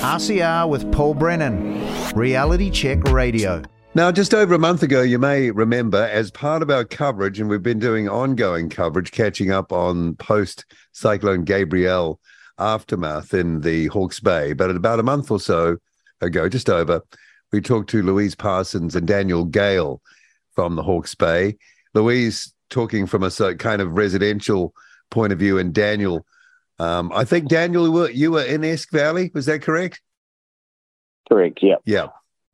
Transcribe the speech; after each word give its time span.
RCR 0.00 0.66
with 0.66 0.90
Paul 0.92 1.12
Brennan, 1.12 1.78
Reality 2.14 2.70
Check 2.70 3.02
Radio. 3.04 3.62
Now, 3.94 4.10
just 4.10 4.32
over 4.32 4.54
a 4.54 4.58
month 4.58 4.82
ago, 4.82 5.02
you 5.02 5.18
may 5.18 5.50
remember, 5.50 6.08
as 6.10 6.30
part 6.30 6.62
of 6.62 6.70
our 6.70 6.86
coverage, 6.86 7.38
and 7.38 7.50
we've 7.50 7.62
been 7.62 7.78
doing 7.78 8.08
ongoing 8.08 8.70
coverage, 8.70 9.12
catching 9.12 9.50
up 9.50 9.72
on 9.72 10.14
post 10.14 10.64
Cyclone 10.92 11.44
Gabrielle 11.44 12.18
aftermath 12.58 13.34
in 13.34 13.60
the 13.60 13.88
Hawke's 13.88 14.20
Bay. 14.20 14.54
But 14.54 14.70
about 14.70 15.00
a 15.00 15.02
month 15.02 15.30
or 15.30 15.38
so 15.38 15.76
ago, 16.22 16.48
just 16.48 16.70
over, 16.70 17.02
we 17.52 17.60
talked 17.60 17.90
to 17.90 18.02
Louise 18.02 18.34
Parsons 18.34 18.96
and 18.96 19.06
Daniel 19.06 19.44
Gale 19.44 20.00
from 20.54 20.76
the 20.76 20.82
Hawke's 20.82 21.14
Bay. 21.14 21.58
Louise 21.92 22.54
talking 22.70 23.06
from 23.06 23.22
a 23.22 23.54
kind 23.56 23.82
of 23.82 23.92
residential 23.92 24.72
point 25.10 25.34
of 25.34 25.38
view, 25.38 25.58
and 25.58 25.74
Daniel 25.74 26.24
um, 26.80 27.12
I 27.14 27.26
think 27.26 27.48
Daniel, 27.48 27.84
you 27.84 27.92
were, 27.92 28.10
you 28.10 28.30
were 28.30 28.42
in 28.42 28.64
Esk 28.64 28.90
Valley. 28.90 29.30
Was 29.34 29.44
that 29.46 29.60
correct? 29.60 30.00
Correct. 31.28 31.58
Yeah. 31.60 31.76
Yeah. 31.84 32.06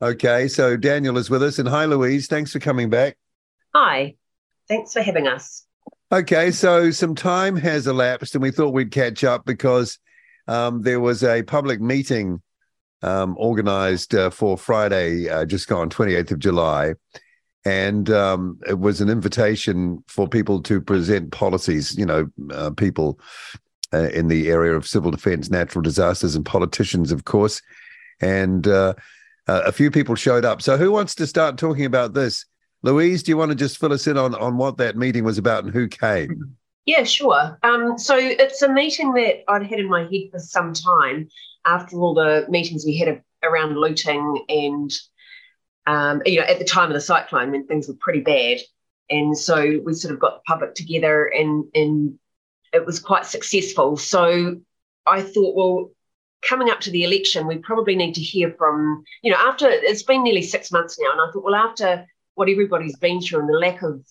Okay. 0.02 0.48
So 0.48 0.76
Daniel 0.76 1.16
is 1.16 1.30
with 1.30 1.44
us, 1.44 1.60
and 1.60 1.68
hi, 1.68 1.84
Louise. 1.84 2.26
Thanks 2.26 2.50
for 2.50 2.58
coming 2.58 2.90
back. 2.90 3.16
Hi. 3.72 4.16
Thanks 4.68 4.92
for 4.92 5.00
having 5.00 5.28
us. 5.28 5.64
Okay. 6.10 6.50
So 6.50 6.90
some 6.90 7.14
time 7.14 7.54
has 7.54 7.86
elapsed, 7.86 8.34
and 8.34 8.42
we 8.42 8.50
thought 8.50 8.74
we'd 8.74 8.90
catch 8.90 9.22
up 9.22 9.44
because 9.44 9.96
um, 10.48 10.82
there 10.82 10.98
was 10.98 11.22
a 11.22 11.44
public 11.44 11.80
meeting 11.80 12.42
um, 13.02 13.36
organized 13.38 14.12
uh, 14.12 14.30
for 14.30 14.58
Friday, 14.58 15.28
uh, 15.28 15.44
just 15.44 15.68
gone, 15.68 15.88
28th 15.88 16.32
of 16.32 16.40
July. 16.40 16.94
And 17.64 18.10
um, 18.10 18.58
it 18.68 18.78
was 18.78 19.00
an 19.00 19.08
invitation 19.08 20.02
for 20.08 20.28
people 20.28 20.62
to 20.62 20.80
present 20.80 21.30
policies, 21.30 21.96
you 21.96 22.06
know, 22.06 22.28
uh, 22.52 22.70
people 22.70 23.20
uh, 23.92 24.08
in 24.10 24.28
the 24.28 24.48
area 24.48 24.74
of 24.74 24.86
civil 24.86 25.10
defense, 25.10 25.50
natural 25.50 25.82
disasters, 25.82 26.34
and 26.34 26.44
politicians, 26.44 27.12
of 27.12 27.24
course. 27.24 27.62
And 28.20 28.66
uh, 28.66 28.94
uh, 29.48 29.62
a 29.64 29.72
few 29.72 29.90
people 29.90 30.14
showed 30.14 30.44
up. 30.44 30.62
So, 30.62 30.76
who 30.76 30.90
wants 30.90 31.14
to 31.16 31.26
start 31.26 31.58
talking 31.58 31.84
about 31.84 32.14
this? 32.14 32.44
Louise, 32.82 33.22
do 33.22 33.30
you 33.30 33.36
want 33.36 33.50
to 33.50 33.56
just 33.56 33.78
fill 33.78 33.92
us 33.92 34.06
in 34.06 34.16
on, 34.16 34.34
on 34.34 34.56
what 34.56 34.78
that 34.78 34.96
meeting 34.96 35.24
was 35.24 35.38
about 35.38 35.64
and 35.64 35.72
who 35.72 35.88
came? 35.88 36.56
Yeah, 36.84 37.04
sure. 37.04 37.58
Um, 37.62 37.98
so, 37.98 38.16
it's 38.16 38.62
a 38.62 38.72
meeting 38.72 39.12
that 39.14 39.44
I'd 39.48 39.66
had 39.66 39.80
in 39.80 39.88
my 39.88 40.02
head 40.02 40.30
for 40.32 40.38
some 40.38 40.72
time 40.72 41.28
after 41.64 41.96
all 41.96 42.14
the 42.14 42.46
meetings 42.48 42.84
we 42.84 42.96
had 42.96 43.22
around 43.42 43.76
looting 43.76 44.44
and, 44.48 44.92
um, 45.86 46.22
you 46.24 46.40
know, 46.40 46.46
at 46.46 46.58
the 46.58 46.64
time 46.64 46.88
of 46.88 46.94
the 46.94 47.00
cyclone 47.00 47.50
when 47.50 47.66
things 47.66 47.88
were 47.88 47.96
pretty 48.00 48.20
bad. 48.20 48.58
And 49.10 49.36
so 49.36 49.80
we 49.84 49.94
sort 49.94 50.14
of 50.14 50.20
got 50.20 50.36
the 50.36 50.42
public 50.46 50.74
together 50.74 51.26
and, 51.26 51.64
and 51.74 52.18
it 52.72 52.84
was 52.84 52.98
quite 52.98 53.26
successful. 53.26 53.96
So 53.96 54.56
I 55.06 55.22
thought, 55.22 55.54
well, 55.54 55.90
coming 56.42 56.70
up 56.70 56.80
to 56.80 56.90
the 56.90 57.04
election, 57.04 57.46
we 57.46 57.58
probably 57.58 57.96
need 57.96 58.14
to 58.14 58.20
hear 58.20 58.54
from, 58.58 59.04
you 59.22 59.30
know, 59.30 59.38
after 59.38 59.68
it's 59.68 60.02
been 60.02 60.22
nearly 60.22 60.42
six 60.42 60.70
months 60.70 60.98
now. 61.00 61.12
And 61.12 61.20
I 61.20 61.32
thought, 61.32 61.44
well, 61.44 61.54
after 61.54 62.06
what 62.34 62.48
everybody's 62.48 62.96
been 62.96 63.20
through 63.20 63.40
and 63.40 63.48
the 63.48 63.58
lack 63.58 63.82
of 63.82 64.04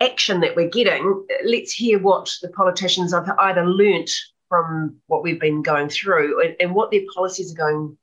action 0.00 0.40
that 0.40 0.56
we're 0.56 0.68
getting, 0.68 1.24
let's 1.44 1.72
hear 1.72 1.98
what 1.98 2.30
the 2.42 2.48
politicians 2.48 3.12
have 3.12 3.28
either 3.38 3.64
learnt 3.64 4.10
from 4.48 4.96
what 5.06 5.22
we've 5.22 5.40
been 5.40 5.62
going 5.62 5.88
through 5.88 6.42
and, 6.42 6.56
and 6.60 6.74
what 6.74 6.90
their 6.90 7.02
policies 7.14 7.52
are 7.52 7.56
going 7.56 7.96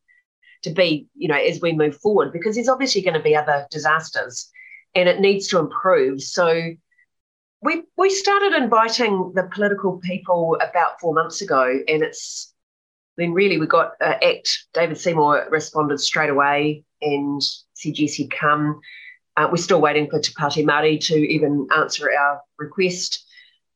to 0.64 0.72
be, 0.72 1.08
you 1.16 1.28
know, 1.28 1.36
as 1.38 1.62
we 1.62 1.74
move 1.74 1.96
forward, 1.98 2.34
because 2.34 2.56
there's 2.56 2.70
obviously 2.70 3.02
going 3.02 3.14
to 3.14 3.20
be 3.20 3.36
other 3.36 3.68
disasters 3.70 4.50
and 4.96 5.08
it 5.08 5.20
needs 5.20 5.48
to 5.48 5.60
improve. 5.60 6.22
So 6.22 6.72
we 7.62 7.84
we 7.98 8.10
started 8.10 8.54
inviting 8.54 9.34
the 9.36 9.50
political 9.54 9.98
people 9.98 10.58
about 10.62 11.00
four 11.00 11.14
months 11.14 11.42
ago, 11.42 11.80
and 11.88 12.04
it's 12.04 12.54
then 13.18 13.34
really 13.34 13.60
we 13.60 13.68
got 13.68 13.94
uh, 14.02 14.16
ACT. 14.22 14.66
David 14.74 14.98
Seymour 14.98 15.48
responded 15.52 16.00
straight 16.00 16.30
away 16.30 16.84
and 17.02 17.42
said 17.74 18.00
yes, 18.00 18.14
he'd 18.14 18.32
come. 18.32 18.80
Uh, 19.36 19.48
we're 19.52 19.58
still 19.58 19.82
waiting 19.82 20.10
for 20.10 20.20
Te 20.20 20.34
Pāti 20.34 20.66
Māori 20.66 21.00
to 21.08 21.16
even 21.16 21.68
answer 21.76 22.10
our 22.12 22.42
request. 22.58 23.26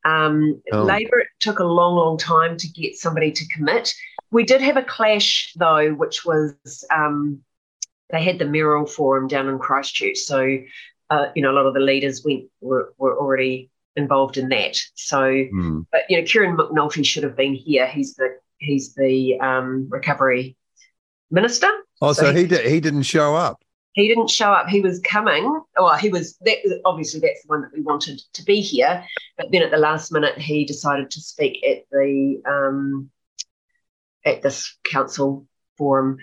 Um, 0.05 0.61
oh. 0.73 0.83
Labour 0.83 1.25
took 1.39 1.59
a 1.59 1.63
long, 1.63 1.95
long 1.95 2.17
time 2.17 2.57
to 2.57 2.67
get 2.67 2.95
somebody 2.95 3.31
to 3.31 3.47
commit. 3.47 3.93
We 4.31 4.43
did 4.43 4.61
have 4.61 4.77
a 4.77 4.83
clash 4.83 5.53
though, 5.55 5.93
which 5.93 6.25
was 6.25 6.53
um, 6.89 7.41
they 8.09 8.23
had 8.23 8.39
the 8.39 8.45
Mayoral 8.45 8.85
Forum 8.85 9.27
down 9.27 9.47
in 9.47 9.59
Christchurch, 9.59 10.17
so 10.17 10.57
uh, 11.09 11.25
you 11.35 11.41
know 11.41 11.51
a 11.51 11.55
lot 11.55 11.65
of 11.65 11.73
the 11.73 11.79
leaders 11.79 12.23
went 12.25 12.45
were, 12.61 12.93
were 12.97 13.17
already 13.17 13.69
involved 13.95 14.37
in 14.37 14.49
that. 14.49 14.77
So, 14.95 15.21
mm. 15.21 15.85
but 15.91 16.01
you 16.09 16.19
know, 16.19 16.25
Kieran 16.25 16.57
McAnulty 16.57 17.05
should 17.05 17.23
have 17.23 17.35
been 17.35 17.53
here. 17.53 17.87
He's 17.87 18.15
the 18.15 18.37
he's 18.57 18.93
the 18.95 19.39
um, 19.39 19.87
recovery 19.89 20.55
minister. 21.31 21.69
Oh, 22.01 22.13
so, 22.13 22.23
so 22.23 22.33
he, 22.33 22.41
he 22.41 22.47
did, 22.47 22.65
he 22.65 22.79
didn't 22.79 23.03
show 23.03 23.35
up. 23.35 23.61
He 23.93 24.07
didn't 24.07 24.29
show 24.29 24.51
up. 24.51 24.67
He 24.67 24.81
was 24.81 24.99
coming. 25.01 25.61
Well, 25.77 25.95
he 25.95 26.09
was 26.09 26.35
that. 26.41 26.81
Obviously, 26.85 27.19
that's 27.19 27.43
the 27.43 27.47
one 27.47 27.61
that 27.61 27.73
we 27.73 27.81
wanted 27.81 28.21
to 28.33 28.43
be 28.43 28.59
here. 28.59 29.05
But 29.37 29.51
then 29.51 29.61
at 29.61 29.71
the 29.71 29.77
last 29.77 30.11
minute, 30.11 30.37
he 30.37 30.65
decided 30.65 31.11
to 31.11 31.21
speak 31.21 31.63
at 31.63 31.83
the 31.91 32.41
um, 32.45 33.09
at 34.25 34.41
this 34.41 34.75
council 34.91 35.45
forum. 35.77 36.17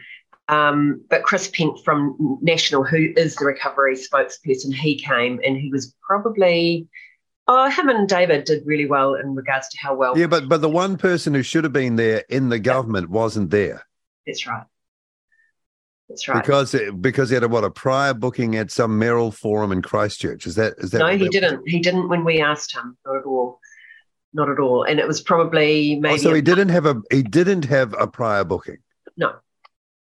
Um, 0.49 1.05
but 1.09 1.23
Chris 1.23 1.49
Penk 1.49 1.85
from 1.85 2.39
National, 2.43 2.83
who 2.83 3.13
is 3.17 3.37
the 3.37 3.45
recovery 3.45 3.95
spokesperson, 3.95 4.75
he 4.75 4.99
came 4.99 5.39
and 5.45 5.57
he 5.57 5.71
was 5.71 5.95
probably 6.03 6.89
Oh, 7.53 7.69
him 7.69 7.89
and 7.89 8.09
David 8.09 8.45
did 8.45 8.65
really 8.65 8.87
well 8.87 9.17
in 9.17 9.35
regards 9.35 9.69
to 9.71 9.79
how 9.79 9.93
well. 9.93 10.17
Yeah, 10.17 10.29
but 10.29 10.49
but 10.49 10.61
the 10.61 10.69
one 10.69 10.97
person 10.97 11.35
who 11.35 11.43
should 11.43 11.65
have 11.65 11.73
been 11.73 11.97
there 11.97 12.23
in 12.29 12.49
the 12.49 12.61
government 12.61 13.11
wasn't 13.11 13.51
there. 13.51 13.85
That's 14.25 14.47
right. 14.47 14.63
That's 16.09 16.29
right. 16.29 16.41
Because 16.41 16.75
it, 16.75 17.03
because 17.03 17.29
he 17.29 17.35
had 17.35 17.43
a, 17.43 17.49
what 17.49 17.65
a 17.65 17.71
prior 17.71 18.15
booking 18.15 18.55
at 18.55 18.71
some 18.71 18.97
Mayoral 19.01 19.33
Forum 19.33 19.73
in 19.73 19.83
Christchurch. 19.83 20.47
Is 20.47 20.55
that 20.55 20.75
is 20.79 20.93
that? 20.93 20.99
No, 20.99 21.09
he 21.09 21.29
didn't. 21.29 21.63
Was? 21.63 21.65
He 21.67 21.81
didn't 21.81 22.09
when 22.09 22.25
we 22.25 22.41
asked 22.41 22.73
him. 22.73 22.97
Not 23.05 23.17
at 23.17 23.25
all. 23.25 23.59
Not 24.33 24.49
at 24.49 24.61
all. 24.61 24.85
And 24.85 25.01
it 25.01 25.09
was 25.09 25.21
probably 25.21 25.97
oh, 25.97 26.01
maybe. 26.03 26.15
Oh, 26.15 26.19
so 26.19 26.33
he 26.33 26.43
didn't 26.43 26.69
have 26.69 26.87
a 26.87 27.03
he 27.11 27.25
didn't 27.25 27.65
have 27.65 27.97
a 27.99 28.07
prior 28.07 28.45
booking. 28.45 28.79
No. 29.17 29.33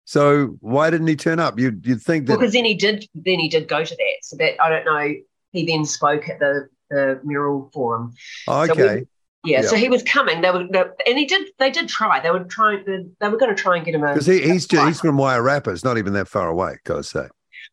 So 0.05 0.56
why 0.61 0.89
didn't 0.89 1.09
he 1.09 1.16
turn 1.16 1.41
up? 1.41 1.59
You 1.59 1.81
you'd 1.83 2.01
think 2.01 2.28
that 2.28 2.39
because 2.39 2.53
then 2.53 2.65
he 2.65 2.75
did 2.75 3.09
then 3.12 3.41
he 3.41 3.49
did 3.49 3.66
go 3.66 3.83
to 3.83 3.97
that. 3.97 4.16
So 4.22 4.37
that 4.37 4.55
I 4.62 4.69
don't 4.69 4.84
know. 4.84 5.15
He 5.51 5.66
then 5.66 5.84
spoke 5.84 6.28
at 6.28 6.39
the 6.39 6.69
the 6.91 7.21
Mayoral 7.25 7.71
Forum. 7.72 8.12
okay. 8.49 8.75
So 8.75 8.95
we, 8.95 9.06
yeah, 9.45 9.61
so 9.61 9.77
he 9.77 9.89
was 9.89 10.03
coming. 10.03 10.41
They 10.41 10.50
were, 10.50 10.67
and 11.06 11.19
he 11.19 11.27
did. 11.27 11.49
They 11.59 11.71
did 11.71 11.89
try. 11.89 12.21
They 12.21 12.31
were 12.31 12.45
trying. 12.45 12.84
They, 12.87 13.05
they 13.21 13.28
were 13.28 13.37
going 13.37 13.55
to 13.55 13.62
try 13.62 13.77
and 13.77 13.84
get 13.84 13.95
him 13.95 14.00
because 14.00 14.27
he, 14.27 14.41
he's 14.41 14.67
just, 14.67 14.87
he's 14.87 15.00
from 15.00 15.19
Wairarapa. 15.19 15.69
It's 15.69 15.84
not 15.84 15.99
even 15.99 16.15
that 16.15 16.28
far 16.28 16.49
away. 16.49 16.78
Gotta 16.84 17.03
say. 17.03 17.28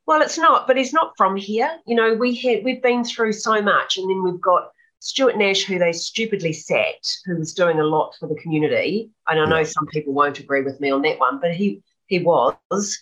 Well, 0.05 0.22
it's 0.22 0.38
not, 0.38 0.67
but 0.67 0.75
he's 0.75 0.94
not 0.94 1.13
from 1.16 1.38
here. 1.38 1.72
You 1.85 1.95
know, 1.95 2.13
we 2.13 2.35
had 2.35 2.66
we've 2.66 2.81
been 2.81 3.05
through 3.05 3.33
so 3.33 3.61
much, 3.61 3.97
and 3.97 4.09
then 4.09 4.22
we've 4.22 4.41
got 4.41 4.72
Stuart 4.99 5.38
Nash, 5.38 5.63
who 5.63 5.79
they 5.79 5.93
stupidly 5.93 6.51
sacked, 6.51 7.19
who 7.25 7.38
was 7.38 7.53
doing 7.53 7.79
a 7.79 7.85
lot 7.85 8.16
for 8.19 8.28
the 8.28 8.35
community. 8.35 9.09
And 9.28 9.39
I 9.39 9.45
know 9.45 9.59
yeah. 9.59 9.63
some 9.63 9.88
people 9.88 10.13
won't 10.13 10.39
agree 10.39 10.63
with 10.63 10.79
me 10.81 10.91
on 10.91 11.01
that 11.03 11.19
one, 11.19 11.39
but 11.39 11.53
he 11.53 11.81
he 12.07 12.19
was. 12.19 13.01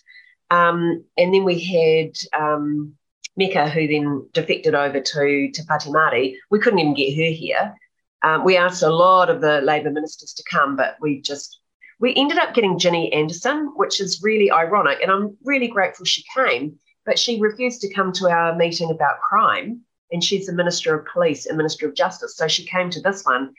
Um, 0.50 1.04
and 1.16 1.34
then 1.34 1.44
we 1.44 1.58
had 1.58 2.12
um, 2.40 2.94
Meka, 3.38 3.70
who 3.70 3.86
then 3.86 4.28
defected 4.32 4.74
over 4.74 5.00
to, 5.00 5.50
to 5.52 5.62
Pāti 5.62 5.88
Māori, 5.88 6.36
we 6.50 6.58
couldn't 6.58 6.78
even 6.78 6.94
get 6.94 7.14
her 7.14 7.30
here. 7.32 7.74
Um, 8.22 8.44
we 8.44 8.56
asked 8.56 8.82
a 8.82 8.90
lot 8.90 9.30
of 9.30 9.40
the 9.40 9.60
Labour 9.62 9.90
ministers 9.90 10.34
to 10.34 10.44
come, 10.50 10.76
but 10.76 10.96
we 11.00 11.20
just 11.20 11.60
we 12.00 12.14
ended 12.16 12.38
up 12.38 12.54
getting 12.54 12.78
Ginny 12.78 13.12
Andersen, 13.12 13.72
which 13.76 14.00
is 14.00 14.22
really 14.22 14.50
ironic, 14.50 15.00
and 15.02 15.10
I'm 15.10 15.36
really 15.44 15.68
grateful 15.68 16.06
she 16.06 16.24
came. 16.34 16.78
But 17.04 17.18
she 17.18 17.40
refused 17.40 17.80
to 17.82 17.92
come 17.92 18.12
to 18.14 18.28
our 18.30 18.56
meeting 18.56 18.90
about 18.90 19.20
crime, 19.20 19.82
and 20.10 20.22
she's 20.22 20.46
the 20.46 20.52
Minister 20.52 20.98
of 20.98 21.06
Police 21.06 21.46
and 21.46 21.56
Minister 21.56 21.88
of 21.88 21.94
Justice, 21.94 22.36
so 22.36 22.48
she 22.48 22.66
came 22.66 22.90
to 22.90 23.00
this 23.00 23.24
one. 23.24 23.54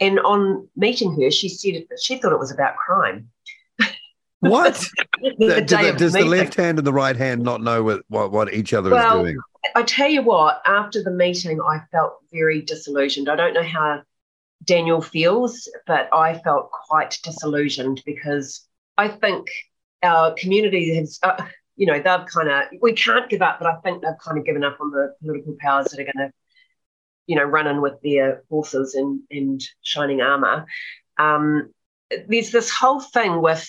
And 0.00 0.20
on 0.20 0.68
meeting 0.76 1.20
her, 1.20 1.30
she 1.30 1.48
said 1.48 1.84
she 2.00 2.18
thought 2.18 2.32
it 2.32 2.38
was 2.38 2.52
about 2.52 2.76
crime. 2.76 3.30
What? 4.40 4.74
the, 5.22 5.34
the, 5.38 5.94
does 5.96 6.12
the 6.12 6.24
left 6.24 6.54
hand 6.54 6.78
and 6.78 6.86
the 6.86 6.92
right 6.92 7.16
hand 7.16 7.42
not 7.42 7.62
know 7.62 7.82
what, 7.82 8.02
what, 8.08 8.30
what 8.30 8.54
each 8.54 8.72
other 8.72 8.90
well, 8.90 9.18
is 9.18 9.22
doing? 9.22 9.38
I 9.74 9.82
tell 9.82 10.08
you 10.08 10.22
what, 10.22 10.62
after 10.64 11.02
the 11.02 11.10
meeting, 11.10 11.60
I 11.60 11.80
felt 11.90 12.14
very 12.32 12.62
disillusioned. 12.62 13.28
I 13.28 13.36
don't 13.36 13.54
know 13.54 13.62
how 13.62 14.02
Daniel 14.64 15.00
feels, 15.00 15.68
but 15.86 16.08
I 16.12 16.38
felt 16.38 16.70
quite 16.70 17.18
disillusioned 17.22 18.02
because 18.06 18.66
I 18.96 19.08
think 19.08 19.48
our 20.02 20.34
community 20.34 20.94
has, 20.96 21.18
uh, 21.22 21.44
you 21.76 21.86
know, 21.86 21.94
they've 21.94 22.26
kind 22.26 22.48
of, 22.48 22.64
we 22.80 22.92
can't 22.92 23.28
give 23.28 23.42
up, 23.42 23.58
but 23.58 23.66
I 23.66 23.76
think 23.80 24.02
they've 24.02 24.18
kind 24.24 24.38
of 24.38 24.44
given 24.44 24.64
up 24.64 24.78
on 24.80 24.90
the 24.90 25.14
political 25.20 25.56
powers 25.58 25.86
that 25.86 26.00
are 26.00 26.04
going 26.04 26.28
to, 26.28 26.32
you 27.26 27.36
know, 27.36 27.44
run 27.44 27.66
in 27.66 27.80
with 27.80 27.94
their 28.02 28.42
horses 28.48 28.94
and, 28.94 29.20
and 29.30 29.60
shining 29.82 30.20
armor. 30.20 30.66
Um, 31.18 31.72
there's 32.28 32.50
this 32.52 32.70
whole 32.70 33.00
thing 33.00 33.42
with 33.42 33.68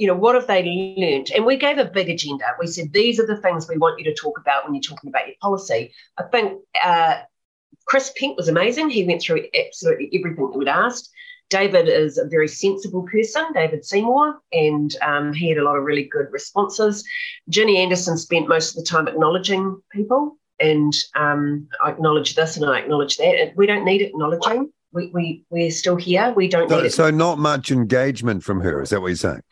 you 0.00 0.06
know, 0.06 0.14
what 0.14 0.34
have 0.34 0.46
they 0.46 0.62
learned? 0.96 1.30
And 1.36 1.44
we 1.44 1.58
gave 1.58 1.76
a 1.76 1.84
big 1.84 2.08
agenda. 2.08 2.46
We 2.58 2.66
said, 2.68 2.90
these 2.90 3.20
are 3.20 3.26
the 3.26 3.36
things 3.36 3.68
we 3.68 3.76
want 3.76 3.98
you 3.98 4.04
to 4.06 4.14
talk 4.14 4.38
about 4.38 4.64
when 4.64 4.74
you're 4.74 4.80
talking 4.80 5.10
about 5.10 5.26
your 5.26 5.36
policy. 5.42 5.92
I 6.16 6.22
think 6.22 6.58
uh, 6.82 7.18
Chris 7.84 8.10
Penk 8.18 8.38
was 8.38 8.48
amazing. 8.48 8.88
He 8.88 9.04
went 9.04 9.20
through 9.20 9.44
absolutely 9.54 10.10
everything 10.14 10.50
that 10.50 10.58
we'd 10.58 10.68
asked. 10.68 11.10
David 11.50 11.86
is 11.86 12.16
a 12.16 12.24
very 12.26 12.48
sensible 12.48 13.02
person, 13.12 13.44
David 13.52 13.84
Seymour, 13.84 14.40
and 14.52 14.96
um, 15.02 15.34
he 15.34 15.50
had 15.50 15.58
a 15.58 15.64
lot 15.64 15.76
of 15.76 15.84
really 15.84 16.04
good 16.04 16.28
responses. 16.30 17.04
Ginny 17.50 17.76
Andersen 17.76 18.16
spent 18.16 18.48
most 18.48 18.70
of 18.70 18.76
the 18.76 18.88
time 18.88 19.06
acknowledging 19.06 19.82
people, 19.92 20.38
and 20.60 20.94
um, 21.14 21.68
I 21.84 21.90
acknowledge 21.90 22.36
this 22.36 22.56
and 22.56 22.64
I 22.64 22.78
acknowledge 22.78 23.18
that. 23.18 23.52
We 23.54 23.66
don't 23.66 23.84
need 23.84 24.00
acknowledging. 24.00 24.72
We, 24.92 25.10
we, 25.12 25.44
we're 25.50 25.70
still 25.70 25.96
here. 25.96 26.32
We 26.34 26.48
don't 26.48 26.70
So, 26.70 26.80
need 26.80 26.92
so 26.92 27.10
not 27.10 27.38
much 27.38 27.70
engagement 27.70 28.44
from 28.44 28.60
her. 28.60 28.80
Is 28.80 28.88
that 28.90 29.02
what 29.02 29.08
you're 29.08 29.16
saying? 29.16 29.42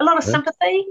A 0.00 0.04
lot 0.04 0.18
of 0.18 0.24
sympathy, 0.24 0.86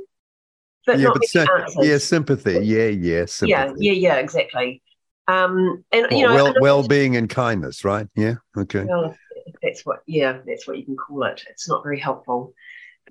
but 0.86 1.00
yeah, 1.00 1.08
not 1.08 1.18
but 1.20 1.86
yeah, 1.86 1.98
sympathy. 1.98 2.60
Yeah, 2.64 2.88
yeah, 2.88 3.26
sympathy. 3.26 3.50
yeah, 3.50 3.74
yeah, 3.78 3.92
yeah, 3.92 4.16
exactly. 4.16 4.82
Um, 5.28 5.84
and 5.92 6.08
you 6.12 6.26
Well, 6.26 6.38
know, 6.38 6.44
well, 6.44 6.62
well-being 6.62 7.16
and 7.16 7.30
kindness, 7.30 7.86
right? 7.86 8.08
Yeah. 8.16 8.36
Okay. 8.58 8.86
well, 8.86 9.16
that's 9.62 9.86
what, 9.86 10.00
yeah, 10.08 10.40
that's 10.46 10.68
what 10.68 10.78
you 10.78 10.86
can 10.86 10.98
call 10.98 11.24
it. 11.24 11.44
It's 11.50 11.70
not 11.70 11.84
very 11.84 12.00
helpful. 12.00 12.54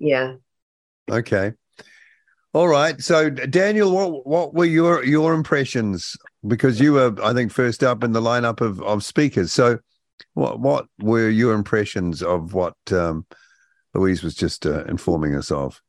Yeah. 0.00 0.35
Okay. 1.11 1.53
All 2.55 2.67
right. 2.67 3.00
So, 3.00 3.31
Daniel, 3.31 3.93
what 3.93 4.27
what 4.27 4.55
were 4.55 4.65
your 4.65 5.05
your 5.05 5.35
impressions? 5.35 6.17
Because 6.47 6.81
you 6.81 6.95
were, 6.95 7.15
I 7.23 7.35
think, 7.35 7.53
first 7.53 7.85
up 7.85 8.03
in 8.03 8.12
the 8.12 8.23
lineup 8.23 8.61
of 8.61 8.83
of 8.83 9.05
speakers. 9.05 9.53
So, 9.53 9.79
what 10.35 10.59
what 10.59 10.87
were 10.99 11.29
your 11.29 11.53
impressions 11.53 12.23
of 12.23 12.55
what 12.55 12.75
um, 12.91 13.27
Louise 13.95 14.23
was 14.23 14.35
just 14.35 14.67
uh, 14.67 14.85
informing 14.85 15.37
us 15.37 15.50
of? 15.50 15.81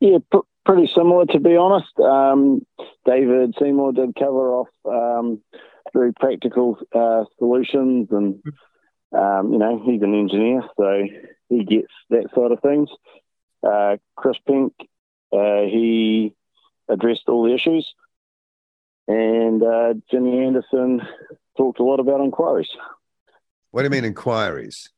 Yeah, 0.00 0.18
pr- 0.30 0.38
pretty 0.64 0.90
similar 0.94 1.26
to 1.26 1.40
be 1.40 1.56
honest. 1.56 1.98
Um, 1.98 2.64
David 3.04 3.54
Seymour 3.58 3.92
did 3.92 4.14
cover 4.14 4.52
off 4.54 4.68
um, 4.84 5.40
very 5.92 6.12
practical 6.12 6.78
uh, 6.94 7.24
solutions, 7.38 8.08
and 8.10 8.42
um, 9.12 9.52
you 9.52 9.58
know 9.58 9.82
he's 9.84 10.02
an 10.02 10.14
engineer, 10.14 10.62
so 10.76 11.02
he 11.48 11.64
gets 11.64 11.92
that 12.10 12.28
side 12.34 12.52
of 12.52 12.60
things. 12.60 12.90
Uh, 13.66 13.96
Chris 14.16 14.36
Penk, 14.46 14.72
uh, 15.32 15.62
he 15.62 16.34
addressed 16.88 17.28
all 17.28 17.44
the 17.44 17.54
issues, 17.54 17.92
and 19.08 19.62
uh, 19.62 19.94
Ginny 20.10 20.44
Andersen 20.44 21.02
talked 21.56 21.80
a 21.80 21.84
lot 21.84 21.98
about 21.98 22.20
inquiries. 22.20 22.68
What 23.70 23.82
do 23.82 23.86
you 23.86 23.90
mean 23.90 24.04
inquiries? 24.04 24.90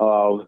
Uh, 0.00 0.38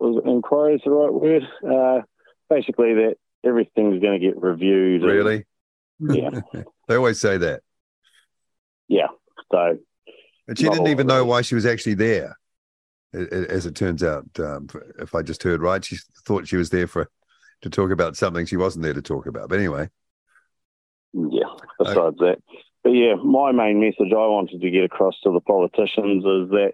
was 0.00 0.22
inquiries 0.26 0.80
the 0.84 0.90
right 0.90 1.12
word? 1.12 1.42
Uh, 1.66 2.02
basically, 2.48 2.94
that 2.94 3.16
everything's 3.44 4.00
going 4.02 4.20
to 4.20 4.26
get 4.26 4.40
reviewed. 4.40 5.02
and- 5.02 5.10
Really? 5.10 5.44
Yeah. 6.00 6.30
They 6.88 6.96
always 6.96 7.20
say 7.20 7.36
that. 7.36 7.62
Yeah. 8.88 9.06
So 9.52 9.78
And 10.48 10.58
she 10.58 10.68
didn't 10.68 10.88
even 10.88 11.06
know 11.06 11.24
why 11.24 11.42
she 11.42 11.54
was 11.54 11.64
actually 11.64 11.94
there. 11.94 12.36
As 13.12 13.64
it 13.64 13.76
turns 13.76 14.02
out, 14.02 14.26
um, 14.40 14.66
if 14.98 15.14
I 15.14 15.22
just 15.22 15.42
heard 15.44 15.62
right, 15.62 15.84
she 15.84 15.98
thought 16.26 16.48
she 16.48 16.56
was 16.56 16.70
there 16.70 16.88
for 16.88 17.08
to 17.62 17.70
talk 17.70 17.92
about 17.92 18.16
something 18.16 18.44
she 18.44 18.56
wasn't 18.56 18.82
there 18.82 18.94
to 18.94 19.02
talk 19.02 19.26
about. 19.26 19.48
But 19.48 19.58
anyway, 19.60 19.88
yeah. 21.12 21.54
Besides 21.78 22.16
that, 22.18 22.38
but 22.82 22.90
yeah, 22.90 23.14
my 23.14 23.52
main 23.52 23.78
message 23.80 24.12
I 24.12 24.26
wanted 24.26 24.60
to 24.60 24.70
get 24.70 24.82
across 24.84 25.14
to 25.22 25.30
the 25.32 25.40
politicians 25.40 26.24
is 26.24 26.50
that 26.50 26.72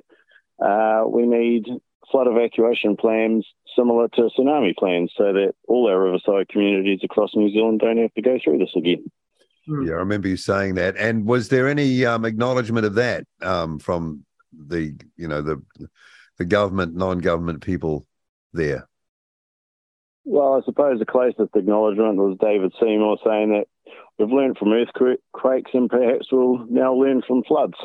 uh, 0.65 1.07
we 1.07 1.27
need 1.27 1.67
flood 2.11 2.27
evacuation 2.29 2.97
plans 2.97 3.47
similar 3.77 4.09
to 4.09 4.29
tsunami 4.39 4.75
plans, 4.77 5.13
so 5.17 5.33
that 5.33 5.55
all 5.69 5.89
our 5.89 6.01
riverside 6.01 6.49
communities 6.49 7.01
across 7.03 7.35
New 7.35 7.51
Zealand 7.51 7.81
don't 7.81 7.99
have 7.99 8.15
to 8.15 8.23
go 8.23 8.39
through 8.43 8.59
this 8.59 8.71
again. 8.77 9.11
yeah, 9.67 9.93
I 9.93 9.97
remember 9.97 10.29
you 10.29 10.37
saying 10.37 10.75
that. 10.75 10.97
And 10.97 11.27
was 11.27 11.49
there 11.49 11.69
any 11.69 12.05
um, 12.05 12.25
acknowledgement 12.25 12.87
of 12.87 12.95
that 12.95 13.25
um, 13.43 13.79
from 13.79 14.25
the 14.53 14.95
you 15.17 15.29
know 15.29 15.43
the 15.43 15.63
the 16.39 16.45
government, 16.45 16.95
non-government 16.95 17.63
people 17.63 18.07
there? 18.53 18.89
Well, 20.25 20.55
I 20.55 20.65
suppose 20.65 20.99
the 20.99 21.07
closest 21.07 21.55
acknowledgement 21.55 22.17
was 22.17 22.37
David 22.41 22.73
Seymour 22.81 23.19
saying 23.25 23.51
that 23.51 23.67
we've 24.19 24.29
learned 24.29 24.59
from 24.59 24.73
earthquakes 24.73 25.71
and 25.73 25.89
perhaps 25.89 26.27
we'll 26.33 26.67
now 26.69 26.95
learn 26.95 27.23
from 27.27 27.45
floods. 27.45 27.77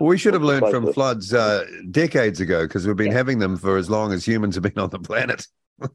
Well, 0.00 0.08
we 0.08 0.18
should 0.18 0.34
have 0.34 0.42
learned 0.44 0.68
from 0.70 0.92
floods 0.92 1.34
uh, 1.34 1.64
decades 1.90 2.40
ago 2.40 2.66
because 2.66 2.86
we've 2.86 2.94
been 2.96 3.08
Yeah. 3.08 3.14
having 3.14 3.38
them 3.40 3.56
for 3.56 3.76
as 3.76 3.90
long 3.90 4.12
as 4.12 4.24
humans 4.24 4.54
have 4.54 4.62
been 4.62 4.78
on 4.78 4.90
the 4.90 4.98
planet. 5.00 5.46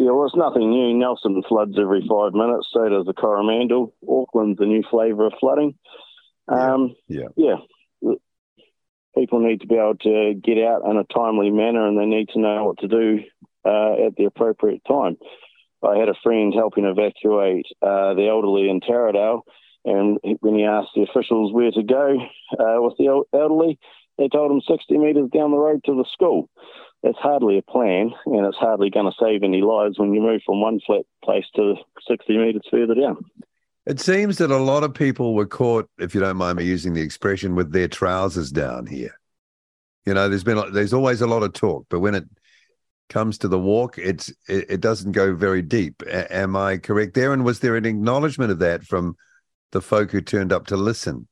Yeah, 0.00 0.12
well, 0.12 0.26
it's 0.26 0.36
nothing 0.36 0.70
new. 0.70 0.96
Nelson 0.96 1.42
floods 1.48 1.76
every 1.76 2.06
five 2.08 2.32
minutes, 2.32 2.68
so 2.72 2.88
does 2.88 3.04
the 3.06 3.12
Coromandel. 3.12 3.92
Auckland's 4.08 4.60
a 4.60 4.64
new 4.64 4.84
flavour 4.88 5.26
of 5.26 5.32
flooding. 5.40 5.74
Yeah, 6.48 6.72
Um, 6.74 6.94
yeah. 7.08 7.26
yeah. 7.36 7.56
People 9.16 9.40
need 9.40 9.60
to 9.62 9.66
be 9.66 9.74
able 9.74 9.96
to 9.96 10.34
get 10.34 10.58
out 10.64 10.88
in 10.88 10.96
a 10.98 11.04
timely 11.12 11.50
manner 11.50 11.88
and 11.88 11.98
they 11.98 12.06
need 12.06 12.28
to 12.28 12.38
know 12.38 12.62
what 12.66 12.78
to 12.78 12.86
do 12.86 13.18
uh, 13.64 14.06
at 14.06 14.14
the 14.16 14.26
appropriate 14.26 14.82
time. 14.86 15.16
I 15.82 15.96
had 15.96 16.08
a 16.08 16.14
friend 16.22 16.54
helping 16.54 16.84
evacuate 16.84 17.66
uh, 17.82 18.14
the 18.14 18.28
elderly 18.28 18.70
in 18.70 18.78
Taradale, 18.78 19.40
and 19.88 20.38
when 20.40 20.54
he 20.56 20.64
asked 20.64 20.90
the 20.94 21.02
officials 21.02 21.52
where 21.52 21.70
to 21.70 21.82
go 21.82 22.18
uh, 22.52 22.82
with 22.82 22.96
the 22.98 23.24
elderly, 23.32 23.78
they 24.18 24.28
told 24.28 24.50
him 24.50 24.60
60 24.60 24.98
metres 24.98 25.30
down 25.32 25.52
the 25.52 25.56
road 25.56 25.80
to 25.84 25.94
the 25.94 26.04
school. 26.12 26.50
That's 27.02 27.18
hardly 27.18 27.58
a 27.58 27.62
plan, 27.62 28.10
and 28.26 28.46
it's 28.46 28.56
hardly 28.56 28.90
going 28.90 29.06
to 29.06 29.16
save 29.20 29.42
any 29.42 29.62
lives 29.62 29.98
when 29.98 30.12
you 30.12 30.20
move 30.20 30.42
from 30.44 30.60
one 30.60 30.80
flat 30.84 31.02
place 31.24 31.46
to 31.54 31.76
60 32.08 32.36
metres 32.36 32.62
further 32.70 32.94
down. 32.94 33.24
It 33.86 34.00
seems 34.00 34.36
that 34.38 34.50
a 34.50 34.58
lot 34.58 34.82
of 34.82 34.92
people 34.92 35.34
were 35.34 35.46
caught, 35.46 35.88
if 35.98 36.14
you 36.14 36.20
don't 36.20 36.36
mind 36.36 36.58
me 36.58 36.64
using 36.64 36.92
the 36.92 37.00
expression, 37.00 37.54
with 37.54 37.72
their 37.72 37.88
trousers 37.88 38.50
down 38.50 38.86
here. 38.86 39.18
You 40.04 40.14
know, 40.14 40.28
there's 40.28 40.44
been 40.44 40.72
there's 40.72 40.92
always 40.92 41.20
a 41.22 41.26
lot 41.26 41.42
of 41.42 41.52
talk, 41.52 41.86
but 41.88 42.00
when 42.00 42.14
it 42.14 42.24
comes 43.08 43.38
to 43.38 43.48
the 43.48 43.58
walk, 43.58 43.96
it's 43.96 44.30
it, 44.48 44.66
it 44.68 44.80
doesn't 44.80 45.12
go 45.12 45.34
very 45.34 45.62
deep. 45.62 46.02
A- 46.02 46.34
am 46.34 46.56
I 46.56 46.78
correct 46.78 47.14
there? 47.14 47.32
And 47.32 47.44
was 47.44 47.60
there 47.60 47.76
an 47.76 47.86
acknowledgement 47.86 48.50
of 48.50 48.58
that 48.58 48.84
from 48.84 49.16
the 49.72 49.80
folk 49.80 50.10
who 50.10 50.20
turned 50.20 50.52
up 50.52 50.66
to 50.68 50.76
listen? 50.76 51.28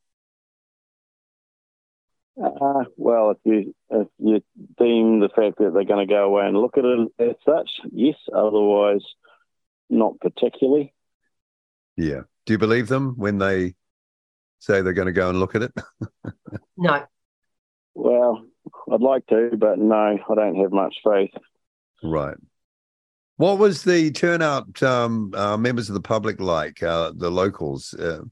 Uh, 2.43 2.85
well, 2.97 3.31
if 3.31 3.39
you 3.45 3.75
if 3.91 4.09
you 4.19 4.43
deem 4.79 5.21
the 5.21 5.31
fact 5.35 5.59
that 5.59 5.73
they're 5.73 5.85
going 5.85 6.07
to 6.07 6.13
go 6.13 6.25
away 6.25 6.47
and 6.47 6.57
look 6.57 6.77
at 6.77 6.85
it 6.85 7.09
as 7.19 7.37
such, 7.47 7.71
yes. 7.93 8.17
Otherwise, 8.35 9.03
not 9.89 10.21
particularly. 10.21 10.93
Yeah. 11.97 12.23
Do 12.45 12.53
you 12.53 12.59
believe 12.59 12.89
them 12.89 13.15
when 13.17 13.39
they 13.39 13.75
say 14.59 14.83
they're 14.83 14.93
going 14.93 15.07
to 15.07 15.13
go 15.13 15.31
and 15.31 15.41
look 15.41 15.55
at 15.55 15.63
it? 15.63 15.73
No. 16.79 17.05
Well, 17.95 18.45
I'd 18.93 19.01
like 19.01 19.27
to, 19.29 19.53
but 19.59 19.79
no, 19.79 19.95
I 19.95 20.35
don't 20.35 20.57
have 20.57 20.73
much 20.73 20.97
faith. 21.03 21.31
Right. 22.03 22.37
What 23.37 23.59
was 23.59 23.83
the 23.83 24.11
turnout, 24.11 24.83
um, 24.83 25.33
uh, 25.35 25.57
members 25.57 25.89
of 25.91 25.95
the 25.95 26.01
public 26.01 26.41
like, 26.41 26.83
uh, 26.83 27.13
the 27.15 27.31
locals? 27.31 27.93
Uh, 27.95 28.23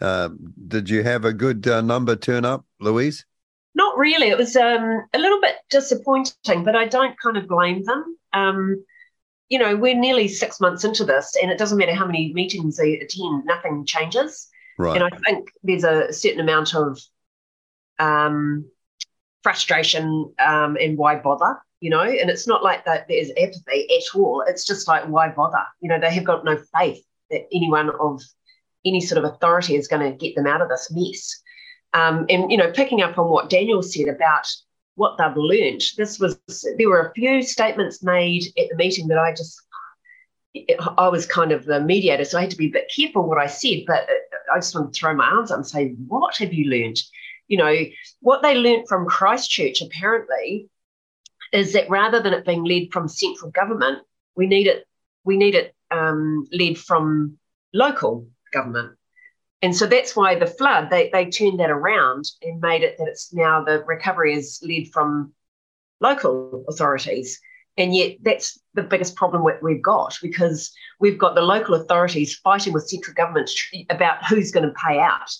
uh, 0.00 0.28
did 0.68 0.88
you 0.88 1.02
have 1.02 1.24
a 1.24 1.32
good 1.32 1.66
uh, 1.66 1.80
number 1.80 2.14
turn 2.14 2.44
up, 2.44 2.64
Louise? 2.78 3.24
Not 3.74 3.98
really. 3.98 4.28
It 4.28 4.38
was 4.38 4.56
um, 4.56 5.02
a 5.12 5.18
little 5.18 5.40
bit 5.40 5.56
disappointing, 5.68 6.64
but 6.64 6.76
I 6.76 6.86
don't 6.86 7.18
kind 7.20 7.36
of 7.36 7.48
blame 7.48 7.84
them. 7.84 8.16
Um, 8.32 8.84
you 9.48 9.58
know, 9.58 9.76
we're 9.76 9.98
nearly 9.98 10.28
six 10.28 10.60
months 10.60 10.84
into 10.84 11.04
this, 11.04 11.36
and 11.40 11.50
it 11.50 11.58
doesn't 11.58 11.78
matter 11.78 11.94
how 11.94 12.06
many 12.06 12.32
meetings 12.32 12.76
they 12.76 12.98
attend, 12.98 13.44
nothing 13.44 13.84
changes. 13.84 14.48
Right. 14.78 15.00
And 15.00 15.04
I 15.04 15.16
think 15.26 15.50
there's 15.62 15.84
a 15.84 16.12
certain 16.12 16.40
amount 16.40 16.74
of 16.74 17.00
um, 17.98 18.70
frustration 19.42 20.32
um, 20.38 20.76
and 20.80 20.98
why 20.98 21.16
bother, 21.16 21.58
you 21.80 21.90
know? 21.90 22.02
And 22.02 22.30
it's 22.30 22.46
not 22.46 22.62
like 22.62 22.84
that 22.84 23.06
there's 23.08 23.30
apathy 23.30 23.88
at 23.96 24.18
all. 24.18 24.44
It's 24.46 24.64
just 24.64 24.88
like, 24.88 25.04
why 25.06 25.28
bother? 25.28 25.64
You 25.80 25.88
know, 25.88 26.00
they 26.00 26.12
have 26.12 26.24
got 26.24 26.44
no 26.44 26.58
faith 26.78 27.04
that 27.30 27.46
anyone 27.52 27.90
of 28.00 28.22
any 28.84 29.00
sort 29.00 29.22
of 29.22 29.32
authority 29.32 29.74
is 29.74 29.88
going 29.88 30.10
to 30.10 30.16
get 30.16 30.34
them 30.36 30.46
out 30.46 30.62
of 30.62 30.68
this 30.68 30.90
mess. 30.92 31.42
Um, 31.92 32.26
and, 32.28 32.50
you 32.50 32.56
know, 32.56 32.70
picking 32.70 33.02
up 33.02 33.18
on 33.18 33.30
what 33.30 33.50
Daniel 33.50 33.82
said 33.82 34.08
about 34.08 34.46
what 34.94 35.16
they've 35.18 35.36
learned, 35.36 35.82
this 35.96 36.18
was, 36.18 36.38
there 36.78 36.88
were 36.88 37.08
a 37.08 37.12
few 37.12 37.42
statements 37.42 38.02
made 38.02 38.44
at 38.58 38.68
the 38.70 38.76
meeting 38.76 39.08
that 39.08 39.18
I 39.18 39.32
just, 39.32 39.60
I 40.96 41.08
was 41.08 41.26
kind 41.26 41.52
of 41.52 41.64
the 41.64 41.80
mediator, 41.80 42.24
so 42.24 42.38
I 42.38 42.42
had 42.42 42.50
to 42.50 42.56
be 42.56 42.68
a 42.68 42.70
bit 42.70 42.90
careful 42.94 43.28
what 43.28 43.38
I 43.38 43.46
said, 43.46 43.80
but 43.86 44.08
I 44.52 44.58
just 44.58 44.74
want 44.74 44.92
to 44.92 44.98
throw 44.98 45.14
my 45.14 45.26
arms 45.26 45.50
up 45.50 45.58
and 45.58 45.66
say, 45.66 45.94
what 46.06 46.36
have 46.38 46.54
you 46.54 46.70
learned? 46.70 47.00
You 47.48 47.58
know, 47.58 47.76
what 48.20 48.42
they 48.42 48.54
learned 48.54 48.88
from 48.88 49.06
Christchurch 49.06 49.82
apparently 49.82 50.68
is 51.52 51.72
that 51.72 51.90
rather 51.90 52.20
than 52.20 52.32
it 52.32 52.44
being 52.44 52.64
led 52.64 52.92
from 52.92 53.08
central 53.08 53.50
government, 53.50 54.02
we 54.34 54.46
need 54.46 54.66
it, 54.66 54.86
we 55.24 55.36
need 55.36 55.54
it 55.54 55.74
um, 55.90 56.46
led 56.52 56.78
from 56.78 57.38
local 57.72 58.28
government. 58.52 58.96
And 59.62 59.74
so 59.74 59.86
that's 59.86 60.14
why 60.14 60.34
the 60.34 60.46
flood, 60.46 60.90
they, 60.90 61.10
they 61.12 61.30
turned 61.30 61.60
that 61.60 61.70
around 61.70 62.24
and 62.42 62.60
made 62.60 62.82
it 62.82 62.98
that 62.98 63.08
it's 63.08 63.32
now 63.32 63.64
the 63.64 63.82
recovery 63.86 64.34
is 64.34 64.60
led 64.62 64.88
from 64.92 65.32
local 66.00 66.64
authorities. 66.68 67.40
And 67.78 67.94
yet 67.94 68.16
that's 68.22 68.58
the 68.74 68.82
biggest 68.82 69.16
problem 69.16 69.44
we've 69.62 69.82
got 69.82 70.18
because 70.22 70.72
we've 70.98 71.18
got 71.18 71.34
the 71.34 71.42
local 71.42 71.74
authorities 71.74 72.36
fighting 72.36 72.72
with 72.72 72.88
central 72.88 73.14
government 73.14 73.50
about 73.90 74.24
who's 74.24 74.50
going 74.50 74.66
to 74.66 74.74
pay 74.74 74.98
out. 74.98 75.30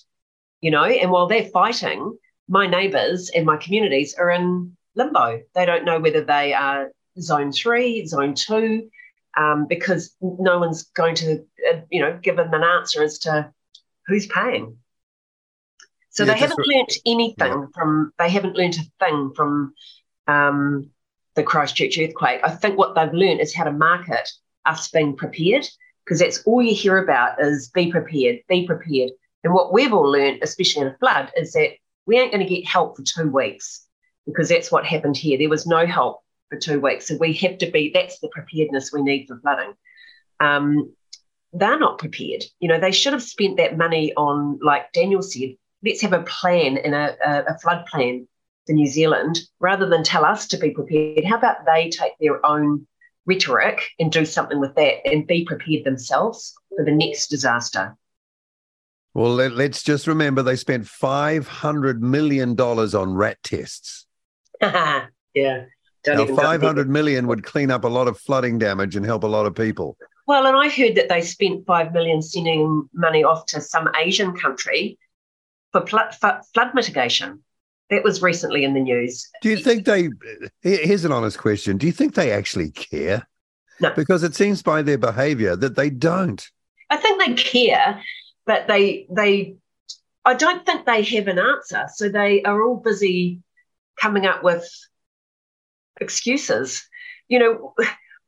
You 0.61 0.71
know, 0.71 0.85
and 0.85 1.11
while 1.11 1.27
they're 1.27 1.51
fighting, 1.51 2.17
my 2.49 2.67
neighbours 2.67 3.31
and 3.35 3.47
my 3.47 3.57
communities 3.57 4.15
are 4.15 4.31
in 4.31 4.77
limbo. 4.97 5.43
They 5.55 5.67
don't 5.67 5.85
know 5.85 6.01
whether 6.01 6.25
they 6.25 6.55
are 6.55 6.91
zone 7.21 7.53
three, 7.53 8.07
zone 8.07 8.35
two, 8.35 8.91
um, 9.37 9.67
because 9.69 10.17
no 10.21 10.59
one's 10.59 10.85
going 10.85 11.15
to, 11.17 11.45
uh, 11.71 11.81
you 11.91 12.01
know, 12.01 12.19
give 12.21 12.37
them 12.37 12.53
an 12.53 12.65
answer 12.65 13.03
as 13.03 13.19
to 13.21 13.53
who's 14.07 14.27
paying. 14.27 14.79
So 16.11 16.25
yeah, 16.25 16.33
they 16.33 16.39
haven't 16.39 16.59
re- 16.67 16.77
learnt 16.77 16.93
anything 17.05 17.53
yeah. 17.53 17.67
from, 17.75 18.13
they 18.19 18.31
haven't 18.31 18.57
learnt 18.57 18.79
a 18.79 18.91
thing 18.99 19.33
from 19.37 19.75
um, 20.27 20.91
the 21.35 21.43
Christchurch 21.43 21.99
earthquake. 21.99 22.41
I 22.43 22.51
think 22.51 22.79
what 22.79 22.95
they've 22.95 23.13
learnt 23.13 23.41
is 23.41 23.55
how 23.55 23.65
to 23.65 23.73
market 23.73 24.29
us 24.65 24.89
being 24.89 25.15
prepared, 25.15 25.67
because 26.05 26.19
that's 26.19 26.43
all 26.45 26.63
you 26.63 26.75
hear 26.75 26.99
about 26.99 27.41
is 27.41 27.69
be 27.69 27.91
prepared, 27.91 28.41
be 28.49 28.67
prepared. 28.67 29.11
And 29.45 29.53
what 29.53 29.73
we've 29.73 29.93
all 29.93 30.11
learned, 30.11 30.43
especially 30.43 30.83
in 30.83 30.89
a 30.89 30.99
flood, 30.99 31.31
is 31.37 31.53
that 31.53 31.73
we 32.07 32.19
ain't 32.19 32.33
going 32.33 32.47
to 32.47 32.55
get 32.55 32.67
help 32.67 32.97
for 32.97 33.03
two 33.03 33.31
weeks 33.31 33.86
because 34.27 34.49
that's 34.49 34.73
what 34.73 34.85
happened 34.85 35.17
here. 35.17 35.39
There 35.39 35.49
was 35.49 35.67
no 35.67 35.87
help 35.87 36.23
for 36.51 36.59
two 36.59 36.81
weeks. 36.81 37.09
So 37.09 37.17
we 37.19 37.33
have 37.35 37.59
to 37.59 37.71
be, 37.71 37.91
that's 37.93 38.19
the 38.19 38.29
preparedness 38.29 38.93
we 38.93 39.03
need 39.03 39.27
for 39.27 39.39
flooding. 39.41 39.75
Um, 40.41 40.93
they're 41.53 41.79
not 41.79 41.99
prepared. 41.99 42.45
You 42.61 42.69
know, 42.69 42.81
they 42.81 42.93
should 42.93 43.13
have 43.13 43.23
spent 43.23 43.57
that 43.57 43.79
money 43.79 44.13
on, 44.15 44.59
like 44.63 44.93
Daniel 44.93 45.23
said, 45.23 45.57
let's 45.85 46.03
have 46.03 46.13
a 46.13 46.23
plan 46.23 46.77
and 46.79 46.95
a, 46.95 47.51
a, 47.51 47.59
flood 47.59 47.87
plan 47.87 48.27
for 48.67 48.73
New 48.73 48.87
Zealand 48.87 49.39
rather 49.61 49.89
than 49.89 50.03
tell 50.03 50.25
us 50.25 50.49
to 50.49 50.59
be 50.59 50.71
prepared. 50.71 51.25
How 51.25 51.39
about 51.39 51.65
they 51.65 51.89
take 51.91 52.13
their 52.21 52.45
own 52.45 52.87
rhetoric 53.25 53.83
and 53.99 54.11
do 54.11 54.25
something 54.25 54.61
with 54.61 54.75
that 54.75 55.07
and 55.07 55.27
be 55.27 55.45
prepared 55.45 55.85
themselves 55.85 56.55
for 56.77 56.85
the 56.85 56.93
next 56.93 57.29
disaster? 57.29 57.97
Well, 59.15 59.35
let, 59.35 59.53
us 59.53 59.83
just 59.83 60.07
remember 60.07 60.43
they 60.43 60.57
spent 60.57 60.85
$500 60.85 62.01
million 62.01 62.59
on 62.61 63.15
rat 63.15 63.39
tests. 63.43 64.06
yeah. 65.35 65.65
Don't 66.05 66.29
now, 66.29 66.37
500 66.37 66.89
million 66.89 67.27
would 67.27 67.43
clean 67.43 67.71
up 67.71 67.85
a 67.85 67.89
lot 67.89 68.07
of 68.07 68.19
flooding 68.19 68.59
damage 68.59 68.95
and 68.95 69.05
help 69.05 69.25
a 69.25 69.29
lot 69.29 69.47
of 69.47 69.55
people. 69.55 69.97
Well, 70.27 70.47
and 70.47 70.57
I 70.57 70.69
heard 70.69 70.95
that 70.97 71.09
they 71.09 71.21
spent 71.21 71.67
5 71.67 71.93
million 71.93 72.23
sending 72.23 72.89
money 72.95 73.25
off 73.25 73.47
to 73.47 73.61
some 73.61 73.89
Asian 73.97 74.37
country 74.37 74.99
for 75.73 75.87
flood, 75.87 76.15
flood 76.55 76.75
mitigation. 76.75 77.43
That 77.91 78.03
was 78.03 78.21
recently 78.21 78.65
in 78.65 78.75
the 78.75 78.81
news. 78.81 79.29
Do 79.43 79.49
you 79.49 79.59
think 79.59 79.85
they, 79.85 80.09
here's 80.63 81.05
an 81.05 81.13
honest 81.13 81.39
question, 81.39 81.77
do 81.77 81.87
you 81.87 81.93
think 81.93 82.15
they 82.15 82.33
actually 82.33 82.73
care? 82.73 83.29
No. 83.81 83.93
Because 83.95 84.25
it 84.25 84.35
seems 84.35 84.63
by 84.63 84.83
their 84.83 84.99
behavior 84.99 85.55
that 85.55 85.77
they 85.77 85.91
don't. 85.91 86.45
I 86.91 86.97
think 86.97 87.25
they 87.25 87.35
care, 87.35 88.03
but 88.45 88.67
they 88.67 89.07
they 89.11 89.57
I 90.25 90.35
don't 90.35 90.65
think 90.67 90.87
they 90.87 91.03
have 91.03 91.29
an 91.29 91.39
answer. 91.39 91.85
So 91.95 92.09
they 92.09 92.43
are 92.43 92.63
all 92.63 92.77
busy 92.77 93.41
coming 94.01 94.27
up 94.27 94.43
with 94.43 94.69
excuses. 96.01 96.87
You 97.29 97.39
know, 97.39 97.75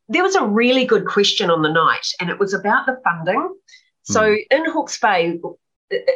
there 0.08 0.22
was 0.22 0.34
a 0.34 0.44
really 0.44 0.84
good 0.84 1.06
question 1.06 1.50
on 1.50 1.62
the 1.62 1.72
night, 1.72 2.12
and 2.20 2.30
it 2.30 2.38
was 2.38 2.54
about 2.54 2.86
the 2.86 3.00
funding. 3.04 3.54
So 4.02 4.22
mm. 4.22 4.44
in 4.50 4.64
Hawke's 4.64 4.98
Bay, 4.98 5.38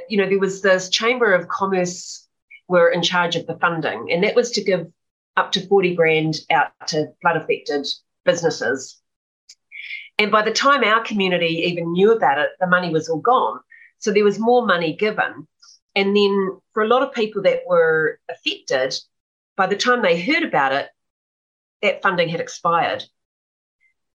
you 0.09 0.17
know, 0.17 0.29
there 0.29 0.39
was 0.39 0.63
this 0.63 0.89
Chamber 0.89 1.33
of 1.33 1.49
Commerce 1.49 2.27
were 2.69 2.91
in 2.91 3.03
charge 3.03 3.37
of 3.37 3.47
the 3.47 3.59
funding, 3.59 4.11
and 4.11 4.25
that 4.25 4.35
was 4.35 4.51
to 4.53 4.65
give 4.65 4.87
up 5.37 5.53
to 5.53 5.67
40 5.67 5.95
grand 5.95 6.37
out 6.51 6.73
to 6.89 7.09
flood 7.21 7.37
affected 7.37 7.87
businesses. 8.25 9.01
And 10.19 10.31
by 10.31 10.43
the 10.43 10.53
time 10.53 10.85
our 10.85 11.03
community 11.03 11.65
even 11.67 11.93
knew 11.93 12.13
about 12.13 12.39
it, 12.39 12.51
the 12.61 12.67
money 12.67 12.91
was 12.91 13.09
all 13.09 13.21
gone. 13.21 13.61
So 13.99 14.13
there 14.13 14.25
was 14.25 14.39
more 14.39 14.67
money 14.67 14.95
given. 14.95 15.47
And 15.95 16.17
then 16.17 16.61
for 16.73 16.83
a 16.83 16.89
lot 16.89 17.03
of 17.03 17.15
people 17.15 17.43
that 17.43 17.63
were 17.67 18.19
affected, 18.31 18.95
by 19.57 19.67
the 19.67 19.77
time 19.77 20.03
they 20.03 20.21
heard 20.21 20.43
about 20.43 20.73
it, 20.73 20.89
that 21.83 22.03
funding 22.03 22.29
had 22.29 22.41
expired. 22.41 23.05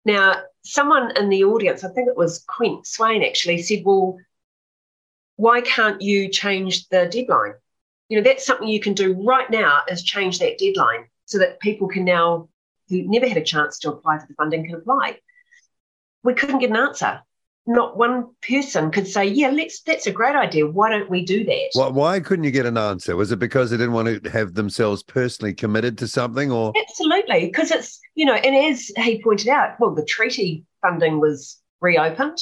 Now, 0.06 0.42
someone 0.64 1.16
in 1.18 1.30
the 1.30 1.44
audience, 1.44 1.84
I 1.84 1.90
think 1.90 2.08
it 2.08 2.16
was 2.16 2.44
Quint 2.48 2.88
Swain 2.88 3.24
actually, 3.24 3.62
said, 3.62 3.84
Well, 3.86 4.18
why 5.36 5.62
can't 5.62 6.02
you 6.02 6.30
change 6.30 6.88
the 6.90 7.06
deadline? 7.06 7.54
You 8.10 8.18
know, 8.18 8.24
that's 8.24 8.46
something 8.46 8.68
you 8.68 8.80
can 8.80 8.94
do 8.94 9.14
right 9.14 9.50
now 9.50 9.82
is 9.90 10.04
change 10.04 10.40
that 10.40 10.58
deadline 10.58 11.08
so 11.26 11.40
that 11.40 11.60
people 11.60 11.90
can 11.90 12.06
now, 12.06 12.48
who 12.90 13.04
never 13.04 13.28
had 13.28 13.38
a 13.38 13.44
chance 13.44 13.80
to 13.80 13.92
apply 13.92 14.20
for 14.20 14.28
the 14.28 14.34
funding, 14.36 14.66
can 14.66 14.76
apply. 14.76 15.20
We 16.24 16.34
couldn't 16.34 16.60
get 16.60 16.70
an 16.70 16.78
answer 16.78 17.22
not 17.68 17.98
one 17.98 18.30
person 18.42 18.92
could 18.92 19.08
say, 19.08 19.26
"Yeah, 19.26 19.50
let's. 19.50 19.82
That's 19.82 20.08
a 20.08 20.12
great 20.12 20.36
idea. 20.36 20.66
Why 20.66 20.90
don't 20.90 21.10
we 21.10 21.24
do 21.24 21.44
that?" 21.44 21.72
Well, 21.76 21.92
why 21.92 22.20
couldn't 22.22 22.46
you 22.46 22.52
get 22.52 22.66
an 22.66 22.78
answer? 22.78 23.16
Was 23.16 23.32
it 23.32 23.40
because 23.40 23.70
they 23.70 23.78
didn't 23.78 23.94
want 23.94 24.24
to 24.24 24.30
have 24.30 24.54
themselves 24.54 25.04
personally 25.04 25.54
committed 25.54 25.98
to 26.00 26.08
something, 26.08 26.52
or 26.52 26.74
absolutely 26.82 27.46
because 27.46 27.72
it's 27.72 28.00
you 28.16 28.26
know, 28.26 28.36
and 28.36 28.56
as 28.74 28.88
he 28.98 29.22
pointed 29.22 29.50
out, 29.50 29.80
well, 29.80 29.94
the 29.94 30.06
treaty 30.06 30.66
funding 30.82 31.20
was 31.20 31.58
reopened. 31.82 32.40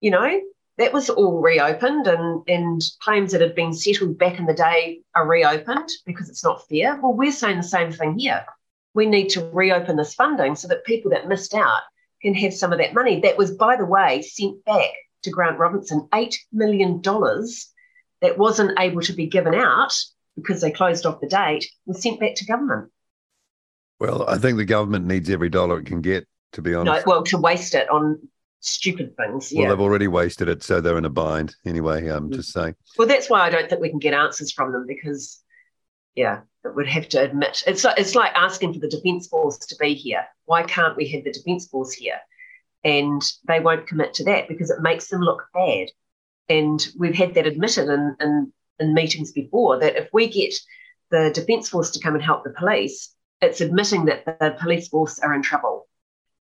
You 0.00 0.12
know, 0.12 0.40
that 0.78 0.92
was 0.92 1.10
all 1.10 1.40
reopened, 1.40 2.06
and 2.06 2.42
and 2.48 2.82
claims 3.02 3.32
that 3.32 3.42
had 3.42 3.54
been 3.54 3.74
settled 3.74 4.18
back 4.18 4.38
in 4.38 4.46
the 4.46 4.54
day 4.54 5.02
are 5.14 5.28
reopened 5.28 5.90
because 6.06 6.30
it's 6.30 6.44
not 6.44 6.66
fair. 6.68 6.98
Well, 7.00 7.12
we're 7.12 7.32
saying 7.32 7.58
the 7.58 7.62
same 7.62 7.92
thing 7.92 8.18
here. 8.18 8.46
We 8.94 9.06
need 9.06 9.28
to 9.30 9.48
reopen 9.50 9.96
this 9.96 10.14
funding 10.14 10.56
so 10.56 10.68
that 10.68 10.86
people 10.86 11.10
that 11.10 11.28
missed 11.28 11.54
out 11.54 11.82
can 12.22 12.34
have 12.34 12.54
some 12.54 12.72
of 12.72 12.78
that 12.78 12.94
money. 12.94 13.20
That 13.20 13.38
was, 13.38 13.52
by 13.52 13.76
the 13.76 13.84
way, 13.84 14.22
sent 14.22 14.64
back 14.64 14.90
to 15.22 15.30
Grant 15.30 15.58
Robertson 15.58 16.08
$8 16.12 16.36
million 16.52 17.02
that 17.02 18.38
wasn't 18.38 18.78
able 18.78 19.02
to 19.02 19.12
be 19.12 19.26
given 19.26 19.54
out 19.54 19.94
because 20.36 20.60
they 20.60 20.70
closed 20.70 21.06
off 21.06 21.20
the 21.20 21.28
date 21.28 21.68
was 21.86 22.02
sent 22.02 22.20
back 22.20 22.34
to 22.36 22.46
government. 22.46 22.90
Well, 24.00 24.28
I 24.28 24.38
think 24.38 24.58
the 24.58 24.64
government 24.64 25.06
needs 25.06 25.28
every 25.28 25.48
dollar 25.48 25.80
it 25.80 25.86
can 25.86 26.00
get, 26.00 26.26
to 26.52 26.62
be 26.62 26.74
honest. 26.74 27.06
No, 27.06 27.12
well, 27.12 27.22
to 27.24 27.38
waste 27.38 27.74
it 27.74 27.90
on 27.90 28.28
stupid 28.60 29.16
things. 29.16 29.52
Well, 29.54 29.68
they've 29.68 29.80
already 29.80 30.08
wasted 30.08 30.48
it, 30.48 30.62
so 30.62 30.80
they're 30.80 30.98
in 30.98 31.04
a 31.04 31.10
bind. 31.10 31.54
Anyway, 31.66 32.06
I'm 32.08 32.30
mm. 32.30 32.34
just 32.34 32.52
saying. 32.52 32.74
Well, 32.96 33.08
that's 33.08 33.28
why 33.28 33.40
I 33.40 33.50
don't 33.50 33.68
think 33.68 33.80
we 33.80 33.90
can 33.90 33.98
get 33.98 34.14
answers 34.14 34.52
from 34.52 34.72
them 34.72 34.84
because, 34.86 35.40
yeah, 36.18 36.40
it 36.64 36.74
would 36.74 36.88
have 36.88 37.08
to 37.10 37.22
admit 37.22 37.62
it's 37.64 37.86
it's 37.96 38.16
like 38.16 38.32
asking 38.34 38.74
for 38.74 38.80
the 38.80 38.88
defence 38.88 39.28
force 39.28 39.56
to 39.58 39.76
be 39.76 39.94
here. 39.94 40.26
Why 40.46 40.64
can't 40.64 40.96
we 40.96 41.06
have 41.10 41.22
the 41.22 41.32
defence 41.32 41.68
force 41.68 41.92
here? 41.92 42.18
And 42.82 43.22
they 43.46 43.60
won't 43.60 43.86
commit 43.86 44.14
to 44.14 44.24
that 44.24 44.48
because 44.48 44.70
it 44.70 44.82
makes 44.82 45.06
them 45.08 45.20
look 45.20 45.44
bad. 45.54 45.90
And 46.48 46.84
we've 46.98 47.14
had 47.14 47.34
that 47.34 47.46
admitted 47.46 47.88
in, 47.88 48.16
in, 48.20 48.52
in 48.80 48.94
meetings 48.94 49.30
before 49.30 49.78
that 49.78 49.94
if 49.94 50.08
we 50.12 50.26
get 50.26 50.54
the 51.10 51.30
defence 51.32 51.68
force 51.68 51.92
to 51.92 52.00
come 52.00 52.14
and 52.14 52.24
help 52.24 52.42
the 52.42 52.50
police, 52.50 53.14
it's 53.40 53.60
admitting 53.60 54.06
that 54.06 54.24
the 54.24 54.56
police 54.60 54.88
force 54.88 55.20
are 55.20 55.34
in 55.34 55.42
trouble. 55.42 55.86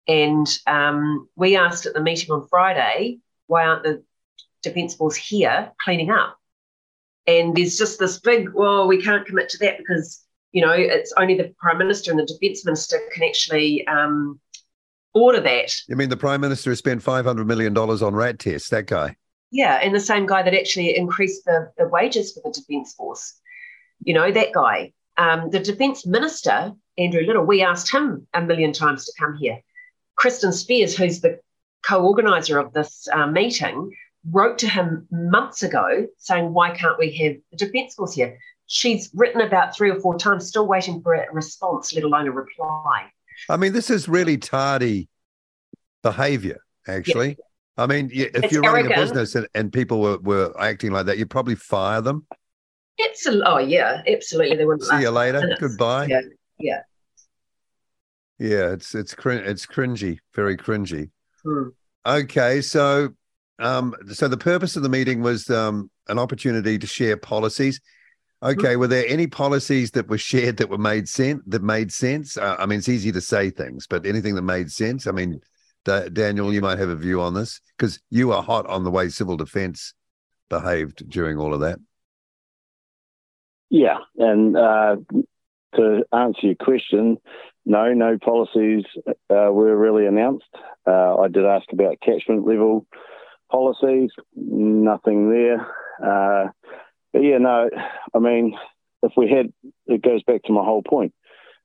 And 0.07 0.47
um, 0.67 1.29
we 1.35 1.57
asked 1.57 1.87
at 1.87 1.95
the 1.95 2.03
meeting 2.03 2.31
on 2.31 2.47
Friday, 2.49 3.21
why 3.47 3.65
aren't 3.65 3.85
the 3.85 4.05
defence 4.63 4.95
force 4.95 5.17
here 5.17 5.73
cleaning 5.83 6.11
up? 6.11 6.37
And 7.27 7.57
there's 7.57 7.77
just 7.77 7.99
this 7.99 8.19
big, 8.19 8.51
well, 8.53 8.89
we 8.89 9.01
can't 9.01 9.27
commit 9.27 9.49
to 9.51 9.59
that 9.59 9.79
because, 9.79 10.25
you 10.53 10.61
know, 10.61 10.73
it's 10.73 11.13
only 11.17 11.37
the 11.37 11.55
Prime 11.59 11.79
Minister 11.79 12.11
and 12.11 12.19
the 12.19 12.27
Defence 12.27 12.65
Minister 12.65 12.99
can 13.13 13.23
actually 13.23 13.87
um, 13.87 14.41
order 15.15 15.41
that. 15.41 15.75
You 15.89 15.97
mean 15.97 16.09
the 16.09 16.17
Prime 16.17 16.41
Minister 16.41 16.71
has 16.71 16.79
spent 16.79 17.03
$500 17.03 17.47
million 17.47 17.77
on 17.77 18.15
rat 18.15 18.39
tests, 18.39 18.71
that 18.71 18.87
guy? 18.87 19.17
Yeah, 19.51 19.79
and 19.83 19.95
the 19.95 20.01
same 20.01 20.27
guy 20.27 20.43
that 20.43 20.55
actually 20.55 20.97
increased 20.97 21.45
the, 21.45 21.71
the 21.77 21.87
wages 21.89 22.33
for 22.33 22.41
the 22.45 22.51
Defence 22.51 22.95
Force. 22.95 23.39
You 24.03 24.15
know, 24.15 24.31
that 24.33 24.53
guy. 24.53 24.93
Um, 25.19 25.51
the 25.51 25.61
Defence 25.61 26.07
Minister, 26.07 26.73
Andrew 26.97 27.23
Little, 27.23 27.45
we 27.45 27.63
asked 27.63 27.93
him 27.93 28.27
a 28.33 28.41
million 28.41 28.73
times 28.73 29.05
to 29.05 29.13
come 29.21 29.37
here. 29.37 29.61
Kristen 30.17 30.53
Spears, 30.53 30.97
who's 30.97 31.21
the 31.21 31.39
co 31.85 32.03
organiser 32.03 32.59
of 32.59 32.73
this 32.73 33.07
uh, 33.13 33.27
meeting, 33.27 33.93
wrote 34.31 34.59
to 34.59 34.69
him 34.69 35.07
months 35.11 35.63
ago 35.63 36.07
saying, 36.19 36.53
Why 36.53 36.71
can't 36.71 36.99
we 36.99 37.13
have 37.17 37.37
the 37.51 37.57
Defence 37.57 37.95
Force 37.95 38.15
here? 38.15 38.39
She's 38.67 39.11
written 39.15 39.41
about 39.41 39.77
three 39.77 39.91
or 39.91 40.01
four 40.01 40.17
times, 40.19 40.47
still 40.47 40.67
waiting 40.67 41.03
for 41.03 41.15
a 41.15 41.33
response, 41.33 41.93
let 41.93 42.05
alone 42.05 42.27
a 42.27 42.33
reply. 42.33 43.11
I 43.49 43.57
mean, 43.57 43.73
this 43.73 43.91
is 43.91 44.09
really 44.09 44.39
tardy 44.39 45.09
behavior, 46.03 46.59
actually. 46.87 47.37
I 47.77 47.87
mean, 47.87 48.11
if 48.13 48.35
it's 48.35 48.53
you're 48.53 48.63
running 48.63 48.87
arrogant. 48.87 48.99
a 48.99 49.03
business 49.03 49.35
and, 49.35 49.49
and 49.55 49.73
people 49.73 50.01
were, 50.01 50.19
were 50.19 50.55
acting 50.61 50.93
like 50.93 51.07
that, 51.07 51.19
you'd 51.19 51.31
probably 51.31 51.55
fire 51.55 52.01
them. 52.01 52.27
Absolutely. 53.03 53.47
Oh, 53.47 53.59
yeah, 53.59 54.03
absolutely. 54.07 54.57
They 54.57 54.65
wouldn't. 54.65 54.85
See 54.85 55.01
you 55.01 55.11
later. 55.11 55.41
Minutes. 55.41 55.61
Goodbye. 55.61 56.07
Yeah. 56.07 56.21
Yeah. 56.59 56.81
Yeah, 58.39 58.73
it's 58.73 58.95
it's 58.95 59.15
cr- 59.15 59.33
it's 59.33 59.67
cringy, 59.67 60.19
very 60.35 60.57
cringy. 60.57 61.11
Hmm. 61.45 61.69
Okay, 62.05 62.61
so 62.61 63.11
um, 63.63 63.95
so 64.13 64.29
the 64.29 64.37
purpose 64.37 64.77
of 64.77 64.83
the 64.83 64.89
meeting 64.89 65.23
was 65.23 65.49
um, 65.51 65.91
an 66.09 66.19
opportunity 66.19 66.79
to 66.79 66.87
share 66.87 67.17
policies. 67.17 67.81
Okay, 68.43 68.75
were 68.75 68.89
there 68.89 69.05
any 69.07 69.29
policies 69.29 69.93
that 69.93 70.09
were 70.09 70.19
shared 70.19 70.57
that 70.57 70.69
were 70.69 70.79
made 70.79 71.09
sense? 71.09 71.43
That 71.47 71.63
made 71.63 71.93
sense. 71.93 72.37
Uh, 72.37 72.57
I 72.59 72.67
mean, 72.67 72.81
it's 72.81 72.89
easy 72.89 73.13
to 73.13 73.21
say 73.21 73.51
things, 73.51 73.87
but 73.87 74.05
anything 74.05 74.35
that 74.35 74.43
made 74.43 74.73
sense. 74.73 75.07
I 75.07 75.13
mean, 75.13 75.41
D- 75.85 76.09
Daniel, 76.13 76.53
you 76.53 76.61
might 76.61 76.79
have 76.79 76.89
a 76.89 76.97
view 76.97 77.21
on 77.21 77.35
this 77.35 77.61
because 77.77 78.01
you 78.11 78.33
are 78.33 78.43
hot 78.43 78.67
on 78.67 78.83
the 78.83 78.91
way 78.91 79.09
civil 79.11 79.37
defence 79.37 79.95
behaved 80.49 81.09
during 81.09 81.39
all 81.39 81.55
of 81.55 81.61
that. 81.61 81.79
Yeah, 83.71 83.99
and 84.19 84.57
uh, 84.57 84.97
to 85.77 86.05
answer 86.13 86.47
your 86.49 86.57
question, 86.57 87.19
no, 87.65 87.95
no 87.95 88.19
policies 88.19 88.85
uh, 89.07 89.51
were 89.53 89.77
really 89.77 90.07
announced. 90.07 90.45
Uh, 90.87 91.17
I 91.17 91.29
did 91.29 91.45
ask 91.45 91.67
about 91.73 92.01
catchment 92.01 92.47
level 92.47 92.87
policies, 93.53 94.11
nothing 94.35 95.31
there. 95.31 95.61
Uh, 96.03 96.49
but 97.13 97.23
yeah, 97.23 97.39
no, 97.39 97.69
I 98.15 98.19
mean, 98.19 98.57
if 99.03 99.13
we 99.17 99.31
had, 99.31 99.53
it 99.87 100.03
goes 100.03 100.23
back 100.23 100.43
to 100.45 100.53
my 100.53 100.65
whole 100.65 100.83
point. 100.83 101.13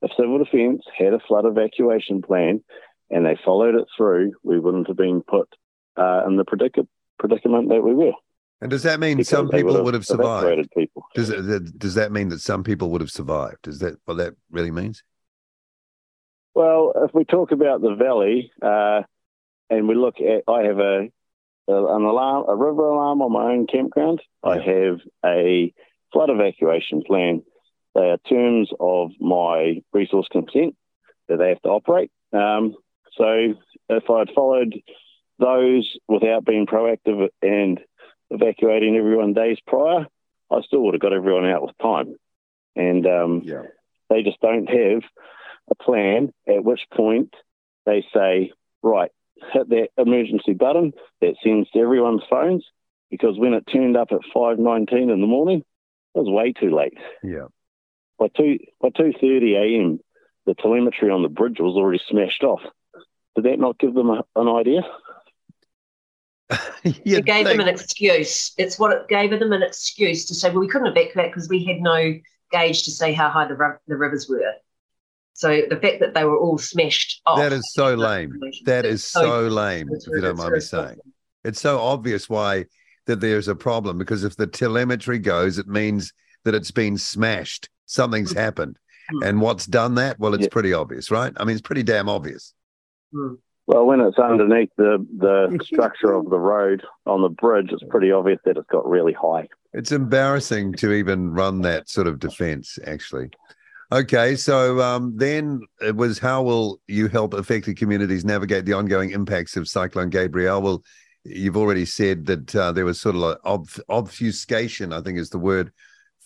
If 0.01 0.11
civil 0.19 0.37
defence 0.37 0.83
had 0.95 1.13
a 1.13 1.19
flood 1.27 1.45
evacuation 1.45 2.21
plan 2.21 2.63
and 3.09 3.25
they 3.25 3.37
followed 3.43 3.75
it 3.75 3.87
through, 3.95 4.33
we 4.43 4.59
wouldn't 4.59 4.87
have 4.87 4.97
been 4.97 5.23
put 5.23 5.47
uh, 5.95 6.21
in 6.27 6.35
the 6.35 6.45
predic- 6.45 6.87
predicament 7.17 7.69
that 7.69 7.81
we 7.81 7.95
were. 7.95 8.11
And 8.59 8.69
does 8.69 8.83
that 8.83 8.99
mean 8.99 9.17
because 9.17 9.29
some 9.29 9.49
people 9.49 9.81
would 9.83 9.93
have 9.93 10.05
survived? 10.05 10.69
People. 10.75 11.05
Does 11.15 11.29
it, 11.29 11.79
does 11.79 11.95
that 11.95 12.11
mean 12.11 12.29
that 12.29 12.41
some 12.41 12.63
people 12.63 12.89
would 12.89 13.01
have 13.01 13.11
survived? 13.11 13.67
Is 13.67 13.79
that 13.79 13.95
what 14.05 14.17
that 14.17 14.33
really 14.51 14.71
means? 14.71 15.03
Well, 16.53 16.91
if 17.05 17.11
we 17.13 17.23
talk 17.23 17.51
about 17.51 17.81
the 17.81 17.95
valley, 17.95 18.51
uh, 18.61 19.03
and 19.69 19.87
we 19.87 19.95
look 19.95 20.15
at, 20.19 20.43
I 20.51 20.63
have 20.63 20.79
a 20.79 21.09
an 21.67 22.03
alarm, 22.03 22.45
a 22.47 22.55
river 22.55 22.87
alarm 22.87 23.21
on 23.21 23.31
my 23.31 23.51
own 23.51 23.67
campground. 23.67 24.21
I 24.43 24.59
have 24.59 24.99
a 25.25 25.73
flood 26.13 26.29
evacuation 26.29 27.03
plan. 27.03 27.43
They 27.95 28.09
are 28.09 28.17
terms 28.29 28.69
of 28.79 29.11
my 29.19 29.81
resource 29.91 30.27
consent 30.31 30.75
that 31.27 31.37
they 31.37 31.49
have 31.49 31.61
to 31.63 31.69
operate. 31.69 32.11
Um, 32.31 32.75
so 33.13 33.55
if 33.89 34.09
I'd 34.09 34.33
followed 34.33 34.75
those 35.39 35.97
without 36.07 36.45
being 36.45 36.65
proactive 36.65 37.29
and 37.41 37.79
evacuating 38.29 38.95
everyone 38.95 39.33
days 39.33 39.57
prior, 39.65 40.07
I 40.51 40.61
still 40.61 40.81
would 40.83 40.93
have 40.93 41.01
got 41.01 41.13
everyone 41.13 41.45
out 41.45 41.63
with 41.63 41.77
time. 41.79 42.15
And 42.75 43.05
um, 43.07 43.41
Yeah. 43.43 43.63
they 44.09 44.23
just 44.23 44.39
don't 44.39 44.69
have 44.69 45.03
a 45.69 45.75
plan 45.75 46.31
at 46.47 46.63
which 46.63 46.87
point 46.93 47.33
they 47.85 48.05
say, 48.13 48.51
right, 48.81 49.11
hit 49.53 49.69
that 49.69 49.89
emergency 49.97 50.53
button 50.53 50.93
that 51.21 51.35
sends 51.43 51.69
to 51.71 51.79
everyone's 51.79 52.23
phones 52.29 52.65
because 53.09 53.37
when 53.37 53.53
it 53.53 53.63
turned 53.71 53.97
up 53.97 54.09
at 54.11 54.19
5.19 54.35 54.91
in 54.91 55.21
the 55.21 55.27
morning, 55.27 55.59
it 56.15 56.19
was 56.19 56.29
way 56.29 56.53
too 56.53 56.75
late. 56.75 56.97
Yeah. 57.23 57.47
By 58.19 58.27
2 58.35 58.57
by 58.81 58.89
2.30 58.89 59.55
a.m., 59.55 59.99
the 60.45 60.55
telemetry 60.55 61.09
on 61.09 61.21
the 61.21 61.29
bridge 61.29 61.59
was 61.59 61.75
already 61.75 62.01
smashed 62.09 62.43
off. 62.43 62.61
Did 63.35 63.45
that 63.45 63.59
not 63.59 63.77
give 63.77 63.93
them 63.93 64.09
a, 64.09 64.23
an 64.35 64.47
idea? 64.47 64.81
you 66.83 67.17
it 67.17 67.25
gave 67.25 67.45
them 67.45 67.59
an 67.59 67.67
excuse. 67.67 68.53
It's 68.57 68.79
what 68.79 68.91
it 68.91 69.07
gave 69.07 69.29
them 69.31 69.51
an 69.51 69.61
excuse 69.61 70.25
to 70.25 70.33
say, 70.33 70.49
well, 70.49 70.59
we 70.59 70.67
couldn't 70.67 70.87
evacuate 70.87 71.31
because 71.31 71.49
we 71.49 71.63
had 71.63 71.81
no 71.81 72.13
gauge 72.51 72.83
to 72.83 72.91
say 72.91 73.13
how 73.13 73.29
high 73.29 73.47
the, 73.47 73.77
the 73.87 73.97
rivers 73.97 74.27
were. 74.29 74.53
So 75.37 75.61
the 75.69 75.75
fact 75.77 75.99
that 75.99 76.15
they 76.15 76.23
were 76.23 76.35
all 76.35 76.57
smashed 76.57 77.21
off. 77.27 77.37
That 77.37 77.53
is 77.53 77.71
so 77.71 77.93
lame. 77.93 78.33
That 78.65 78.85
is 78.87 79.03
so 79.03 79.41
lame, 79.41 79.87
if 79.91 80.07
you 80.07 80.19
don't 80.19 80.35
mind 80.35 80.51
me 80.53 80.59
saying. 80.59 80.97
It's 81.43 81.61
so 81.61 81.77
obvious 81.77 82.27
why 82.27 82.65
that 83.05 83.19
there's 83.19 83.47
a 83.47 83.53
problem 83.55 83.99
because 83.99 84.23
if 84.23 84.35
the 84.35 84.47
telemetry 84.47 85.19
goes, 85.19 85.59
it 85.59 85.67
means 85.67 86.11
that 86.43 86.55
it's 86.55 86.71
been 86.71 86.97
smashed. 86.97 87.69
Something's 87.85 88.33
Mm. 88.33 88.37
happened. 88.37 88.79
Mm. 89.13 89.27
And 89.29 89.41
what's 89.41 89.67
done 89.67 89.93
that? 89.95 90.17
Well, 90.19 90.33
it's 90.33 90.45
Yeah. 90.45 90.49
pretty 90.51 90.73
obvious, 90.73 91.11
right? 91.11 91.31
I 91.37 91.43
mean, 91.45 91.55
it's 91.55 91.61
pretty 91.61 91.83
damn 91.83 92.09
obvious. 92.09 92.55
Mm. 93.13 93.37
Well, 93.67 93.85
when 93.85 94.01
it's 94.01 94.17
underneath 94.17 94.71
the, 94.75 95.05
the 95.19 95.59
structure 95.63 96.13
of 96.13 96.31
the 96.31 96.39
road 96.39 96.81
on 97.05 97.21
the 97.21 97.29
bridge, 97.29 97.69
it's 97.71 97.83
pretty 97.91 98.11
obvious 98.11 98.39
that 98.45 98.57
it's 98.57 98.67
got 98.71 98.89
really 98.89 99.13
high. 99.13 99.47
It's 99.73 99.91
embarrassing 99.91 100.73
to 100.77 100.93
even 100.93 101.29
run 101.29 101.61
that 101.61 101.89
sort 101.89 102.07
of 102.07 102.17
defense, 102.17 102.79
actually. 102.87 103.29
Okay, 103.89 104.35
so 104.35 104.81
um, 104.81 105.15
then 105.15 105.61
it 105.79 105.95
was 105.95 106.19
how 106.19 106.43
will 106.43 106.81
you 106.87 107.07
help 107.07 107.33
affected 107.33 107.77
communities 107.77 108.25
navigate 108.25 108.65
the 108.65 108.73
ongoing 108.73 109.11
impacts 109.11 109.55
of 109.55 109.69
Cyclone 109.69 110.09
Gabrielle? 110.09 110.61
Well, 110.61 110.83
you've 111.23 111.55
already 111.55 111.85
said 111.85 112.25
that 112.25 112.53
uh, 112.53 112.73
there 112.73 112.83
was 112.83 112.99
sort 112.99 113.15
of 113.15 113.21
like 113.21 113.37
ob- 113.45 113.69
obfuscation, 113.87 114.91
I 114.91 114.99
think 114.99 115.17
is 115.17 115.29
the 115.29 115.39
word, 115.39 115.71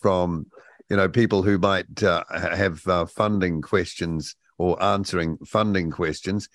from 0.00 0.46
you 0.90 0.96
know 0.96 1.08
people 1.08 1.44
who 1.44 1.56
might 1.56 2.02
uh, 2.02 2.24
have 2.32 2.84
uh, 2.88 3.06
funding 3.06 3.62
questions 3.62 4.34
or 4.58 4.82
answering 4.82 5.38
funding 5.46 5.92
questions, 5.92 6.48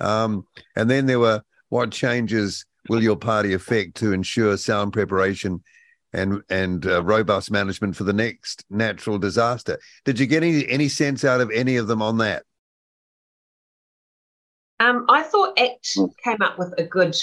um, 0.00 0.46
and 0.76 0.90
then 0.90 1.04
there 1.04 1.20
were 1.20 1.42
what 1.68 1.90
changes 1.90 2.64
will 2.88 3.02
your 3.02 3.16
party 3.16 3.52
effect 3.52 3.96
to 3.96 4.14
ensure 4.14 4.56
sound 4.56 4.94
preparation 4.94 5.62
and 6.14 6.42
and 6.48 6.86
uh, 6.86 7.02
robust 7.02 7.50
management 7.50 7.96
for 7.96 8.04
the 8.04 8.12
next 8.12 8.64
natural 8.70 9.18
disaster. 9.18 9.78
Did 10.04 10.18
you 10.18 10.26
get 10.26 10.42
any 10.42 10.66
any 10.68 10.88
sense 10.88 11.24
out 11.24 11.40
of 11.40 11.50
any 11.50 11.76
of 11.76 11.88
them 11.88 12.00
on 12.00 12.18
that? 12.18 12.44
Um, 14.80 15.06
I 15.08 15.22
thought 15.22 15.58
ACT 15.58 15.98
came 16.22 16.42
up 16.42 16.58
with 16.58 16.74
a 16.78 16.84
good, 16.84 17.16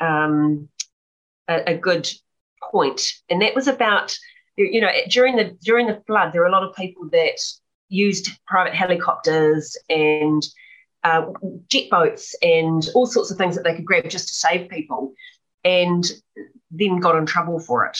um, 0.00 0.68
a, 1.48 1.72
a 1.72 1.76
good 1.76 2.10
point, 2.70 3.14
and 3.28 3.42
that 3.42 3.54
was 3.54 3.68
about 3.68 4.16
you 4.56 4.80
know 4.80 4.90
during 5.08 5.36
the 5.36 5.56
during 5.62 5.86
the 5.86 6.02
flood, 6.06 6.32
there 6.32 6.40
were 6.40 6.48
a 6.48 6.52
lot 6.52 6.64
of 6.64 6.74
people 6.74 7.08
that 7.10 7.40
used 7.88 8.30
private 8.46 8.74
helicopters 8.74 9.76
and 9.88 10.46
uh, 11.02 11.26
jet 11.68 11.90
boats 11.90 12.36
and 12.42 12.88
all 12.94 13.06
sorts 13.06 13.32
of 13.32 13.38
things 13.38 13.56
that 13.56 13.64
they 13.64 13.74
could 13.74 13.84
grab 13.84 14.08
just 14.08 14.28
to 14.28 14.34
save 14.34 14.68
people, 14.68 15.14
and 15.64 16.12
then 16.70 17.00
got 17.00 17.16
in 17.16 17.26
trouble 17.26 17.58
for 17.58 17.86
it. 17.86 17.98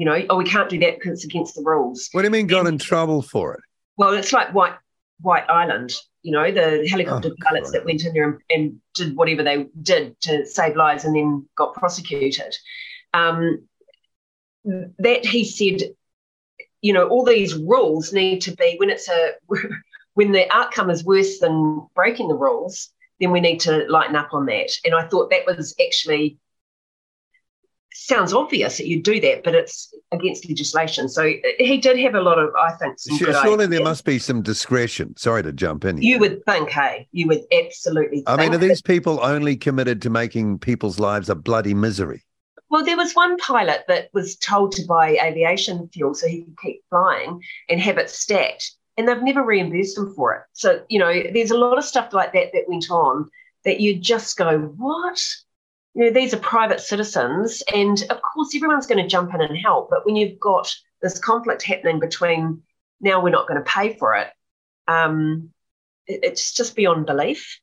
You 0.00 0.06
know, 0.06 0.18
oh, 0.30 0.36
we 0.36 0.44
can't 0.44 0.70
do 0.70 0.78
that 0.78 0.94
because 0.98 1.18
it's 1.18 1.24
against 1.26 1.56
the 1.56 1.62
rules. 1.62 2.08
What 2.12 2.22
do 2.22 2.26
you 2.28 2.30
mean 2.30 2.46
got 2.46 2.66
in 2.66 2.78
trouble 2.78 3.20
for 3.20 3.52
it? 3.52 3.60
Well, 3.98 4.14
it's 4.14 4.32
like 4.32 4.54
White 4.54 4.72
White 5.20 5.44
Island, 5.50 5.92
you 6.22 6.32
know, 6.32 6.50
the 6.50 6.88
helicopter 6.88 7.28
Oh, 7.28 7.44
pilots 7.46 7.70
Christ. 7.70 7.72
that 7.74 7.84
went 7.84 8.06
in 8.06 8.14
there 8.14 8.24
and, 8.24 8.40
and 8.48 8.80
did 8.94 9.14
whatever 9.14 9.42
they 9.42 9.66
did 9.82 10.18
to 10.22 10.46
save 10.46 10.74
lives 10.74 11.04
and 11.04 11.14
then 11.14 11.46
got 11.54 11.74
prosecuted. 11.74 12.56
Um, 13.12 13.68
that 14.64 15.26
he 15.26 15.44
said, 15.44 15.90
you 16.80 16.94
know, 16.94 17.06
all 17.06 17.26
these 17.26 17.54
rules 17.54 18.10
need 18.10 18.40
to 18.40 18.52
be 18.56 18.76
when 18.78 18.88
it's 18.88 19.10
a 19.10 19.32
when 20.14 20.32
the 20.32 20.50
outcome 20.50 20.88
is 20.88 21.04
worse 21.04 21.40
than 21.40 21.86
breaking 21.94 22.28
the 22.28 22.34
rules, 22.36 22.88
then 23.20 23.32
we 23.32 23.40
need 23.40 23.60
to 23.60 23.84
lighten 23.90 24.16
up 24.16 24.32
on 24.32 24.46
that. 24.46 24.70
And 24.82 24.94
I 24.94 25.06
thought 25.08 25.28
that 25.28 25.44
was 25.44 25.74
actually 25.78 26.38
sounds 27.92 28.32
obvious 28.32 28.78
that 28.78 28.86
you 28.86 29.02
do 29.02 29.20
that, 29.20 29.42
but 29.42 29.54
it's 29.54 29.92
against 30.12 30.48
legislation. 30.48 31.08
So 31.08 31.22
uh, 31.24 31.48
he 31.58 31.78
did 31.78 31.98
have 31.98 32.14
a 32.14 32.20
lot 32.20 32.38
of, 32.38 32.50
I 32.54 32.72
think, 32.72 32.98
some 32.98 33.16
Sure, 33.16 33.32
surely 33.42 33.66
there 33.66 33.82
must 33.82 34.04
be 34.04 34.18
some 34.18 34.42
discretion. 34.42 35.16
Sorry 35.16 35.42
to 35.42 35.52
jump 35.52 35.84
in. 35.84 36.00
You 36.00 36.18
would 36.18 36.44
think, 36.44 36.70
hey, 36.70 37.08
you 37.12 37.26
would 37.28 37.42
absolutely. 37.52 38.22
I 38.26 38.36
mean, 38.36 38.54
are 38.54 38.58
these 38.58 38.82
people 38.82 39.20
only 39.22 39.56
committed 39.56 40.02
to 40.02 40.10
making 40.10 40.58
people's 40.58 40.98
lives 40.98 41.28
a 41.28 41.34
bloody 41.34 41.74
misery? 41.74 42.24
Well, 42.70 42.84
there 42.84 42.96
was 42.96 43.14
one 43.14 43.36
pilot 43.38 43.84
that 43.88 44.10
was 44.14 44.36
told 44.36 44.72
to 44.72 44.86
buy 44.86 45.18
aviation 45.20 45.88
fuel 45.88 46.14
so 46.14 46.28
he 46.28 46.42
could 46.42 46.58
keep 46.62 46.82
flying 46.88 47.42
and 47.68 47.80
have 47.80 47.98
it 47.98 48.10
stacked, 48.10 48.72
and 48.96 49.08
they've 49.08 49.22
never 49.22 49.42
reimbursed 49.42 49.98
him 49.98 50.14
for 50.14 50.34
it. 50.34 50.42
So, 50.52 50.84
you 50.88 51.00
know, 51.00 51.12
there's 51.34 51.50
a 51.50 51.58
lot 51.58 51.78
of 51.78 51.84
stuff 51.84 52.12
like 52.12 52.32
that 52.34 52.52
that 52.52 52.68
went 52.68 52.88
on 52.90 53.28
that 53.64 53.80
you 53.80 53.98
just 53.98 54.36
go, 54.36 54.58
what? 54.76 55.20
You 55.94 56.04
know, 56.04 56.10
these 56.12 56.32
are 56.34 56.38
private 56.38 56.80
citizens, 56.80 57.62
and 57.74 58.00
of 58.10 58.20
course, 58.22 58.54
everyone's 58.54 58.86
going 58.86 59.02
to 59.02 59.08
jump 59.08 59.34
in 59.34 59.40
and 59.40 59.56
help. 59.56 59.90
But 59.90 60.06
when 60.06 60.16
you've 60.16 60.38
got 60.38 60.72
this 61.02 61.18
conflict 61.18 61.62
happening 61.62 61.98
between 61.98 62.62
now 63.00 63.22
we're 63.22 63.30
not 63.30 63.48
going 63.48 63.62
to 63.62 63.68
pay 63.68 63.96
for 63.96 64.14
it, 64.14 64.28
um, 64.86 65.50
it- 66.06 66.20
it's 66.22 66.52
just 66.52 66.76
beyond 66.76 67.06
belief. 67.06 67.58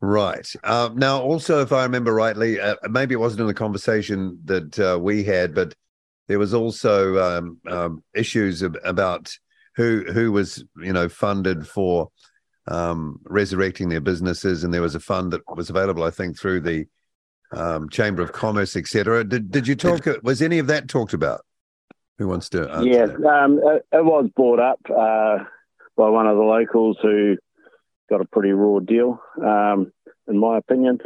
Right. 0.00 0.46
Uh, 0.62 0.90
now, 0.94 1.20
also, 1.22 1.62
if 1.62 1.72
I 1.72 1.84
remember 1.84 2.12
rightly, 2.12 2.60
uh, 2.60 2.76
maybe 2.88 3.14
it 3.14 3.18
wasn't 3.18 3.42
in 3.42 3.46
the 3.46 3.54
conversation 3.54 4.38
that 4.44 4.78
uh, 4.78 4.98
we 5.00 5.24
had, 5.24 5.54
but 5.54 5.74
there 6.28 6.38
was 6.38 6.52
also 6.52 7.18
um, 7.18 7.58
um, 7.66 8.04
issues 8.14 8.62
ab- 8.62 8.78
about 8.84 9.32
who 9.76 10.04
who 10.12 10.32
was, 10.32 10.64
you 10.82 10.92
know, 10.92 11.08
funded 11.08 11.66
for 11.66 12.10
um, 12.68 13.20
resurrecting 13.24 13.88
their 13.88 14.00
businesses, 14.00 14.64
and 14.64 14.72
there 14.72 14.82
was 14.82 14.94
a 14.94 15.00
fund 15.00 15.32
that 15.32 15.42
was 15.54 15.70
available, 15.70 16.02
I 16.02 16.10
think, 16.10 16.38
through 16.38 16.60
the 16.60 16.86
um, 17.52 17.88
Chamber 17.88 18.22
of 18.22 18.32
Commerce, 18.32 18.76
etc. 18.76 19.24
Did 19.24 19.50
did 19.50 19.68
you 19.68 19.76
talk? 19.76 20.06
Was 20.22 20.42
any 20.42 20.58
of 20.58 20.66
that 20.66 20.88
talked 20.88 21.14
about? 21.14 21.42
Who 22.18 22.28
wants 22.28 22.48
to? 22.50 22.70
Answer 22.70 22.88
yeah, 22.88 23.06
that? 23.06 23.26
um, 23.26 23.60
it, 23.62 23.86
it 23.92 24.04
was 24.04 24.30
brought 24.34 24.58
up 24.58 24.80
uh, 24.88 25.44
by 25.96 26.08
one 26.08 26.26
of 26.26 26.36
the 26.36 26.42
locals 26.42 26.96
who 27.02 27.36
got 28.08 28.20
a 28.20 28.26
pretty 28.26 28.52
raw 28.52 28.78
deal, 28.80 29.20
um, 29.42 29.92
in 30.26 30.38
my 30.38 30.58
opinion. 30.58 30.98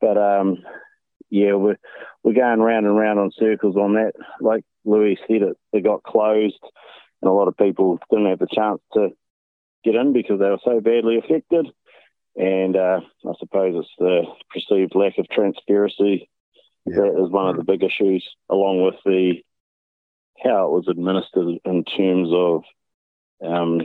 But 0.00 0.18
um, 0.18 0.58
yeah, 1.30 1.54
we're 1.54 1.78
we're 2.22 2.34
going 2.34 2.60
round 2.60 2.86
and 2.86 2.96
round 2.96 3.18
on 3.18 3.30
circles 3.38 3.76
on 3.76 3.94
that. 3.94 4.12
Like 4.40 4.64
Louis 4.84 5.18
said, 5.26 5.42
it, 5.42 5.56
it 5.72 5.84
got 5.84 6.02
closed, 6.02 6.60
and 7.22 7.30
a 7.30 7.32
lot 7.32 7.48
of 7.48 7.56
people 7.56 7.98
didn't 8.10 8.26
have 8.26 8.38
the 8.40 8.48
chance 8.52 8.80
to 8.94 9.10
get 9.92 10.00
in 10.00 10.12
because 10.12 10.38
they 10.38 10.50
were 10.50 10.58
so 10.64 10.80
badly 10.80 11.18
affected. 11.18 11.66
And 12.36 12.76
uh, 12.76 13.00
I 13.26 13.32
suppose 13.38 13.74
it's 13.76 13.88
the 13.98 14.22
perceived 14.50 14.94
lack 14.94 15.18
of 15.18 15.28
transparency 15.28 16.28
Yeah. 16.86 16.96
that 16.96 17.22
is 17.24 17.30
one 17.30 17.48
of 17.48 17.56
the 17.56 17.64
big 17.64 17.82
issues, 17.82 18.26
along 18.48 18.84
with 18.84 18.94
the 19.04 19.42
how 20.42 20.66
it 20.66 20.70
was 20.70 20.86
administered 20.88 21.58
in 21.64 21.84
terms 21.84 22.28
of 22.32 22.62
um, 23.44 23.80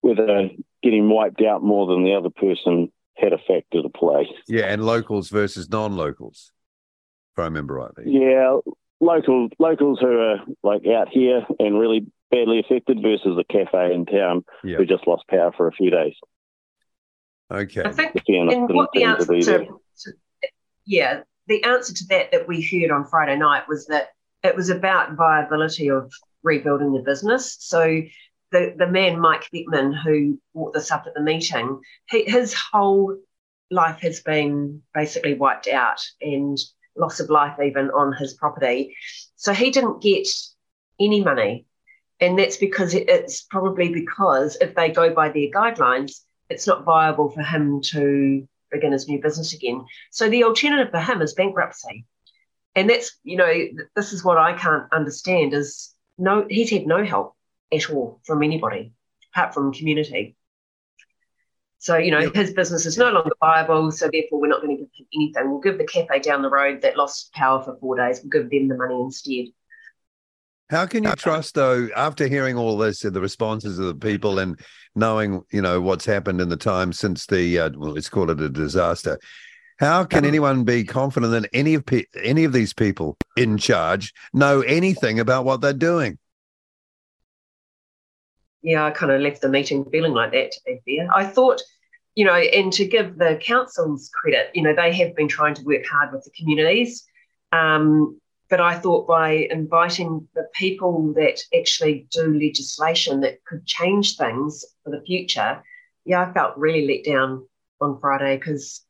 whether 0.00 0.50
getting 0.82 1.08
wiped 1.08 1.42
out 1.42 1.62
more 1.62 1.86
than 1.86 2.04
the 2.04 2.14
other 2.14 2.30
person 2.30 2.92
had 3.16 3.32
a 3.32 3.38
factor 3.38 3.82
to 3.82 3.88
play. 3.88 4.28
Yeah, 4.46 4.66
and 4.66 4.84
locals 4.84 5.28
versus 5.30 5.68
non-locals, 5.70 6.52
if 7.34 7.38
I 7.40 7.44
remember 7.44 7.74
rightly. 7.74 8.04
Yeah, 8.06 8.58
local 9.00 9.48
locals 9.58 9.98
who 10.00 10.18
are 10.18 10.36
like 10.62 10.86
out 10.86 11.08
here 11.08 11.46
and 11.58 11.78
really 11.78 12.06
badly 12.30 12.60
affected 12.60 13.00
versus 13.02 13.38
a 13.38 13.44
cafe 13.52 13.92
in 13.94 14.06
town 14.06 14.44
Yeah. 14.64 14.76
who 14.76 14.86
just 14.86 15.06
lost 15.06 15.24
power 15.28 15.52
for 15.56 15.66
a 15.68 15.72
few 15.72 15.90
days. 15.90 16.14
Okay. 17.50 17.82
I 17.82 17.92
think 17.92 18.12
The 18.12 18.20
fairness 18.26 18.54
and 18.54 18.68
what 18.74 18.90
the 18.92 19.04
answer 19.04 19.26
to, 19.40 19.66
to- 20.02 20.12
yeah, 20.84 21.20
the 21.46 21.62
answer 21.64 21.94
to 21.94 22.04
that 22.10 22.30
that 22.32 22.46
we 22.46 22.62
heard 22.62 22.90
on 22.90 23.06
Friday 23.06 23.36
night 23.36 23.68
was 23.68 23.86
that 23.86 24.08
it 24.42 24.54
was 24.54 24.68
about 24.68 25.14
viability 25.16 25.88
of 25.90 26.12
rebuilding 26.42 26.92
the 26.92 27.00
business. 27.02 27.56
So 27.60 28.02
the 28.52 28.74
the 28.76 28.86
man 28.86 29.18
Mike 29.18 29.48
Beckman 29.50 29.92
who 29.94 30.38
brought 30.54 30.74
this 30.74 30.90
up 30.90 31.04
at 31.06 31.14
the 31.14 31.22
meeting, 31.22 31.80
he, 32.10 32.24
his 32.24 32.54
whole 32.54 33.16
life 33.70 34.00
has 34.00 34.20
been 34.20 34.82
basically 34.94 35.34
wiped 35.34 35.68
out 35.68 36.00
and 36.20 36.58
loss 36.96 37.20
of 37.20 37.30
life 37.30 37.58
even 37.64 37.90
on 37.90 38.12
his 38.12 38.34
property. 38.34 38.94
So 39.36 39.52
he 39.54 39.70
didn't 39.70 40.02
get 40.02 40.26
any 41.00 41.22
money. 41.22 41.64
And 42.20 42.38
that's 42.38 42.56
because 42.56 42.94
it's 42.94 43.42
probably 43.42 43.92
because 43.92 44.56
if 44.60 44.74
they 44.74 44.90
go 44.90 45.14
by 45.14 45.28
their 45.28 45.50
guidelines, 45.50 46.20
it's 46.50 46.66
not 46.66 46.84
viable 46.84 47.30
for 47.30 47.42
him 47.42 47.80
to 47.82 48.46
begin 48.70 48.92
his 48.92 49.08
new 49.08 49.20
business 49.20 49.54
again. 49.54 49.84
So 50.10 50.28
the 50.28 50.44
alternative 50.44 50.90
for 50.90 51.00
him 51.00 51.22
is 51.22 51.34
bankruptcy. 51.34 52.06
And 52.74 52.90
that's, 52.90 53.18
you 53.22 53.36
know, 53.36 53.52
this 53.94 54.12
is 54.12 54.24
what 54.24 54.38
I 54.38 54.54
can't 54.54 54.84
understand 54.92 55.54
is 55.54 55.94
no, 56.16 56.46
he's 56.48 56.70
had 56.70 56.86
no 56.86 57.04
help 57.04 57.34
at 57.72 57.90
all 57.90 58.20
from 58.24 58.42
anybody 58.42 58.92
apart 59.32 59.54
from 59.54 59.72
community. 59.72 60.36
So, 61.78 61.96
you 61.96 62.10
know, 62.10 62.30
his 62.34 62.52
business 62.52 62.86
is 62.86 62.98
no 62.98 63.10
longer 63.10 63.30
viable. 63.40 63.92
So 63.92 64.08
therefore 64.12 64.40
we're 64.40 64.48
not 64.48 64.62
going 64.62 64.76
to 64.76 64.82
give 64.82 64.90
him 64.96 65.06
anything. 65.14 65.50
We'll 65.50 65.60
give 65.60 65.78
the 65.78 65.84
cafe 65.84 66.18
down 66.18 66.42
the 66.42 66.50
road 66.50 66.82
that 66.82 66.96
lost 66.96 67.32
power 67.32 67.62
for 67.62 67.76
four 67.78 67.96
days, 67.96 68.20
we'll 68.20 68.30
give 68.30 68.50
them 68.50 68.68
the 68.68 68.76
money 68.76 69.00
instead. 69.00 69.46
How 70.70 70.86
can 70.86 71.04
you 71.04 71.12
trust, 71.12 71.54
though, 71.54 71.88
after 71.96 72.26
hearing 72.26 72.56
all 72.56 72.76
this, 72.76 73.04
and 73.04 73.14
the 73.14 73.20
responses 73.20 73.78
of 73.78 73.86
the 73.86 73.94
people, 73.94 74.38
and 74.38 74.58
knowing, 74.94 75.42
you 75.50 75.62
know, 75.62 75.80
what's 75.80 76.04
happened 76.04 76.40
in 76.40 76.48
the 76.48 76.56
time 76.56 76.92
since 76.92 77.26
the, 77.26 77.58
uh, 77.58 77.70
well, 77.76 77.92
let's 77.92 78.08
call 78.08 78.30
it 78.30 78.40
a 78.40 78.48
disaster? 78.48 79.18
How 79.78 80.04
can 80.04 80.24
anyone 80.24 80.64
be 80.64 80.84
confident 80.84 81.32
that 81.32 81.48
any 81.52 81.74
of 81.74 81.86
pe- 81.86 82.04
any 82.22 82.44
of 82.44 82.52
these 82.52 82.74
people 82.74 83.16
in 83.36 83.58
charge 83.58 84.12
know 84.34 84.60
anything 84.62 85.20
about 85.20 85.44
what 85.44 85.60
they're 85.60 85.72
doing? 85.72 86.18
yeah, 88.62 88.84
I 88.84 88.90
kind 88.90 89.12
of 89.12 89.20
left 89.20 89.40
the 89.40 89.48
meeting 89.48 89.84
feeling 89.90 90.12
like 90.12 90.32
that, 90.32 90.52
to 90.52 90.60
be 90.66 90.80
fair. 90.84 91.08
I 91.14 91.24
thought, 91.24 91.62
you 92.14 92.24
know, 92.24 92.34
and 92.34 92.72
to 92.72 92.84
give 92.84 93.16
the 93.16 93.40
councils 93.42 94.10
credit, 94.12 94.50
you 94.54 94.62
know, 94.62 94.74
they 94.74 94.92
have 94.94 95.14
been 95.14 95.28
trying 95.28 95.54
to 95.54 95.64
work 95.64 95.86
hard 95.86 96.12
with 96.12 96.24
the 96.24 96.30
communities. 96.30 97.06
Um, 97.52 98.20
but 98.50 98.60
I 98.60 98.78
thought 98.78 99.06
by 99.06 99.46
inviting 99.50 100.26
the 100.34 100.48
people 100.54 101.12
that 101.14 101.40
actually 101.56 102.06
do 102.10 102.38
legislation 102.38 103.20
that 103.20 103.44
could 103.44 103.66
change 103.66 104.16
things 104.16 104.64
for 104.82 104.90
the 104.90 105.02
future, 105.02 105.62
yeah, 106.04 106.22
I 106.22 106.32
felt 106.32 106.56
really 106.56 106.86
let 106.86 107.04
down 107.04 107.46
on 107.80 108.00
Friday 108.00 108.36
because 108.36 108.84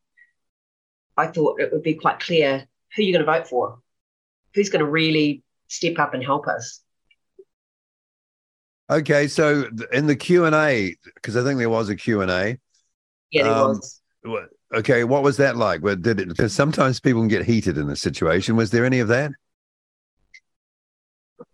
I 1.16 1.26
thought 1.26 1.60
it 1.60 1.72
would 1.72 1.82
be 1.82 1.94
quite 1.94 2.20
clear 2.20 2.66
who 2.94 3.02
you're 3.02 3.18
going 3.20 3.26
to 3.26 3.40
vote 3.40 3.48
for, 3.48 3.80
who's 4.54 4.70
going 4.70 4.84
to 4.84 4.90
really 4.90 5.42
step 5.66 5.98
up 5.98 6.14
and 6.14 6.22
help 6.22 6.46
us. 6.46 6.80
Okay, 8.90 9.28
so 9.28 9.68
in 9.92 10.06
the 10.06 10.16
Q 10.16 10.46
and 10.46 10.54
A, 10.54 10.96
because 11.16 11.36
I 11.36 11.42
think 11.44 11.58
there 11.58 11.68
was 11.68 11.88
a 11.90 11.96
Q 11.96 12.22
and 12.22 12.30
A. 12.30 12.58
Yeah, 13.30 13.42
there 13.42 13.52
Um, 13.52 13.68
was. 13.68 14.00
Okay, 14.74 15.04
what 15.04 15.22
was 15.22 15.36
that 15.38 15.56
like? 15.56 15.82
Did 15.82 16.20
it? 16.20 16.28
Because 16.28 16.54
sometimes 16.54 17.00
people 17.00 17.20
can 17.20 17.28
get 17.28 17.44
heated 17.44 17.78
in 17.78 17.90
a 17.90 17.96
situation. 17.96 18.56
Was 18.56 18.70
there 18.70 18.84
any 18.84 19.00
of 19.00 19.08
that? 19.08 19.32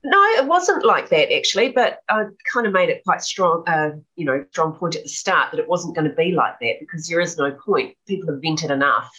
No, 0.02 0.22
it 0.36 0.46
wasn't 0.46 0.84
like 0.84 1.08
that 1.10 1.34
actually, 1.34 1.72
but 1.72 1.98
I 2.08 2.24
kind 2.52 2.66
of 2.66 2.72
made 2.72 2.88
it 2.88 3.02
quite 3.04 3.22
strong, 3.22 3.64
uh, 3.66 3.90
you 4.16 4.24
know, 4.24 4.44
strong 4.50 4.74
point 4.74 4.96
at 4.96 5.02
the 5.02 5.08
start 5.08 5.50
that 5.50 5.60
it 5.60 5.68
wasn't 5.68 5.94
going 5.94 6.08
to 6.08 6.14
be 6.14 6.32
like 6.32 6.58
that 6.60 6.80
because 6.80 7.06
there 7.06 7.20
is 7.20 7.36
no 7.36 7.52
point. 7.52 7.96
People 8.06 8.30
have 8.32 8.42
vented 8.42 8.70
enough. 8.70 9.10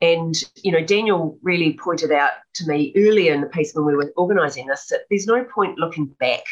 And, 0.00 0.34
you 0.62 0.70
know, 0.70 0.82
Daniel 0.84 1.38
really 1.42 1.74
pointed 1.74 2.12
out 2.12 2.30
to 2.54 2.66
me 2.66 2.92
earlier 2.96 3.34
in 3.34 3.40
the 3.40 3.48
piece 3.48 3.74
when 3.74 3.84
we 3.84 3.96
were 3.96 4.12
organising 4.16 4.66
this 4.66 4.86
that 4.88 5.00
there's 5.10 5.26
no 5.26 5.44
point 5.44 5.78
looking 5.78 6.06
back. 6.20 6.44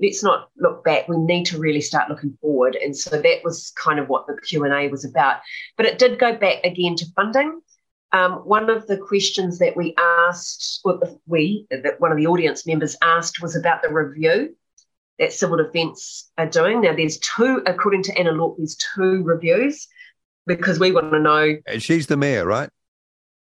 Let's 0.00 0.22
not 0.22 0.48
look 0.56 0.84
back. 0.84 1.08
We 1.08 1.18
need 1.18 1.44
to 1.46 1.58
really 1.58 1.80
start 1.80 2.08
looking 2.08 2.36
forward. 2.40 2.76
And 2.76 2.96
so 2.96 3.10
that 3.10 3.44
was 3.44 3.72
kind 3.76 3.98
of 3.98 4.08
what 4.08 4.26
the 4.26 4.38
Q&A 4.46 4.88
was 4.88 5.04
about. 5.04 5.40
But 5.76 5.86
it 5.86 5.98
did 5.98 6.18
go 6.18 6.36
back 6.36 6.64
again 6.64 6.96
to 6.96 7.06
funding. 7.14 7.60
Um, 8.16 8.36
one 8.46 8.70
of 8.70 8.86
the 8.86 8.96
questions 8.96 9.58
that 9.58 9.76
we 9.76 9.94
asked, 9.98 10.80
or 10.84 10.98
we, 11.26 11.66
that 11.70 12.00
one 12.00 12.12
of 12.12 12.16
the 12.16 12.26
audience 12.26 12.66
members 12.66 12.96
asked, 13.02 13.42
was 13.42 13.54
about 13.56 13.82
the 13.82 13.92
review 13.92 14.56
that 15.18 15.34
civil 15.34 15.58
defence 15.58 16.30
are 16.38 16.48
doing. 16.48 16.80
Now, 16.80 16.94
there's 16.96 17.18
two, 17.18 17.62
according 17.66 18.04
to 18.04 18.16
Anna 18.18 18.32
Lorck, 18.32 18.56
there's 18.56 18.76
two 18.76 19.22
reviews 19.22 19.86
because 20.46 20.80
we 20.80 20.92
want 20.92 21.12
to 21.12 21.20
know. 21.20 21.56
And 21.66 21.82
she's 21.82 22.06
the 22.06 22.16
mayor, 22.16 22.46
right? 22.46 22.70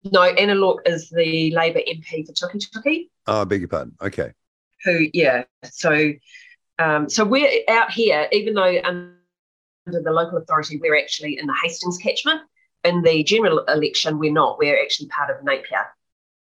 No, 0.06 0.22
Anna 0.22 0.56
Lorck 0.56 0.88
is 0.88 1.10
the 1.10 1.52
Labour 1.52 1.80
MP 1.80 2.26
for 2.26 2.32
Tukituki, 2.32 3.10
Oh, 3.28 3.42
I 3.42 3.44
beg 3.44 3.62
your 3.62 3.68
pardon. 3.68 3.96
Okay. 4.02 4.32
who, 4.86 5.08
yeah. 5.14 5.44
So, 5.70 6.14
um, 6.80 7.10
so 7.10 7.26
we're 7.26 7.50
out 7.70 7.92
here, 7.92 8.30
even 8.32 8.54
though 8.54 8.80
under 8.86 9.14
the 9.88 10.12
local 10.12 10.38
authority, 10.38 10.80
we're 10.82 10.98
actually 10.98 11.38
in 11.38 11.48
the 11.48 11.56
Hastings 11.64 11.98
catchment. 11.98 12.42
In 12.84 13.02
the 13.02 13.24
general 13.24 13.64
election, 13.66 14.20
we're 14.20 14.32
not. 14.32 14.58
We're 14.58 14.82
actually 14.82 15.08
part 15.08 15.30
of 15.30 15.44
Napier. 15.44 15.88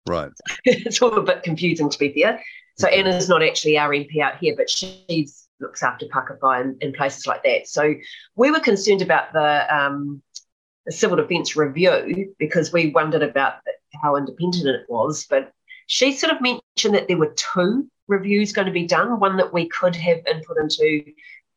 Right. 0.09 0.33
it's 0.65 1.01
all 1.01 1.15
a 1.15 1.23
bit 1.23 1.43
confusing 1.43 1.89
to 1.89 1.99
be 1.99 2.13
fair. 2.13 2.43
So 2.79 2.89
Anna's 2.89 3.29
not 3.29 3.43
actually 3.43 3.79
our 3.79 3.91
MP 3.91 4.21
out 4.21 4.39
here, 4.39 4.55
but 4.57 4.69
she 4.69 5.29
looks 5.61 5.83
after 5.83 6.07
Puckerbye 6.07 6.61
and, 6.61 6.83
and 6.83 6.95
places 6.95 7.27
like 7.27 7.43
that. 7.45 7.69
So 7.69 7.95
we 8.35 8.51
were 8.51 8.61
concerned 8.61 9.03
about 9.03 9.33
the, 9.33 9.75
um, 9.75 10.23
the 10.87 10.93
civil 10.93 11.17
defence 11.17 11.55
review 11.55 12.35
because 12.39 12.73
we 12.73 12.91
wondered 12.91 13.23
about 13.23 13.55
how 14.03 14.17
independent 14.17 14.67
it 14.67 14.87
was. 14.89 15.27
But 15.29 15.53
she 15.87 16.13
sort 16.13 16.33
of 16.33 16.41
mentioned 16.41 16.95
that 16.95 17.09
there 17.09 17.19
were 17.19 17.35
two 17.37 17.89
reviews 18.09 18.53
going 18.53 18.67
to 18.67 18.73
be 18.73 18.87
done, 18.87 19.21
one 19.21 19.37
that 19.37 19.53
we 19.53 19.69
could 19.69 19.95
have 19.97 20.27
input 20.27 20.57
into, 20.59 21.05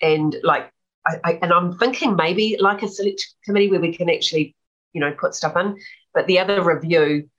and 0.02 0.36
like, 0.44 0.70
I, 1.08 1.18
I, 1.24 1.40
and 1.42 1.54
I'm 1.54 1.78
thinking 1.78 2.16
maybe 2.16 2.58
like 2.60 2.84
a 2.84 2.88
select 2.88 3.26
committee 3.44 3.70
where 3.70 3.80
we 3.80 3.96
can 3.96 4.10
actually, 4.10 4.56
you 4.96 5.02
know, 5.02 5.14
put 5.14 5.36
stuff 5.36 5.56
in. 5.58 5.78
But 6.14 6.26
the 6.26 6.40
other 6.40 6.64
review 6.64 7.30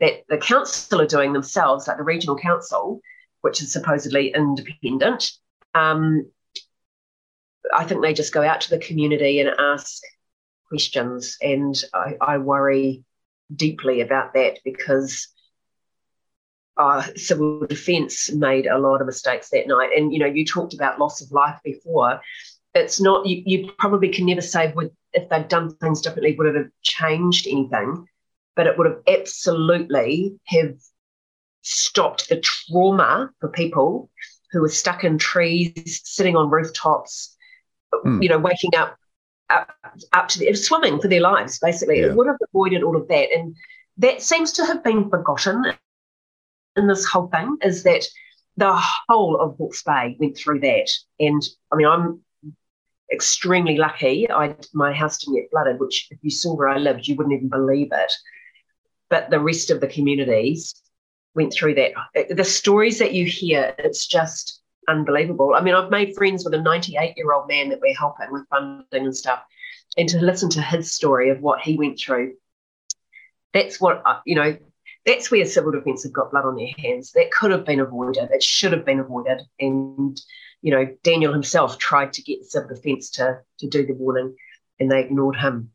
that 0.00 0.24
the 0.28 0.36
council 0.36 1.00
are 1.00 1.06
doing 1.06 1.32
themselves, 1.32 1.86
like 1.86 1.96
the 1.96 2.02
regional 2.02 2.36
council, 2.36 3.00
which 3.40 3.62
is 3.62 3.72
supposedly 3.72 4.34
independent, 4.34 5.30
um, 5.74 6.28
I 7.72 7.84
think 7.84 8.02
they 8.02 8.12
just 8.12 8.34
go 8.34 8.42
out 8.42 8.60
to 8.62 8.70
the 8.70 8.78
community 8.78 9.40
and 9.40 9.48
ask 9.58 10.02
questions. 10.68 11.38
And 11.40 11.80
I, 11.94 12.16
I 12.20 12.38
worry 12.38 13.04
deeply 13.54 14.00
about 14.00 14.34
that 14.34 14.58
because 14.64 15.28
uh, 16.76 17.06
civil 17.14 17.64
defence 17.66 18.32
made 18.32 18.66
a 18.66 18.78
lot 18.78 19.00
of 19.00 19.06
mistakes 19.06 19.50
that 19.50 19.68
night. 19.68 19.90
And, 19.96 20.12
you 20.12 20.18
know, 20.18 20.26
you 20.26 20.44
talked 20.44 20.74
about 20.74 20.98
loss 20.98 21.20
of 21.20 21.30
life 21.30 21.60
before. 21.62 22.20
It's 22.74 23.00
not, 23.00 23.24
you, 23.24 23.42
you 23.46 23.72
probably 23.78 24.08
can 24.08 24.26
never 24.26 24.40
say 24.40 24.72
would, 24.72 24.90
if 25.14 25.28
they'd 25.28 25.48
done 25.48 25.74
things 25.76 26.00
differently, 26.00 26.34
would 26.36 26.48
it 26.48 26.56
have 26.56 26.70
changed 26.82 27.46
anything? 27.46 28.06
But 28.56 28.66
it 28.66 28.76
would 28.76 28.86
have 28.86 29.00
absolutely 29.08 30.38
have 30.46 30.76
stopped 31.62 32.28
the 32.28 32.40
trauma 32.40 33.30
for 33.40 33.48
people 33.48 34.10
who 34.52 34.60
were 34.60 34.68
stuck 34.68 35.02
in 35.02 35.18
trees, 35.18 36.00
sitting 36.04 36.36
on 36.36 36.50
rooftops, 36.50 37.36
Hmm. 38.02 38.22
you 38.22 38.28
know, 38.28 38.38
waking 38.38 38.74
up 38.76 38.96
up, 39.50 39.70
up 40.12 40.28
to 40.28 40.38
the, 40.38 40.54
swimming 40.54 41.00
for 41.00 41.08
their 41.08 41.20
lives, 41.20 41.58
basically. 41.58 42.00
Yeah. 42.00 42.06
It 42.06 42.16
would 42.16 42.26
have 42.26 42.38
avoided 42.48 42.82
all 42.82 42.96
of 42.96 43.08
that. 43.08 43.30
And 43.32 43.54
that 43.98 44.22
seems 44.22 44.52
to 44.54 44.64
have 44.64 44.82
been 44.82 45.10
forgotten 45.10 45.66
in 46.76 46.86
this 46.86 47.04
whole 47.04 47.28
thing 47.28 47.58
is 47.62 47.82
that 47.84 48.04
the 48.56 48.74
whole 49.08 49.40
of 49.40 49.56
Hawke's 49.58 49.82
Bay 49.82 50.16
went 50.18 50.36
through 50.36 50.60
that. 50.60 50.90
And 51.20 51.42
I 51.70 51.76
mean, 51.76 51.86
I'm 51.86 52.20
extremely 53.14 53.76
lucky. 53.76 54.30
I 54.30 54.54
my 54.72 54.92
house 54.92 55.18
didn't 55.18 55.36
get 55.36 55.50
flooded, 55.50 55.80
which 55.80 56.08
if 56.10 56.18
you 56.22 56.30
saw 56.30 56.54
where 56.54 56.68
I 56.68 56.78
lived, 56.78 57.06
you 57.06 57.14
wouldn't 57.16 57.34
even 57.34 57.48
believe 57.48 57.88
it. 57.92 58.12
But 59.08 59.30
the 59.30 59.40
rest 59.40 59.70
of 59.70 59.80
the 59.80 59.86
communities 59.86 60.74
went 61.34 61.52
through 61.52 61.74
that. 61.74 61.92
The 62.30 62.44
stories 62.44 62.98
that 62.98 63.14
you 63.14 63.26
hear, 63.26 63.74
it's 63.78 64.06
just 64.06 64.62
unbelievable. 64.88 65.54
I 65.54 65.60
mean, 65.60 65.74
I've 65.74 65.90
made 65.90 66.14
friends 66.14 66.44
with 66.44 66.54
a 66.54 66.60
98 66.60 67.14
year 67.16 67.32
old 67.32 67.48
man 67.48 67.68
that 67.70 67.80
we're 67.80 67.94
helping 67.94 68.32
with 68.32 68.48
funding 68.48 69.06
and 69.06 69.16
stuff, 69.16 69.42
and 69.96 70.08
to 70.08 70.18
listen 70.18 70.50
to 70.50 70.62
his 70.62 70.92
story 70.92 71.30
of 71.30 71.40
what 71.40 71.60
he 71.60 71.76
went 71.76 71.98
through, 71.98 72.34
that's 73.52 73.80
what 73.80 74.02
uh, 74.04 74.20
you 74.26 74.34
know. 74.34 74.56
that's 75.06 75.30
where 75.30 75.44
civil 75.44 75.72
defence 75.72 76.02
have 76.02 76.12
got 76.12 76.30
blood 76.30 76.44
on 76.44 76.56
their 76.56 76.72
hands. 76.78 77.12
That 77.12 77.30
could 77.30 77.50
have 77.50 77.64
been 77.64 77.80
avoided. 77.80 78.30
It 78.30 78.42
should 78.42 78.72
have 78.72 78.84
been 78.84 79.00
avoided. 79.00 79.42
And, 79.60 80.20
you 80.64 80.70
know, 80.70 80.88
Daniel 81.02 81.30
himself 81.30 81.76
tried 81.76 82.14
to 82.14 82.22
get 82.22 82.42
civil 82.42 82.70
defence 82.70 83.10
to, 83.10 83.38
to 83.58 83.68
do 83.68 83.84
the 83.84 83.92
warning 83.92 84.34
and 84.80 84.90
they 84.90 85.00
ignored 85.00 85.36
him. 85.36 85.70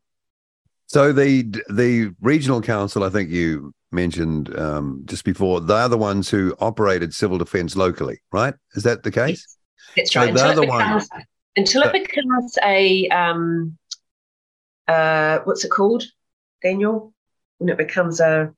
So 0.88 1.14
the 1.14 1.44
the 1.70 2.16
regional 2.20 2.60
council, 2.60 3.04
I 3.04 3.10
think 3.10 3.30
you 3.30 3.72
mentioned 3.92 4.58
um, 4.58 5.04
just 5.06 5.24
before, 5.24 5.62
they 5.62 5.76
are 5.76 5.90
the 5.90 5.98
ones 5.98 6.28
who 6.28 6.56
operated 6.60 7.14
civil 7.14 7.38
defence 7.38 7.76
locally, 7.76 8.20
right? 8.32 8.56
Is 8.74 8.82
that 8.82 9.04
the 9.04 9.12
case? 9.12 9.58
Yes, 9.96 10.12
that's 10.12 10.16
right. 10.16 10.36
So 10.36 10.50
until, 10.50 10.64
it 10.64 10.66
becomes, 10.66 11.10
until 11.56 11.84
it 11.84 11.94
becomes 11.94 12.58
a 12.64 13.08
um, 13.10 13.78
uh, 14.88 15.40
what's 15.44 15.64
it 15.64 15.70
called, 15.70 16.04
Daniel? 16.64 17.14
When 17.60 17.70
it 17.70 17.78
becomes 17.78 18.20
a 18.20 18.56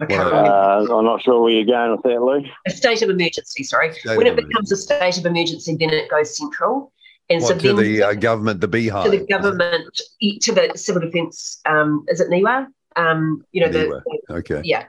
I 0.00 0.06
can't 0.06 0.32
uh, 0.32 0.86
I'm 0.90 1.04
not 1.04 1.22
sure 1.22 1.42
where 1.42 1.52
you're 1.52 1.64
going 1.64 1.92
with 1.92 2.02
that, 2.02 2.20
Lou. 2.20 2.44
A 2.66 2.70
state 2.70 3.02
of 3.02 3.10
emergency, 3.10 3.62
sorry. 3.62 3.92
State 3.94 4.16
when 4.16 4.26
it 4.26 4.36
becomes 4.36 4.72
a 4.72 4.76
state 4.76 5.18
of 5.18 5.24
emergency, 5.24 5.76
then 5.78 5.90
it 5.90 6.10
goes 6.10 6.36
central. 6.36 6.92
And 7.30 7.42
what, 7.42 7.60
so 7.60 7.74
to 7.74 7.74
the 7.74 8.02
uh, 8.02 8.14
government, 8.14 8.60
the 8.60 8.68
beehive? 8.68 9.04
To 9.04 9.10
the 9.10 9.24
government, 9.26 10.00
to 10.20 10.52
the 10.52 10.72
civil 10.74 11.00
defence, 11.00 11.60
um, 11.64 12.04
is 12.08 12.20
it 12.20 12.28
NIWA? 12.28 12.66
Um, 12.96 13.44
you 13.52 13.64
know, 13.64 13.70
the, 13.70 14.02
the, 14.28 14.34
okay. 14.34 14.60
Yeah. 14.64 14.86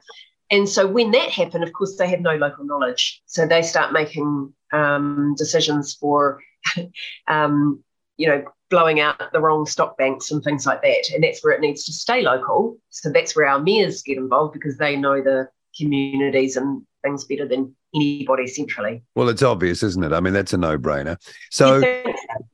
And 0.52 0.68
so 0.68 0.86
when 0.86 1.12
that 1.12 1.30
happened, 1.30 1.64
of 1.64 1.74
course, 1.74 1.96
they 1.98 2.08
have 2.10 2.20
no 2.20 2.36
local 2.36 2.66
knowledge. 2.66 3.22
So 3.26 3.48
they 3.48 3.62
start 3.62 3.94
making 3.94 4.54
um, 4.74 5.34
decisions 5.38 5.94
for, 5.94 6.42
um, 7.28 7.84
you 8.18 8.28
know, 8.28 8.44
blowing 8.70 9.00
out 9.00 9.22
the 9.32 9.40
wrong 9.40 9.66
stock 9.66 9.98
banks 9.98 10.32
and 10.32 10.44
things 10.44 10.66
like 10.66 10.82
that. 10.82 11.10
And 11.14 11.24
that's 11.24 11.44
where 11.44 11.54
it 11.54 11.62
needs 11.62 11.86
to 11.86 11.94
stay 11.94 12.22
local. 12.22 12.78
So 12.90 13.10
that's 13.10 13.36
where 13.36 13.46
our 13.46 13.60
mayors 13.60 14.02
get 14.02 14.18
involved 14.18 14.54
because 14.54 14.78
they 14.78 14.96
know 14.96 15.22
the 15.22 15.48
communities 15.78 16.58
and 16.58 16.82
things 17.04 17.26
better 17.26 17.48
than 17.48 17.76
anybody 17.94 18.48
centrally. 18.48 19.04
Well, 19.16 19.30
it's 19.30 19.44
obvious, 19.44 19.84
isn't 19.84 20.04
it? 20.04 20.14
I 20.14 20.20
mean, 20.20 20.34
that's 20.34 20.54
a 20.54 20.58
no-brainer. 20.58 21.18
So, 21.52 21.82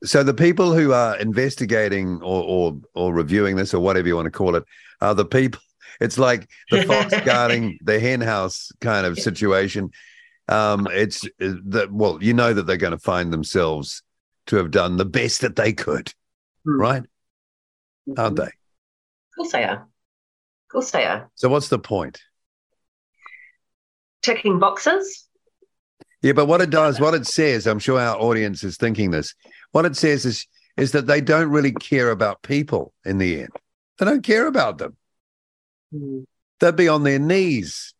so 0.04 0.22
the 0.22 0.34
people 0.34 0.72
who 0.72 0.92
are 0.92 1.16
investigating 1.16 2.20
or, 2.22 2.42
or 2.44 2.80
or 2.94 3.14
reviewing 3.14 3.56
this 3.56 3.74
or 3.74 3.80
whatever 3.80 4.06
you 4.08 4.16
want 4.16 4.26
to 4.26 4.30
call 4.30 4.54
it 4.56 4.64
are 5.00 5.14
the 5.14 5.24
people. 5.24 5.60
It's 6.00 6.18
like 6.18 6.48
the 6.70 6.82
fox 6.82 7.14
guarding 7.24 7.78
the 7.82 8.00
hen 8.00 8.22
house 8.22 8.72
kind 8.80 9.06
of 9.06 9.18
situation. 9.18 9.90
Um, 10.48 10.88
it's 10.90 11.20
that 11.38 11.90
well, 11.92 12.18
you 12.20 12.32
know 12.34 12.52
that 12.52 12.66
they're 12.66 12.76
going 12.78 12.92
to 12.92 12.98
find 12.98 13.32
themselves 13.32 14.02
to 14.46 14.56
have 14.56 14.70
done 14.70 14.96
the 14.96 15.04
best 15.04 15.40
that 15.40 15.56
they 15.56 15.72
could, 15.72 16.12
mm. 16.66 16.78
right? 16.78 17.02
Mm-hmm. 18.08 18.20
Aren't 18.20 18.36
they? 18.36 18.44
Of 18.44 19.36
course 19.36 19.52
they 19.52 19.64
are. 19.64 19.82
Of 19.82 20.68
course 20.70 20.90
they 20.90 21.04
are. 21.04 21.30
So, 21.34 21.48
what's 21.48 21.68
the 21.68 21.78
point? 21.78 22.20
Ticking 24.22 24.58
boxes. 24.58 25.28
Yeah, 26.22 26.32
but 26.32 26.46
what 26.46 26.60
it 26.60 26.70
does, 26.70 27.00
what 27.00 27.14
it 27.14 27.26
says, 27.26 27.66
I'm 27.66 27.80
sure 27.80 27.98
our 27.98 28.16
audience 28.16 28.62
is 28.62 28.76
thinking 28.76 29.10
this. 29.10 29.34
What 29.72 29.84
it 29.84 29.96
says 29.96 30.24
is 30.24 30.46
is 30.76 30.92
that 30.92 31.06
they 31.06 31.20
don't 31.20 31.50
really 31.50 31.72
care 31.72 32.10
about 32.10 32.42
people 32.42 32.94
in 33.04 33.18
the 33.18 33.40
end. 33.40 33.50
They 33.98 34.06
don't 34.06 34.22
care 34.22 34.46
about 34.46 34.78
them. 34.78 34.96
Mm. 35.94 36.24
They'd 36.60 36.76
be 36.76 36.88
on 36.88 37.02
their 37.02 37.18
knees, 37.18 37.92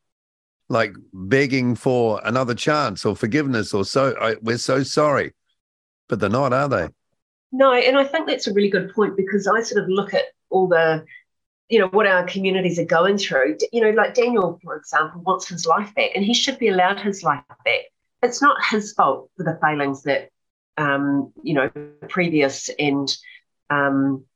like 0.69 0.95
begging 1.13 1.75
for 1.75 2.21
another 2.25 2.55
chance 2.55 3.05
or 3.05 3.15
forgiveness 3.15 3.75
or 3.75 3.85
so. 3.85 4.15
I, 4.19 4.37
we're 4.41 4.57
so 4.57 4.83
sorry 4.85 5.35
but 6.13 6.21
they're 6.21 6.29
not, 6.29 6.53
are 6.53 6.69
they? 6.69 6.89
No, 7.53 7.73
and 7.73 7.97
I 7.97 8.05
think 8.05 8.27
that's 8.27 8.47
a 8.47 8.53
really 8.53 8.69
good 8.69 8.93
point 8.93 9.17
because 9.17 9.47
I 9.47 9.63
sort 9.63 9.83
of 9.83 9.89
look 9.89 10.13
at 10.13 10.25
all 10.51 10.69
the, 10.69 11.07
you 11.71 11.79
know, 11.79 11.87
what 11.87 12.07
our 12.07 12.25
communities 12.27 12.79
are 12.79 12.85
going 12.85 13.17
through. 13.17 13.57
You 13.73 13.81
know, 13.81 13.93
like 13.93 14.13
Daniel, 14.13 14.61
for 14.63 14.77
example, 14.77 15.23
wants 15.23 15.49
his 15.49 15.65
life 15.65 15.95
back, 15.95 16.11
and 16.15 16.23
he 16.23 16.35
should 16.35 16.59
be 16.59 16.69
allowed 16.69 17.01
his 17.01 17.23
life 17.23 17.43
back. 17.65 17.81
It's 18.23 18.43
not 18.43 18.59
his 18.71 18.93
fault 18.93 19.31
for 19.39 19.45
the 19.45 19.59
failings 19.63 20.03
that, 20.03 20.29
um, 20.77 21.33
you 21.43 21.55
know, 21.55 21.71
previous 22.11 22.69
and 22.79 23.11
um, 23.71 24.27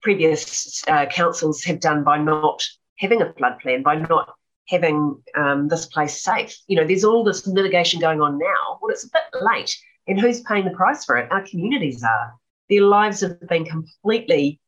previous 0.00 0.82
uh, 0.88 1.04
councils 1.04 1.64
have 1.64 1.80
done 1.80 2.02
by 2.02 2.16
not 2.16 2.62
having 2.98 3.20
a 3.20 3.30
flood 3.34 3.58
plan, 3.58 3.82
by 3.82 3.96
not 3.96 4.32
having 4.70 5.22
um, 5.36 5.68
this 5.68 5.84
place 5.84 6.22
safe. 6.22 6.56
You 6.66 6.76
know, 6.76 6.86
there's 6.86 7.04
all 7.04 7.24
this 7.24 7.46
mitigation 7.46 8.00
going 8.00 8.22
on 8.22 8.38
now. 8.38 8.78
Well, 8.80 8.90
it's 8.90 9.04
a 9.04 9.10
bit 9.10 9.42
late 9.42 9.76
and 10.06 10.20
who's 10.20 10.40
paying 10.40 10.64
the 10.64 10.70
price 10.70 11.04
for 11.04 11.16
it? 11.16 11.30
Our 11.30 11.42
communities 11.42 12.02
are. 12.02 12.34
Their 12.68 12.82
lives 12.82 13.20
have 13.20 13.40
been 13.48 13.64
completely 13.64 14.60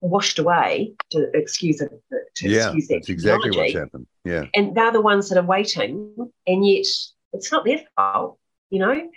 washed 0.00 0.38
away, 0.38 0.94
to 1.10 1.30
excuse 1.34 1.80
it. 1.80 1.90
To 2.36 2.48
yeah, 2.48 2.66
excuse 2.66 2.88
that's 2.88 3.08
exactly 3.08 3.50
what's 3.50 3.74
happened. 3.74 4.06
Yeah. 4.24 4.44
And 4.54 4.74
they're 4.74 4.92
the 4.92 5.00
ones 5.00 5.28
that 5.28 5.38
are 5.38 5.44
waiting, 5.44 6.14
and 6.46 6.66
yet 6.66 6.86
it's 7.32 7.52
not 7.52 7.64
their 7.64 7.80
fault, 7.96 8.38
you 8.70 8.78
know? 8.78 9.10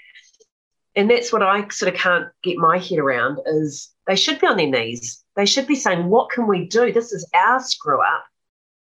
And 0.95 1.09
that's 1.09 1.31
what 1.31 1.43
I 1.43 1.67
sort 1.69 1.93
of 1.93 1.99
can't 1.99 2.27
get 2.43 2.57
my 2.57 2.77
head 2.77 2.99
around 2.99 3.39
is 3.45 3.91
they 4.07 4.15
should 4.15 4.39
be 4.39 4.47
on 4.47 4.57
their 4.57 4.67
knees. 4.67 5.23
They 5.35 5.45
should 5.45 5.67
be 5.67 5.75
saying, 5.75 6.07
what 6.07 6.29
can 6.29 6.47
we 6.47 6.65
do? 6.65 6.91
This 6.91 7.13
is 7.13 7.29
our 7.33 7.61
screw 7.61 8.01
up. 8.01 8.25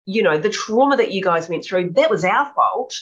You 0.06 0.24
know, 0.24 0.38
the 0.38 0.50
trauma 0.50 0.96
that 0.96 1.12
you 1.12 1.22
guys 1.22 1.50
went 1.50 1.66
through, 1.66 1.92
that 1.92 2.10
was 2.10 2.24
our 2.24 2.54
fault. 2.54 2.96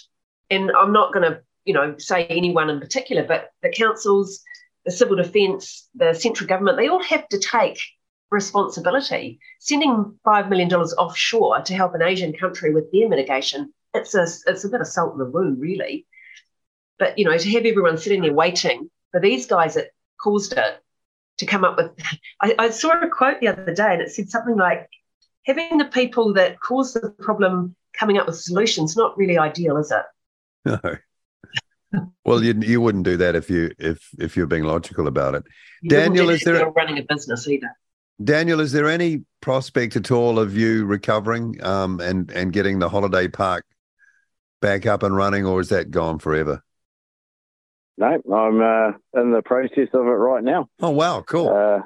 And 0.49 0.71
I'm 0.71 0.91
not 0.91 1.13
going 1.13 1.31
to 1.31 1.41
you 1.65 1.73
know, 1.73 1.95
say 1.97 2.25
anyone 2.27 2.69
in 2.69 2.79
particular, 2.79 3.23
but 3.23 3.49
the 3.61 3.69
councils, 3.69 4.41
the 4.85 4.91
civil 4.91 5.15
defence, 5.15 5.89
the 5.95 6.13
central 6.13 6.47
government, 6.47 6.77
they 6.77 6.87
all 6.87 7.03
have 7.03 7.27
to 7.29 7.39
take 7.39 7.79
responsibility. 8.31 9.39
Sending 9.59 10.17
$5 10.25 10.49
million 10.49 10.71
offshore 10.73 11.61
to 11.61 11.73
help 11.73 11.95
an 11.95 12.03
Asian 12.03 12.33
country 12.33 12.73
with 12.73 12.91
their 12.91 13.09
mitigation, 13.09 13.73
it's 13.93 14.13
a, 14.13 14.27
it's 14.47 14.63
a 14.63 14.69
bit 14.69 14.81
of 14.81 14.87
salt 14.87 15.13
in 15.13 15.19
the 15.19 15.25
wound, 15.25 15.59
really. 15.59 16.05
But, 16.99 17.17
you 17.17 17.25
know, 17.25 17.37
to 17.37 17.51
have 17.51 17.65
everyone 17.65 17.97
sitting 17.97 18.21
there 18.21 18.33
waiting 18.33 18.89
for 19.11 19.19
these 19.19 19.47
guys 19.47 19.73
that 19.73 19.89
caused 20.21 20.53
it 20.53 20.81
to 21.37 21.45
come 21.45 21.65
up 21.65 21.77
with. 21.77 21.91
I, 22.41 22.55
I 22.57 22.69
saw 22.69 22.91
a 22.91 23.09
quote 23.09 23.41
the 23.41 23.49
other 23.49 23.73
day 23.73 23.93
and 23.93 24.01
it 24.01 24.11
said 24.11 24.29
something 24.29 24.55
like, 24.55 24.87
having 25.45 25.77
the 25.77 25.85
people 25.85 26.33
that 26.33 26.59
caused 26.59 26.99
the 26.99 27.09
problem 27.09 27.75
coming 27.93 28.17
up 28.17 28.27
with 28.27 28.37
solutions, 28.37 28.95
not 28.95 29.17
really 29.17 29.37
ideal, 29.37 29.77
is 29.77 29.91
it? 29.91 30.03
No 30.83 30.95
well, 32.25 32.43
you 32.43 32.53
you 32.61 32.81
wouldn't 32.81 33.05
do 33.05 33.17
that 33.17 33.35
if 33.35 33.49
you 33.49 33.71
if 33.77 34.09
if 34.19 34.35
you're 34.35 34.47
being 34.47 34.63
logical 34.63 35.07
about 35.07 35.35
it. 35.35 35.43
You 35.81 35.89
Daniel, 35.89 36.29
is 36.29 36.41
there 36.41 36.69
running 36.71 36.97
a 36.97 37.03
business 37.03 37.47
either? 37.47 37.69
Daniel, 38.23 38.59
is 38.59 38.71
there 38.71 38.87
any 38.87 39.23
prospect 39.41 39.95
at 39.95 40.09
all 40.09 40.39
of 40.39 40.55
you 40.55 40.85
recovering 40.85 41.61
um, 41.63 41.99
and 41.99 42.31
and 42.31 42.53
getting 42.53 42.79
the 42.79 42.89
holiday 42.89 43.27
park 43.27 43.65
back 44.61 44.85
up 44.85 45.03
and 45.03 45.15
running, 45.15 45.45
or 45.45 45.59
is 45.59 45.69
that 45.69 45.91
gone 45.91 46.19
forever? 46.19 46.63
No, 47.97 48.07
I'm 48.07 48.61
uh, 48.61 49.21
in 49.21 49.31
the 49.31 49.41
process 49.43 49.89
of 49.93 50.05
it 50.05 50.09
right 50.09 50.43
now. 50.43 50.67
Oh 50.81 50.91
wow, 50.91 51.21
cool. 51.21 51.49
Uh, 51.49 51.81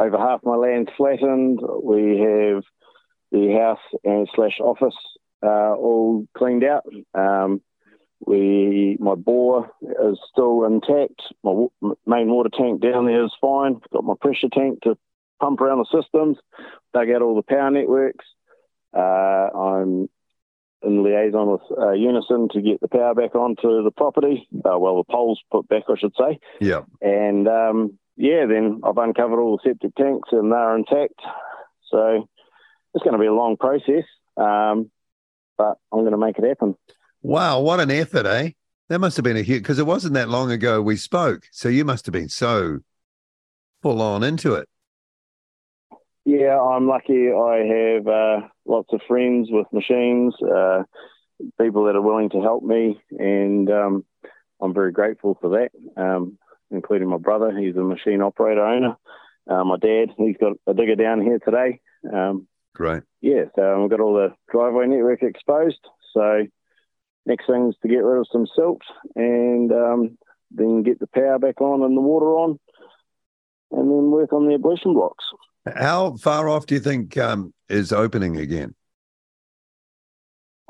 over 0.00 0.16
half 0.16 0.40
my 0.44 0.54
land's 0.54 0.90
flattened. 0.96 1.60
We 1.82 2.18
have 2.18 2.62
the 3.32 3.52
house 3.54 4.00
and 4.04 4.28
slash 4.34 4.58
office 4.60 4.94
uh, 5.42 5.74
all 5.74 6.26
cleaned 6.36 6.64
out. 6.64 6.84
Um, 7.14 7.60
we, 8.26 8.96
my 9.00 9.14
bore 9.14 9.70
is 9.80 10.18
still 10.30 10.64
intact. 10.64 11.22
My 11.42 11.52
w- 11.52 11.70
main 12.06 12.28
water 12.28 12.50
tank 12.56 12.80
down 12.80 13.06
there 13.06 13.24
is 13.24 13.32
fine. 13.40 13.80
Got 13.92 14.04
my 14.04 14.14
pressure 14.20 14.48
tank 14.52 14.82
to 14.82 14.96
pump 15.40 15.60
around 15.60 15.78
the 15.78 16.02
systems. 16.02 16.36
Dug 16.92 17.10
out 17.10 17.22
all 17.22 17.36
the 17.36 17.42
power 17.42 17.70
networks. 17.70 18.24
Uh, 18.96 19.00
I'm 19.00 20.08
in 20.82 21.02
liaison 21.02 21.52
with 21.52 21.60
uh, 21.76 21.92
Unison 21.92 22.48
to 22.52 22.60
get 22.60 22.80
the 22.80 22.88
power 22.88 23.14
back 23.14 23.34
onto 23.34 23.82
the 23.82 23.90
property. 23.90 24.48
Uh, 24.54 24.78
well, 24.78 24.96
the 24.96 25.12
poles 25.12 25.40
put 25.50 25.68
back, 25.68 25.84
I 25.88 25.98
should 25.98 26.14
say. 26.18 26.38
Yeah. 26.60 26.82
And 27.00 27.48
um, 27.48 27.98
yeah, 28.16 28.46
then 28.46 28.80
I've 28.84 28.98
uncovered 28.98 29.40
all 29.40 29.56
the 29.56 29.70
septic 29.70 29.94
tanks 29.94 30.28
and 30.32 30.52
they're 30.52 30.76
intact. 30.76 31.20
So 31.90 32.28
it's 32.94 33.04
going 33.04 33.14
to 33.14 33.20
be 33.20 33.26
a 33.26 33.32
long 33.32 33.56
process, 33.56 34.04
um, 34.36 34.90
but 35.56 35.78
I'm 35.92 36.00
going 36.00 36.12
to 36.12 36.18
make 36.18 36.38
it 36.38 36.44
happen. 36.44 36.76
Wow, 37.22 37.60
what 37.60 37.80
an 37.80 37.90
effort, 37.90 38.26
eh? 38.26 38.50
That 38.88 39.00
must 39.00 39.16
have 39.16 39.24
been 39.24 39.36
a 39.36 39.42
huge 39.42 39.62
because 39.62 39.78
it 39.78 39.86
wasn't 39.86 40.14
that 40.14 40.28
long 40.28 40.50
ago 40.50 40.80
we 40.80 40.96
spoke. 40.96 41.46
So 41.52 41.68
you 41.68 41.84
must 41.84 42.06
have 42.06 42.12
been 42.12 42.28
so 42.28 42.78
full 43.82 44.00
on 44.00 44.22
into 44.22 44.54
it. 44.54 44.68
Yeah, 46.24 46.60
I'm 46.60 46.86
lucky. 46.86 47.30
I 47.32 47.56
have 47.64 48.06
uh, 48.06 48.40
lots 48.66 48.92
of 48.92 49.00
friends 49.08 49.48
with 49.50 49.66
machines, 49.72 50.34
uh, 50.42 50.82
people 51.60 51.84
that 51.84 51.96
are 51.96 52.02
willing 52.02 52.30
to 52.30 52.42
help 52.42 52.62
me, 52.62 53.00
and 53.18 53.70
um, 53.70 54.04
I'm 54.60 54.74
very 54.74 54.92
grateful 54.92 55.38
for 55.40 55.50
that. 55.50 55.70
Um, 56.00 56.38
including 56.70 57.08
my 57.08 57.16
brother, 57.16 57.56
he's 57.58 57.76
a 57.76 57.82
machine 57.82 58.20
operator 58.20 58.64
owner. 58.64 58.96
Uh, 59.48 59.64
my 59.64 59.78
dad, 59.78 60.10
he's 60.18 60.36
got 60.38 60.52
a 60.66 60.74
digger 60.74 60.96
down 60.96 61.22
here 61.22 61.38
today. 61.38 61.80
Um, 62.12 62.46
Great. 62.74 63.02
Yeah, 63.20 63.44
so 63.56 63.80
we've 63.80 63.90
got 63.90 64.00
all 64.00 64.14
the 64.14 64.34
driveway 64.52 64.86
network 64.86 65.22
exposed. 65.22 65.80
So 66.12 66.46
next 67.28 67.46
thing 67.46 67.68
is 67.68 67.76
to 67.82 67.88
get 67.88 67.98
rid 67.98 68.18
of 68.20 68.26
some 68.32 68.46
silt 68.56 68.80
and 69.14 69.70
um, 69.70 70.18
then 70.50 70.82
get 70.82 70.98
the 70.98 71.06
power 71.06 71.38
back 71.38 71.60
on 71.60 71.82
and 71.82 71.96
the 71.96 72.00
water 72.00 72.26
on 72.36 72.58
and 73.70 73.90
then 73.90 74.10
work 74.10 74.32
on 74.32 74.48
the 74.48 74.54
ablution 74.54 74.94
blocks. 74.94 75.24
How 75.76 76.16
far 76.16 76.48
off 76.48 76.66
do 76.66 76.74
you 76.74 76.80
think 76.80 77.16
um, 77.18 77.52
is 77.68 77.92
opening 77.92 78.38
again? 78.38 78.74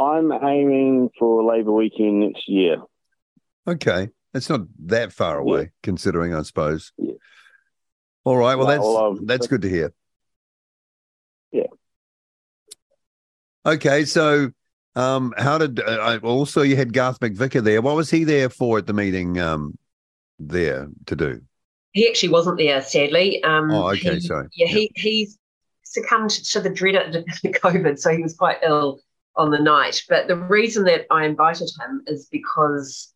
I'm 0.00 0.32
aiming 0.32 1.10
for 1.18 1.42
Labour 1.44 1.72
weekend 1.72 2.20
next 2.20 2.48
year. 2.48 2.76
Okay, 3.66 4.08
it's 4.34 4.48
not 4.48 4.62
that 4.86 5.12
far 5.12 5.38
away, 5.38 5.60
Yeah. 5.60 5.66
considering, 5.82 6.34
I 6.34 6.42
suppose. 6.42 6.92
Yeah. 6.96 7.14
All 8.24 8.36
right. 8.36 8.56
Well, 8.56 8.66
that's 8.66 8.80
well, 8.80 8.96
um, 8.96 9.26
that's 9.26 9.46
good 9.46 9.62
to 9.62 9.68
hear. 9.68 9.92
Yeah. 11.52 11.66
Okay, 13.66 14.04
so 14.04 14.50
um, 14.98 15.32
how 15.38 15.58
did 15.58 15.80
uh, 15.80 15.98
I- 16.00 16.18
also 16.18 16.62
you 16.62 16.76
had 16.76 16.92
Garth 16.92 17.20
McVicar 17.20 17.62
there? 17.62 17.80
What 17.82 17.96
was 17.96 18.10
he 18.10 18.24
there 18.24 18.48
for 18.50 18.78
at 18.78 18.86
the 18.86 18.92
meeting? 18.92 19.38
Um, 19.38 19.78
there 20.38 20.88
to 21.06 21.16
do? 21.16 21.40
He 21.92 22.08
actually 22.08 22.28
wasn't 22.28 22.58
there, 22.58 22.80
sadly. 22.82 23.42
Um, 23.44 23.70
Oh, 23.70 23.88
okay, 23.90 24.14
he- 24.14 24.20
sorry. 24.20 24.48
Yeah, 24.52 24.66
he 24.68 24.90
he 24.94 25.28
succumbed 25.84 26.30
to 26.30 26.60
the 26.60 26.70
dreaded 26.70 27.24
COVID, 27.44 27.98
so 27.98 28.10
he 28.14 28.22
was 28.22 28.34
quite 28.36 28.58
ill 28.62 29.00
on 29.36 29.50
the 29.50 29.58
night. 29.58 30.02
But 30.08 30.28
the 30.28 30.36
reason 30.36 30.84
that 30.84 31.06
I 31.10 31.24
invited 31.24 31.68
him 31.80 32.02
is 32.06 32.28
because 32.30 33.12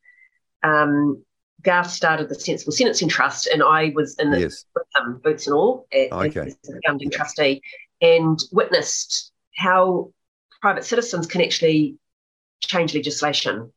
um, 0.62 1.22
Garth 1.62 1.90
started 1.90 2.28
the 2.28 2.34
Sensible 2.34 2.72
Sentencing 2.72 3.08
Trust, 3.08 3.46
and 3.46 3.62
I 3.62 3.92
was 3.94 4.16
in 4.18 4.32
Yes. 4.32 4.64
with 4.74 4.84
him, 4.96 5.20
boots 5.22 5.46
and 5.46 5.54
all, 5.54 5.86
as, 5.92 6.10
Okay. 6.10 6.40
as 6.46 6.56
the 6.64 6.80
founding 6.86 7.10
Yeah. 7.10 7.18
trustee, 7.18 7.62
and 8.00 8.38
witnessed 8.52 9.32
how 9.56 10.10
private 10.62 10.84
citizens 10.84 11.26
can 11.26 11.42
actually 11.42 11.96
change 12.60 12.94
legislation, 12.94 13.72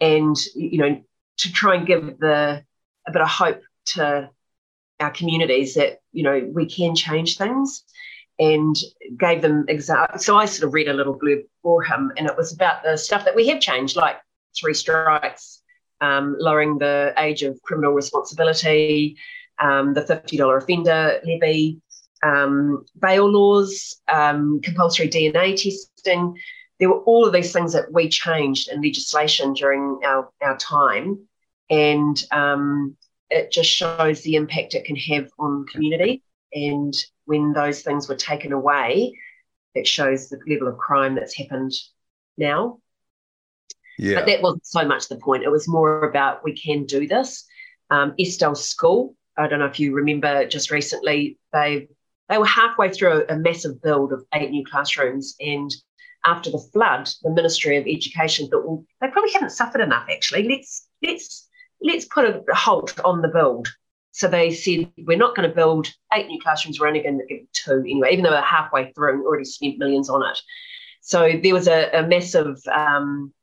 and 0.00 0.36
you 0.54 0.78
know 0.78 1.02
to 1.38 1.52
try 1.52 1.74
and 1.74 1.86
give 1.86 2.18
the 2.18 2.64
a 3.06 3.12
bit 3.12 3.20
of 3.20 3.28
hope 3.28 3.60
to 3.84 4.30
our 5.00 5.10
communities 5.10 5.74
that 5.74 5.98
you 6.12 6.22
know 6.22 6.48
we 6.54 6.66
can 6.66 6.94
change 6.94 7.36
things 7.36 7.82
and 8.38 8.76
gave 9.18 9.42
them 9.42 9.64
examples. 9.68 10.24
So 10.24 10.36
I 10.36 10.46
sort 10.46 10.68
of 10.68 10.74
read 10.74 10.88
a 10.88 10.94
little 10.94 11.18
blurb 11.18 11.42
for 11.62 11.82
him, 11.82 12.12
and 12.16 12.26
it 12.26 12.36
was 12.36 12.52
about 12.52 12.82
the 12.82 12.96
stuff 12.96 13.24
that 13.24 13.34
we 13.36 13.48
have 13.48 13.60
changed, 13.60 13.96
like 13.96 14.16
three 14.58 14.74
strikes, 14.74 15.62
um, 16.00 16.36
lowering 16.38 16.78
the 16.78 17.12
age 17.18 17.42
of 17.42 17.60
criminal 17.62 17.92
responsibility, 17.92 19.16
um, 19.60 19.94
the 19.94 20.02
$50 20.02 20.62
offender 20.62 21.20
levy, 21.24 21.80
um, 22.24 22.84
bail 23.00 23.30
laws, 23.30 24.00
um, 24.12 24.60
compulsory 24.62 25.08
DNA 25.08 25.54
testing. 25.54 26.36
There 26.80 26.88
were 26.88 27.02
all 27.02 27.26
of 27.26 27.32
these 27.32 27.52
things 27.52 27.72
that 27.74 27.92
we 27.92 28.08
changed 28.08 28.68
in 28.68 28.82
legislation 28.82 29.52
during 29.52 30.00
our, 30.04 30.30
our 30.42 30.56
time. 30.56 31.26
And 31.70 32.22
um, 32.32 32.96
it 33.30 33.52
just 33.52 33.70
shows 33.70 34.22
the 34.22 34.36
impact 34.36 34.74
it 34.74 34.84
can 34.84 34.96
have 34.96 35.28
on 35.38 35.66
community. 35.66 36.22
And 36.52 36.94
when 37.26 37.52
those 37.52 37.82
things 37.82 38.08
were 38.08 38.16
taken 38.16 38.52
away, 38.52 39.18
it 39.74 39.86
shows 39.86 40.28
the 40.28 40.38
level 40.48 40.68
of 40.68 40.78
crime 40.78 41.14
that's 41.14 41.36
happened 41.36 41.72
now. 42.38 42.78
Yeah. 43.98 44.16
But 44.16 44.26
that 44.26 44.42
wasn't 44.42 44.66
so 44.66 44.84
much 44.84 45.08
the 45.08 45.16
point. 45.16 45.44
It 45.44 45.50
was 45.50 45.68
more 45.68 46.04
about 46.04 46.42
we 46.42 46.56
can 46.56 46.84
do 46.84 47.06
this. 47.06 47.44
Um, 47.90 48.14
Eskdale 48.18 48.54
School, 48.54 49.14
I 49.36 49.46
don't 49.46 49.58
know 49.58 49.66
if 49.66 49.78
you 49.78 49.94
remember 49.94 50.46
just 50.46 50.70
recently, 50.70 51.38
they 51.52 51.88
they 52.28 52.38
were 52.38 52.46
halfway 52.46 52.90
through 52.90 53.24
a, 53.28 53.36
massive 53.36 53.82
build 53.82 54.12
of 54.12 54.24
eight 54.34 54.50
new 54.50 54.64
classrooms. 54.64 55.34
And 55.40 55.70
after 56.24 56.50
the 56.50 56.66
flood, 56.72 57.08
the 57.22 57.30
Ministry 57.30 57.76
of 57.76 57.86
Education 57.86 58.48
thought, 58.48 58.64
well, 58.66 58.84
they 59.00 59.08
probably 59.08 59.32
haven't 59.32 59.50
suffered 59.50 59.82
enough 59.82 60.06
actually. 60.10 60.48
Let's 60.48 60.88
let's 61.02 61.48
let's 61.82 62.06
put 62.06 62.24
a 62.24 62.42
halt 62.54 62.98
on 63.04 63.20
the 63.20 63.28
build. 63.28 63.68
So 64.12 64.28
they 64.28 64.52
said, 64.52 64.92
we're 64.98 65.18
not 65.18 65.34
going 65.34 65.48
to 65.48 65.54
build 65.54 65.88
eight 66.12 66.28
new 66.28 66.40
classrooms, 66.40 66.78
we're 66.78 66.86
only 66.86 67.02
going 67.02 67.18
to 67.18 67.26
give 67.26 67.50
two 67.52 67.80
anyway, 67.80 68.12
even 68.12 68.24
though 68.24 68.30
we're 68.30 68.42
halfway 68.42 68.92
through 68.92 69.14
and 69.14 69.22
already 69.22 69.44
spent 69.44 69.78
millions 69.78 70.08
on 70.08 70.22
it. 70.22 70.38
So 71.00 71.32
there 71.42 71.52
was 71.52 71.66
a, 71.66 71.90
a 71.92 72.06
massive 72.06 72.56
um, 72.72 73.34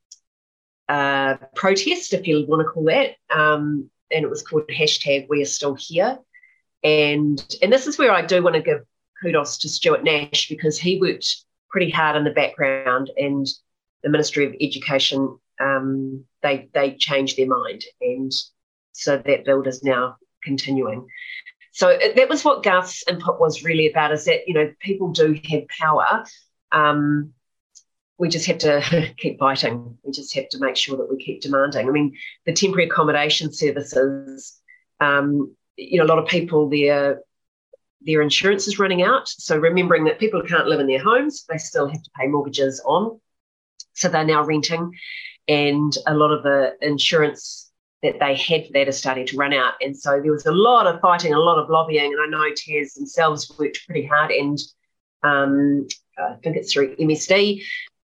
uh, 0.88 1.36
protest, 1.56 2.14
if 2.14 2.26
you 2.26 2.46
want 2.48 2.62
to 2.62 2.72
call 2.72 2.86
that, 2.86 3.16
um, 3.30 3.90
and 4.12 4.24
it 4.24 4.30
was 4.30 4.44
called 4.44 4.64
hashtag 4.70 5.28
We 5.30 5.42
Are 5.42 5.46
Still 5.46 5.76
Here. 5.78 6.20
And 6.84 7.44
and 7.62 7.72
this 7.72 7.88
is 7.88 7.98
where 7.98 8.12
I 8.12 8.26
do 8.26 8.42
want 8.42 8.56
to 8.56 8.62
give 8.62 8.82
kudos 9.22 9.60
to 9.60 9.70
Stuart 9.70 10.04
Nash 10.04 10.50
because 10.50 10.80
he 10.80 11.00
worked 11.00 11.44
pretty 11.70 11.90
hard 11.90 12.16
in 12.16 12.24
the 12.24 12.32
background, 12.32 13.12
and 13.18 13.48
the 14.04 14.10
Ministry 14.10 14.46
of 14.46 14.56
Education 14.60 15.38
um, 15.62 16.26
they 16.42 16.70
they 16.74 16.96
changed 16.96 17.38
their 17.38 17.48
mind, 17.48 17.84
and 18.02 18.32
so 18.94 19.18
that 19.18 19.46
build 19.46 19.68
is 19.68 19.84
now 19.84 20.18
continuing. 20.44 21.08
So 21.74 21.98
that 22.16 22.30
was 22.30 22.44
what 22.44 22.64
Garth's 22.64 23.04
input 23.08 23.40
was 23.40 23.64
really 23.64 23.90
about: 23.90 24.12
is 24.12 24.26
that 24.26 24.48
you 24.48 24.54
know 24.54 24.74
people 24.80 25.12
do 25.12 25.40
have 25.50 25.68
power. 25.80 26.26
Um, 26.72 27.34
we 28.18 28.30
just 28.30 28.48
have 28.48 28.60
to 28.60 29.14
keep 29.18 29.40
fighting. 29.40 29.98
We 30.04 30.12
just 30.12 30.34
have 30.36 30.50
to 30.50 30.60
make 30.60 30.76
sure 30.76 30.98
that 30.98 31.10
we 31.10 31.24
keep 31.24 31.42
demanding. 31.42 31.88
I 31.88 31.92
mean, 31.92 32.16
the 32.46 32.54
temporary 32.54 32.88
accommodation 32.88 33.54
services, 33.54 34.60
um, 35.00 35.56
you 35.82 35.98
know, 35.98 36.06
a 36.06 36.12
lot 36.12 36.20
of 36.20 36.28
people 36.28 36.70
their 36.70 37.22
their 38.04 38.22
insurance 38.22 38.68
is 38.68 38.80
running 38.80 39.04
out. 39.04 39.28
So 39.28 39.58
remembering 39.58 40.06
that 40.06 40.20
people 40.20 40.42
can't 40.42 40.68
live 40.68 40.80
in 40.80 40.88
their 40.88 41.04
homes, 41.04 41.46
they 41.48 41.58
still 41.58 41.88
have 41.88 42.02
to 42.02 42.10
pay 42.20 42.28
mortgages 42.28 42.82
on. 42.86 43.20
So 43.94 44.08
they're 44.08 44.26
now 44.26 44.44
renting, 44.44 44.92
and 45.48 45.94
a 46.08 46.14
lot 46.14 46.32
of 46.32 46.44
the 46.44 46.76
insurance 46.82 47.72
that 48.04 48.20
they 48.20 48.36
had 48.36 48.66
for 48.66 48.74
that 48.74 48.88
is 48.88 48.98
starting 48.98 49.28
to 49.28 49.38
run 49.38 49.54
out. 49.54 49.74
And 49.82 49.96
so 49.96 50.20
there 50.22 50.32
was 50.32 50.48
a 50.48 50.52
lot 50.52 50.88
of 50.88 51.00
fighting, 51.02 51.34
a 51.34 51.40
lot 51.40 51.60
of 51.60 51.70
lobbying, 51.70 52.14
and 52.14 52.22
I 52.22 52.26
know 52.26 52.54
TAS 52.56 52.96
themselves 52.96 53.54
worked 53.60 53.86
pretty 53.86 54.06
hard 54.06 54.32
and 54.32 54.58
um, 55.24 55.88
I 56.18 56.36
think 56.44 56.58
it's 56.58 56.74
through 56.74 56.96
MSD, 56.96 57.62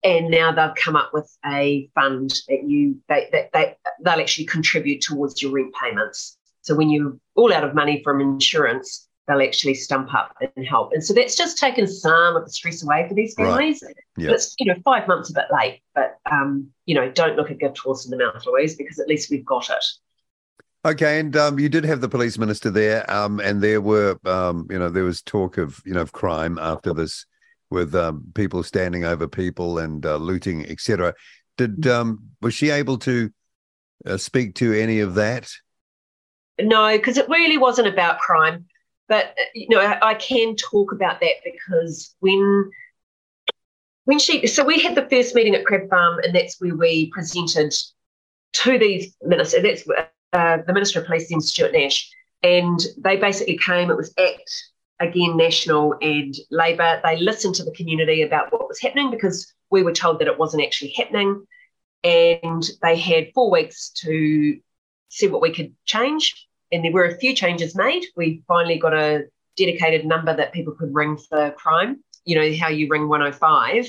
and 0.02 0.30
now 0.30 0.52
they've 0.52 0.74
come 0.82 0.96
up 0.96 1.11
with 1.12 1.30
a 1.44 1.88
fund 1.94 2.30
that 2.48 2.62
you 2.64 3.00
they, 3.08 3.28
they, 3.30 3.48
they 3.52 3.76
they'll 4.04 4.20
actually 4.20 4.46
contribute 4.46 5.02
towards 5.02 5.42
your 5.42 5.52
rent 5.52 5.74
payments. 5.74 6.37
So 6.62 6.75
when 6.75 6.90
you're 6.90 7.16
all 7.35 7.53
out 7.53 7.64
of 7.64 7.75
money 7.75 8.03
from 8.03 8.20
insurance, 8.20 9.09
they'll 9.27 9.42
actually 9.42 9.75
stump 9.75 10.12
up 10.14 10.35
and 10.57 10.66
help. 10.66 10.92
And 10.92 11.05
so 11.05 11.12
that's 11.14 11.37
just 11.37 11.59
taken 11.59 11.87
some 11.87 12.37
of 12.37 12.44
the 12.44 12.51
stress 12.51 12.83
away 12.83 13.07
for 13.09 13.14
these 13.14 13.35
Right. 13.38 13.48
families. 13.48 13.83
But 14.16 14.31
It's 14.35 14.55
you 14.59 14.66
know 14.66 14.81
five 14.85 15.07
months 15.09 15.31
a 15.31 15.35
bit 15.35 15.46
late, 15.53 15.81
but 15.94 16.18
um, 16.31 16.68
you 16.87 16.94
know 16.94 17.11
don't 17.11 17.37
look 17.37 17.51
a 17.51 17.55
gift 17.55 17.79
horse 17.79 18.05
in 18.05 18.11
the 18.11 18.16
mouth, 18.16 18.44
Louise, 18.46 18.77
because 18.77 18.98
at 18.98 19.09
least 19.09 19.31
we've 19.31 19.44
got 19.44 19.68
it. 19.70 19.85
Okay, 20.85 21.20
and 21.20 21.37
um, 21.37 21.61
you 21.61 21.68
did 21.68 21.85
have 21.85 22.01
the 22.01 22.09
police 22.09 22.38
minister 22.38 22.68
there, 22.68 23.09
um, 23.09 23.38
and 23.38 23.62
there 23.62 23.81
were, 23.81 24.18
um, 24.25 24.66
you 24.68 24.77
know, 24.77 24.88
there 24.88 25.05
was 25.05 25.22
talk 25.22 25.57
of, 25.57 25.81
you 25.87 25.94
know, 25.94 26.01
of 26.01 26.11
crime 26.11 26.59
after 26.59 26.92
this, 26.92 27.25
with 27.70 27.94
um, 27.94 28.25
people 28.35 28.64
standing 28.64 29.05
over 29.05 29.29
people 29.29 29.79
and 29.79 30.05
uh, 30.05 30.16
looting, 30.16 30.68
etc. 30.68 31.14
Did 31.57 31.87
um, 31.87 32.31
was 32.40 32.55
she 32.55 32.70
able 32.70 32.98
to 32.98 33.31
uh, 34.05 34.16
speak 34.16 34.57
to 34.57 34.72
any 34.72 34.98
of 34.98 35.14
that? 35.14 35.51
No, 36.60 36.96
because 36.96 37.16
it 37.16 37.28
really 37.28 37.58
wasn't 37.58 37.88
about 37.88 38.18
crime. 38.18 38.66
But 39.08 39.26
uh, 39.26 39.44
you 39.54 39.68
know, 39.68 39.80
I, 39.80 40.10
I 40.10 40.14
can 40.14 40.56
talk 40.56 40.92
about 40.92 41.20
that 41.20 41.34
because 41.44 42.14
when 42.20 42.70
when 44.04 44.18
she 44.18 44.46
so 44.46 44.64
we 44.64 44.80
had 44.80 44.94
the 44.94 45.08
first 45.08 45.34
meeting 45.34 45.54
at 45.54 45.64
Crab 45.64 45.88
Farm, 45.88 46.18
and 46.22 46.34
that's 46.34 46.60
where 46.60 46.74
we 46.74 47.10
presented 47.10 47.74
to 48.54 48.78
these 48.78 49.14
ministers. 49.22 49.62
That's 49.62 49.88
uh, 50.32 50.58
the 50.66 50.72
Minister 50.72 51.00
of 51.00 51.06
Police, 51.06 51.28
then 51.28 51.40
Stuart 51.40 51.72
Nash, 51.72 52.10
and 52.42 52.80
they 52.98 53.16
basically 53.16 53.58
came. 53.58 53.90
It 53.90 53.96
was 53.96 54.14
ACT 54.18 54.50
again, 55.00 55.36
National 55.36 55.94
and 56.00 56.34
Labour. 56.50 57.00
They 57.02 57.18
listened 57.18 57.54
to 57.56 57.64
the 57.64 57.72
community 57.72 58.22
about 58.22 58.52
what 58.52 58.68
was 58.68 58.80
happening 58.80 59.10
because 59.10 59.52
we 59.70 59.82
were 59.82 59.92
told 59.92 60.18
that 60.20 60.28
it 60.28 60.38
wasn't 60.38 60.62
actually 60.62 60.94
happening, 60.96 61.46
and 62.04 62.62
they 62.82 62.96
had 62.96 63.32
four 63.34 63.50
weeks 63.50 63.90
to 63.96 64.58
see 65.12 65.29
what 65.29 65.42
we 65.42 65.53
could 65.53 65.75
change. 65.85 66.48
And 66.72 66.83
there 66.85 66.90
were 66.92 67.05
a 67.05 67.16
few 67.18 67.35
changes 67.35 67.77
made. 67.77 68.05
We 68.16 68.42
finally 68.48 68.79
got 68.79 68.94
a 68.94 69.25
dedicated 69.59 70.07
number 70.07 70.35
that 70.35 70.53
people 70.55 70.72
could 70.72 70.94
ring 70.94 71.18
for 71.18 71.51
crime. 71.53 72.03
You 72.25 72.37
know 72.37 72.57
how 72.59 72.68
you 72.68 72.88
ring 72.88 73.09
105. 73.09 73.88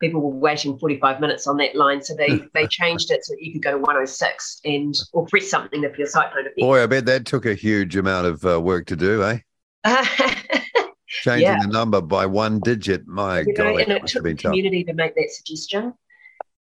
People 0.00 0.22
were 0.22 0.30
waiting 0.38 0.78
45 0.78 1.20
minutes 1.20 1.46
on 1.46 1.58
that 1.58 1.76
line, 1.76 2.02
so 2.02 2.14
they 2.14 2.40
they 2.54 2.66
changed 2.66 3.10
it 3.10 3.24
so 3.24 3.34
that 3.34 3.42
you 3.42 3.52
could 3.52 3.62
go 3.62 3.72
to 3.72 3.76
106 3.78 4.60
and 4.64 4.94
or 5.12 5.26
press 5.26 5.50
something 5.50 5.84
if 5.84 5.98
your 5.98 6.06
cyclone. 6.06 6.46
Boy, 6.56 6.82
I 6.82 6.86
bet 6.86 7.04
that 7.06 7.26
took 7.26 7.44
a 7.44 7.54
huge 7.54 7.94
amount 7.96 8.26
of 8.26 8.44
uh, 8.46 8.60
work 8.60 8.86
to 8.86 8.96
do, 8.96 9.22
eh? 9.22 9.38
Changing 11.06 11.42
Yeah. 11.42 11.58
the 11.60 11.68
number 11.68 12.00
by 12.00 12.24
one 12.26 12.58
digit. 12.60 13.06
My 13.06 13.40
you 13.40 13.52
know, 13.52 13.72
God, 13.72 13.80
and 13.82 13.92
it 13.92 14.02
must 14.02 14.14
took 14.14 14.20
have 14.20 14.24
the 14.24 14.30
been 14.30 14.36
tough. 14.38 14.50
community 14.50 14.84
to 14.84 14.94
make 14.94 15.14
that 15.14 15.30
suggestion, 15.30 15.92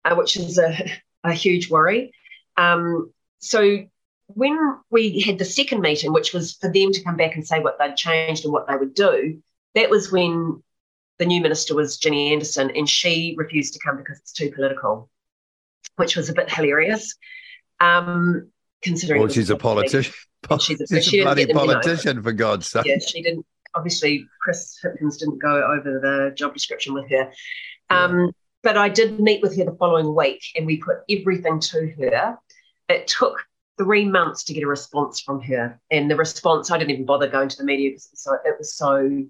uh, 0.05 0.15
which 0.15 0.35
is 0.37 0.57
a, 0.57 0.75
a 1.23 1.33
huge 1.33 1.69
worry. 1.69 2.13
Um, 2.57 3.13
so 3.41 3.83
when 4.27 4.57
we 4.89 5.19
had 5.19 5.37
the 5.37 5.45
second 5.45 5.81
meeting, 5.81 6.13
which 6.13 6.33
was 6.33 6.53
for 6.53 6.71
them 6.71 6.91
to 6.93 7.03
come 7.03 7.17
back 7.17 7.35
and 7.35 7.45
say 7.45 7.59
what 7.59 7.77
they'd 7.77 7.97
changed 7.97 8.45
and 8.45 8.53
what 8.53 8.67
they 8.67 8.75
would 8.75 8.93
do, 8.93 9.41
that 9.75 9.89
was 9.89 10.11
when 10.11 10.63
the 11.19 11.25
new 11.25 11.41
minister 11.41 11.75
was 11.75 11.97
Ginny 11.97 12.31
Andersen, 12.31 12.71
and 12.75 12.89
she 12.89 13.35
refused 13.37 13.73
to 13.73 13.79
come 13.79 13.97
because 13.97 14.19
it's 14.19 14.31
too 14.31 14.51
political, 14.51 15.09
which 15.97 16.15
was 16.15 16.29
a 16.29 16.33
bit 16.33 16.51
hilarious. 16.51 17.15
Um, 17.79 18.49
considering, 18.81 19.21
Well, 19.21 19.29
she's 19.29 19.49
a 19.49 19.57
politician. 19.57 20.13
She's 20.59 20.81
a- 20.81 20.87
She's 20.87 21.05
she 21.05 21.19
a 21.19 21.23
bloody 21.23 21.45
politician, 21.53 22.21
for 22.23 22.31
God's 22.31 22.67
sake. 22.67 22.85
Yeah, 22.85 22.97
she 22.99 23.21
didn't. 23.21 23.45
obviously 23.75 24.25
Chris 24.41 24.79
Hipkins 24.83 25.19
didn't 25.19 25.39
go 25.39 25.63
over 25.63 25.99
the 25.99 26.33
job 26.35 26.53
description 26.53 26.93
with 26.93 27.09
her. 27.09 27.31
Um, 27.89 28.31
but 28.63 28.77
I 28.77 28.89
did 28.89 29.19
meet 29.19 29.41
with 29.41 29.55
her 29.57 29.65
the 29.65 29.75
following 29.77 30.13
week 30.15 30.41
and 30.55 30.65
we 30.65 30.77
put 30.77 30.97
everything 31.09 31.59
to 31.59 31.93
her. 31.99 32.37
It 32.91 33.07
took 33.07 33.43
three 33.77 34.05
months 34.05 34.43
to 34.45 34.53
get 34.53 34.63
a 34.63 34.67
response 34.67 35.19
from 35.21 35.41
her. 35.41 35.79
And 35.89 36.09
the 36.09 36.15
response, 36.15 36.69
I 36.69 36.77
didn't 36.77 36.91
even 36.91 37.05
bother 37.05 37.27
going 37.27 37.49
to 37.49 37.57
the 37.57 37.63
media 37.63 37.91
because 37.91 38.05
it 38.05 38.11
was 38.11 38.21
so, 38.21 38.33
it 38.45 38.55
was 38.57 38.73
so 38.75 39.23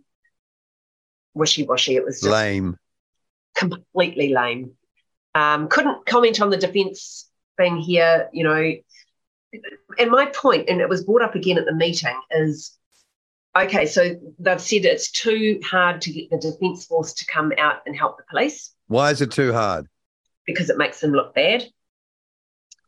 wishy-washy. 1.33 1.95
It 1.95 2.03
was 2.03 2.19
just 2.19 2.31
Lame. 2.31 2.77
completely 3.55 4.33
lame. 4.33 4.71
Um, 5.35 5.67
couldn't 5.69 6.05
comment 6.05 6.41
on 6.41 6.49
the 6.49 6.57
defence 6.57 7.29
thing 7.57 7.77
here, 7.77 8.29
you 8.33 8.43
know. 8.43 8.73
And 9.97 10.11
my 10.11 10.25
point, 10.25 10.69
and 10.69 10.81
it 10.81 10.89
was 10.89 11.03
brought 11.03 11.21
up 11.21 11.35
again 11.35 11.57
at 11.57 11.65
the 11.65 11.73
meeting, 11.73 12.19
is 12.31 12.77
okay, 13.57 13.85
so 13.85 14.15
they've 14.39 14.61
said 14.61 14.85
it's 14.85 15.11
too 15.11 15.59
hard 15.63 16.01
to 16.01 16.11
get 16.11 16.29
the 16.29 16.37
defence 16.37 16.85
force 16.85 17.13
to 17.15 17.25
come 17.25 17.51
out 17.57 17.81
and 17.85 17.95
help 17.95 18.17
the 18.17 18.23
police 18.29 18.73
Why 18.87 19.11
is 19.11 19.21
it 19.21 19.31
too 19.31 19.51
hard? 19.53 19.87
because 20.47 20.69
it 20.69 20.77
makes 20.77 20.99
them 20.99 21.11
look 21.11 21.35
bad. 21.35 21.65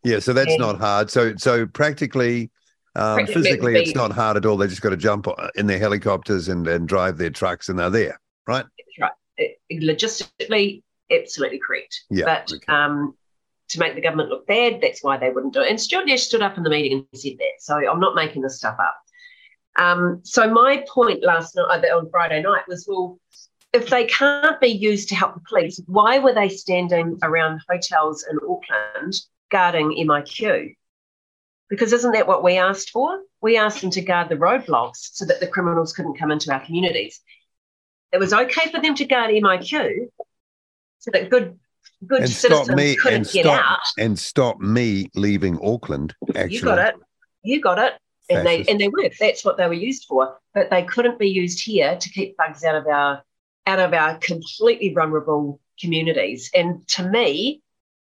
Yeah, 0.03 0.19
so 0.19 0.33
that's 0.33 0.51
And- 0.51 0.59
not 0.59 0.79
hard. 0.79 1.09
So 1.09 1.35
so 1.37 1.65
practically, 1.65 2.51
um, 2.95 3.15
Practically, 3.15 3.43
physically, 3.43 3.75
it's 3.81 3.95
not 3.95 4.11
hard 4.11 4.37
at 4.37 4.45
all. 4.45 4.55
They 4.55 4.67
just 4.67 4.81
got 4.81 4.89
to 4.91 4.97
jump 4.97 5.27
in 5.55 5.65
their 5.65 5.79
helicopters 5.79 6.47
and, 6.47 6.67
and 6.67 6.87
drive 6.87 7.17
their 7.17 7.31
trucks, 7.31 7.69
and 7.69 7.79
they're 7.79 7.89
there, 7.89 8.19
right? 8.47 8.65
That's 8.77 8.99
right. 8.99 9.11
It, 9.37 9.81
logistically, 9.81 10.83
absolutely 11.11 11.59
correct. 11.65 12.03
Yeah. 12.11 12.25
but 12.25 12.53
okay. 12.53 12.71
um, 12.71 13.15
to 13.69 13.79
make 13.79 13.95
the 13.95 14.01
government 14.01 14.29
look 14.29 14.45
bad, 14.45 14.79
that's 14.79 15.03
why 15.03 15.17
they 15.17 15.31
wouldn't 15.31 15.53
do 15.53 15.61
it. 15.61 15.69
And 15.69 15.81
Stuart 15.81 16.05
Nash 16.05 16.23
stood 16.23 16.43
up 16.43 16.57
in 16.57 16.63
the 16.63 16.69
meeting 16.69 17.07
and 17.11 17.19
said 17.19 17.37
that. 17.39 17.53
So 17.59 17.75
I'm 17.75 17.99
not 17.99 18.13
making 18.13 18.43
this 18.43 18.57
stuff 18.57 18.77
up. 18.79 18.95
Um, 19.75 20.19
so 20.23 20.47
my 20.47 20.85
point 20.87 21.23
last 21.23 21.55
night 21.55 21.83
uh, 21.83 21.97
on 21.97 22.09
Friday 22.11 22.43
night 22.43 22.67
was, 22.67 22.85
well, 22.87 23.19
if 23.73 23.89
they 23.89 24.05
can't 24.05 24.61
be 24.61 24.67
used 24.67 25.09
to 25.09 25.15
help 25.15 25.33
the 25.33 25.41
police, 25.49 25.81
why 25.87 26.19
were 26.19 26.33
they 26.33 26.49
standing 26.49 27.17
around 27.23 27.59
hotels 27.67 28.23
in 28.29 28.37
Auckland 28.37 29.19
guarding 29.53 29.91
MIQ? 29.91 30.75
Because 31.69 31.93
isn't 31.93 32.11
that 32.11 32.27
what 32.27 32.43
we 32.43 32.57
asked 32.57 32.89
for? 32.89 33.19
We 33.39 33.57
asked 33.57 33.81
them 33.81 33.91
to 33.91 34.01
guard 34.01 34.29
the 34.29 34.35
roadblocks 34.35 35.09
so 35.13 35.25
that 35.25 35.39
the 35.39 35.47
criminals 35.47 35.93
couldn't 35.93 36.17
come 36.17 36.31
into 36.31 36.51
our 36.51 36.59
communities. 36.59 37.21
It 38.11 38.17
was 38.17 38.33
okay 38.33 38.69
for 38.71 38.81
them 38.81 38.95
to 38.95 39.05
guard 39.05 39.29
MIQ 39.29 40.07
so 40.99 41.11
that 41.11 41.29
good 41.29 41.59
good 42.07 42.21
and 42.21 42.29
stop 42.29 42.65
citizens 42.65 42.75
me 42.75 42.95
couldn't 42.95 43.17
and 43.17 43.31
get 43.31 43.45
stop 43.45 43.65
out. 43.65 43.79
and 43.97 44.19
stop 44.19 44.59
me 44.59 45.09
leaving 45.15 45.57
Auckland. 45.63 46.15
Actually, 46.35 46.55
You 46.55 46.61
got 46.63 46.79
it. 46.79 46.95
You 47.43 47.61
got 47.61 47.79
it. 47.79 47.93
And 48.29 48.47
they 48.47 48.63
and 48.63 48.79
they 48.79 48.87
were. 48.87 49.09
That's 49.19 49.45
what 49.45 49.57
they 49.57 49.67
were 49.67 49.73
used 49.73 50.05
for. 50.07 50.37
But 50.53 50.69
they 50.69 50.83
couldn't 50.83 51.19
be 51.19 51.29
used 51.29 51.59
here 51.61 51.97
to 51.97 52.09
keep 52.09 52.37
bugs 52.37 52.63
out 52.63 52.75
of 52.75 52.87
our 52.87 53.23
out 53.67 53.79
of 53.79 53.93
our 53.93 54.17
completely 54.17 54.93
vulnerable 54.93 55.59
communities. 55.79 56.49
And 56.53 56.87
to 56.89 57.07
me, 57.07 57.61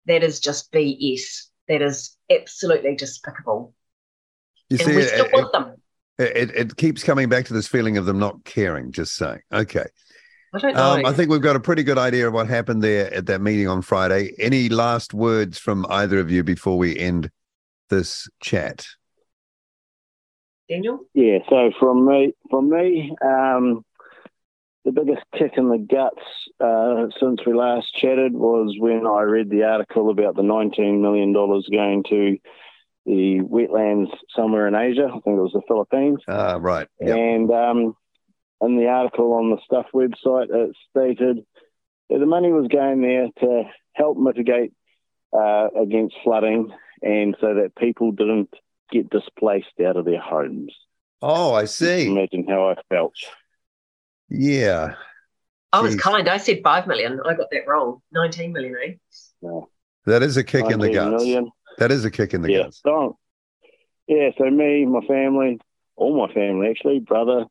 that 0.07 0.23
is 0.23 0.41
just 0.41 0.73
BS. 0.73 1.49
That 1.69 1.83
is 1.83 2.17
absolutely 2.31 2.95
despicable. 2.95 3.75
You 4.71 4.79
and 4.79 4.87
see, 4.87 4.97
we 4.97 5.03
it, 5.03 5.33
want 5.33 5.53
them. 5.53 5.75
it, 6.19 6.37
it, 6.37 6.51
it 6.55 6.77
keeps 6.77 7.03
coming 7.03 7.29
back 7.29 7.47
to 7.47 7.53
this 7.53 7.67
feeling 7.67 7.97
of 7.97 8.07
them 8.07 8.19
not 8.19 8.45
caring. 8.45 8.93
Just 8.93 9.15
saying, 9.15 9.41
okay. 9.53 9.87
I 10.55 10.59
don't 10.59 10.75
know. 10.75 10.93
Um, 10.93 11.07
I 11.07 11.13
think 11.13 11.31
we've 11.31 11.43
got 11.43 11.57
a 11.57 11.61
pretty 11.61 11.83
good 11.83 11.99
idea 11.99 12.27
of 12.29 12.33
what 12.33 12.49
happened 12.49 12.83
there 12.83 13.13
at 13.13 13.27
that 13.27 13.41
meeting 13.41 13.69
on 13.69 13.83
Friday. 13.83 14.33
Any 14.39 14.69
last 14.69 15.13
words 15.13 15.59
from 15.59 15.87
either 15.91 16.19
of 16.19 16.31
you 16.31 16.43
before 16.45 16.79
we 16.79 16.97
end 16.97 17.31
this 17.91 18.29
chat? 18.41 18.87
Daniel? 20.69 21.01
Yeah, 21.15 21.39
so 21.49 21.71
from 21.79 22.07
me, 22.07 22.33
from 22.51 22.71
me, 22.71 23.15
um, 23.25 23.85
the 24.87 24.93
biggest 24.93 25.23
kick 25.37 25.55
in 25.57 25.69
the 25.69 25.79
guts 25.79 26.23
uh, 26.61 27.09
since 27.21 27.41
we 27.45 27.53
last 27.53 27.93
chatted 27.93 28.33
was 28.33 28.77
when 28.79 29.05
I 29.05 29.23
read 29.23 29.51
the 29.51 29.65
article 29.65 30.11
about 30.11 30.37
the 30.37 30.43
$19 30.43 31.01
million 31.01 31.33
going 31.33 32.05
to 32.09 32.39
the 33.05 33.41
wetlands 33.41 34.17
somewhere 34.35 34.69
in 34.69 34.77
Asia. 34.77 35.09
I 35.09 35.19
think 35.21 35.39
it 35.39 35.43
was 35.43 35.53
the 35.53 35.63
Philippines. 35.67 36.21
Ah, 36.29 36.59
right. 36.61 36.87
Yeah. 37.01 37.17
And 37.17 37.51
um, 37.51 37.97
in 38.61 38.77
the 38.77 38.87
article 38.87 39.33
on 39.33 39.51
the 39.51 39.59
Stuff 39.65 39.87
website, 39.93 40.55
it 40.55 40.77
stated 40.91 41.45
that 42.09 42.21
the 42.21 42.27
money 42.27 42.53
was 42.53 42.69
going 42.69 43.03
there 43.03 43.27
to 43.41 43.65
help 43.93 44.17
mitigate 44.17 44.73
uh, 45.37 45.67
against 45.77 46.15
flooding 46.23 46.71
and 47.03 47.37
so 47.41 47.55
that 47.55 47.75
people 47.77 48.13
didn't 48.13 48.55
get 48.93 49.11
displaced 49.11 49.81
out 49.85 49.97
of 49.97 50.05
their 50.05 50.21
homes. 50.21 50.73
Oh, 51.23 51.55
I 51.55 51.65
see. 51.65 52.07
Imagine 52.07 52.47
how 52.49 52.71
I 52.71 52.77
felt. 52.89 53.15
Yeah. 54.29 54.95
I 55.73 55.81
was 55.81 55.97
Jeez. 55.97 56.01
kind. 56.01 56.29
I 56.29 56.39
said 56.39 56.61
five 56.63 56.87
million. 56.87 57.21
I 57.25 57.35
got 57.35 57.49
that 57.51 57.67
wrong. 57.67 58.01
Nineteen 58.13 58.53
million, 58.53 58.77
eh? 58.85 59.49
That 60.07 60.23
is 60.23 60.37
a 60.37 60.45
kick 60.45 60.65
in 60.71 60.79
the 60.81 60.89
19 60.89 60.93
guts. 60.95 61.11
million. 61.25 61.51
That 61.79 61.91
is 61.91 62.05
a 62.05 62.11
kick 62.11 62.33
in 62.33 62.43
the 62.43 62.51
yeah. 62.53 62.63
guts. 62.65 62.81
So, 62.83 63.19
yeah, 64.07 64.31
so 64.39 64.49
me, 64.49 64.85
my 64.87 65.01
family, 65.07 65.59
all 65.97 66.17
my 66.27 66.33
family 66.33 66.69
actually, 66.71 67.01
brother, 67.01 67.47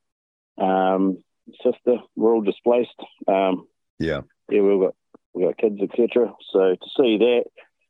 um, 0.58 1.18
sister, 1.64 1.98
we're 2.16 2.34
all 2.34 2.42
displaced. 2.42 2.96
Um, 3.28 3.68
Yeah. 4.00 4.22
yeah, 4.50 4.62
we've 4.62 4.80
got 4.80 4.96
we've 5.34 5.48
got 5.48 5.58
kids, 5.58 5.80
etc. 5.82 6.34
So 6.52 6.76
to 6.76 6.90
see 6.98 7.18
that 7.18 7.44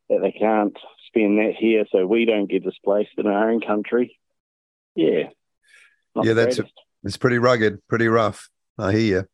that 0.10 0.20
they 0.22 0.32
can't 0.32 0.76
spend 1.08 1.38
that 1.40 1.54
here, 1.58 1.86
so 1.92 2.06
we 2.06 2.26
don't 2.26 2.50
get 2.50 2.64
displaced 2.64 3.12
in 3.18 3.28
our 3.28 3.52
own 3.52 3.62
country. 3.62 4.20
Yeah. 4.96 5.30
not 6.16 6.26
Yeah, 6.26 6.34
that's- 6.34 6.56
greatest. 6.58 6.74
It's 7.04 7.18
pretty 7.18 7.38
rugged, 7.38 7.88
pretty 7.88 8.08
rough. 8.08 8.50
I 8.78 8.92
hear 8.92 9.28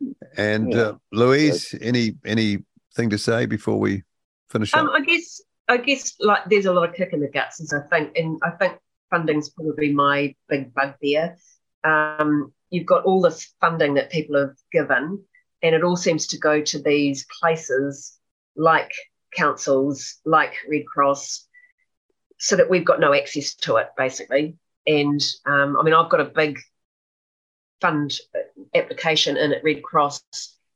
you. 0.00 0.14
And 0.36 0.72
Yeah. 0.72 0.80
uh, 0.80 0.98
Louise, 1.12 1.74
any 1.80 2.16
anything 2.24 3.10
to 3.10 3.18
say 3.18 3.46
before 3.46 3.78
we 3.78 4.02
finish 4.48 4.74
Um, 4.74 4.88
up? 4.88 4.94
I 4.94 5.00
guess 5.00 5.40
I 5.68 5.76
guess 5.76 6.14
like 6.20 6.44
there's 6.48 6.66
a 6.66 6.72
lot 6.72 6.88
of 6.88 6.94
kick 6.94 7.12
in 7.12 7.20
the 7.20 7.28
guts, 7.28 7.60
as 7.60 7.72
I 7.72 7.86
think, 7.88 8.16
and 8.16 8.38
I 8.42 8.50
think 8.50 8.78
funding's 9.10 9.50
probably 9.50 9.92
my 9.92 10.34
big 10.48 10.74
bugbear. 10.74 11.36
Um, 11.84 12.52
you've 12.70 12.86
got 12.86 13.04
all 13.04 13.20
this 13.20 13.54
funding 13.60 13.94
that 13.94 14.10
people 14.10 14.38
have 14.38 14.56
given, 14.72 15.24
and 15.62 15.74
it 15.74 15.84
all 15.84 15.96
seems 15.96 16.26
to 16.28 16.38
go 16.38 16.62
to 16.62 16.82
these 16.82 17.26
places 17.40 18.18
like 18.56 18.92
councils, 19.34 20.20
like 20.24 20.54
Red 20.68 20.86
Cross, 20.86 21.46
so 22.38 22.56
that 22.56 22.68
we've 22.68 22.84
got 22.84 23.00
no 23.00 23.14
access 23.14 23.54
to 23.54 23.76
it, 23.76 23.88
basically. 23.96 24.56
And 24.86 25.22
um, 25.46 25.76
I 25.78 25.82
mean, 25.84 25.94
I've 25.94 26.10
got 26.10 26.20
a 26.20 26.24
big 26.24 26.58
fund 27.80 28.12
application 28.74 29.36
in 29.36 29.52
at 29.52 29.64
Red 29.64 29.82
Cross 29.82 30.22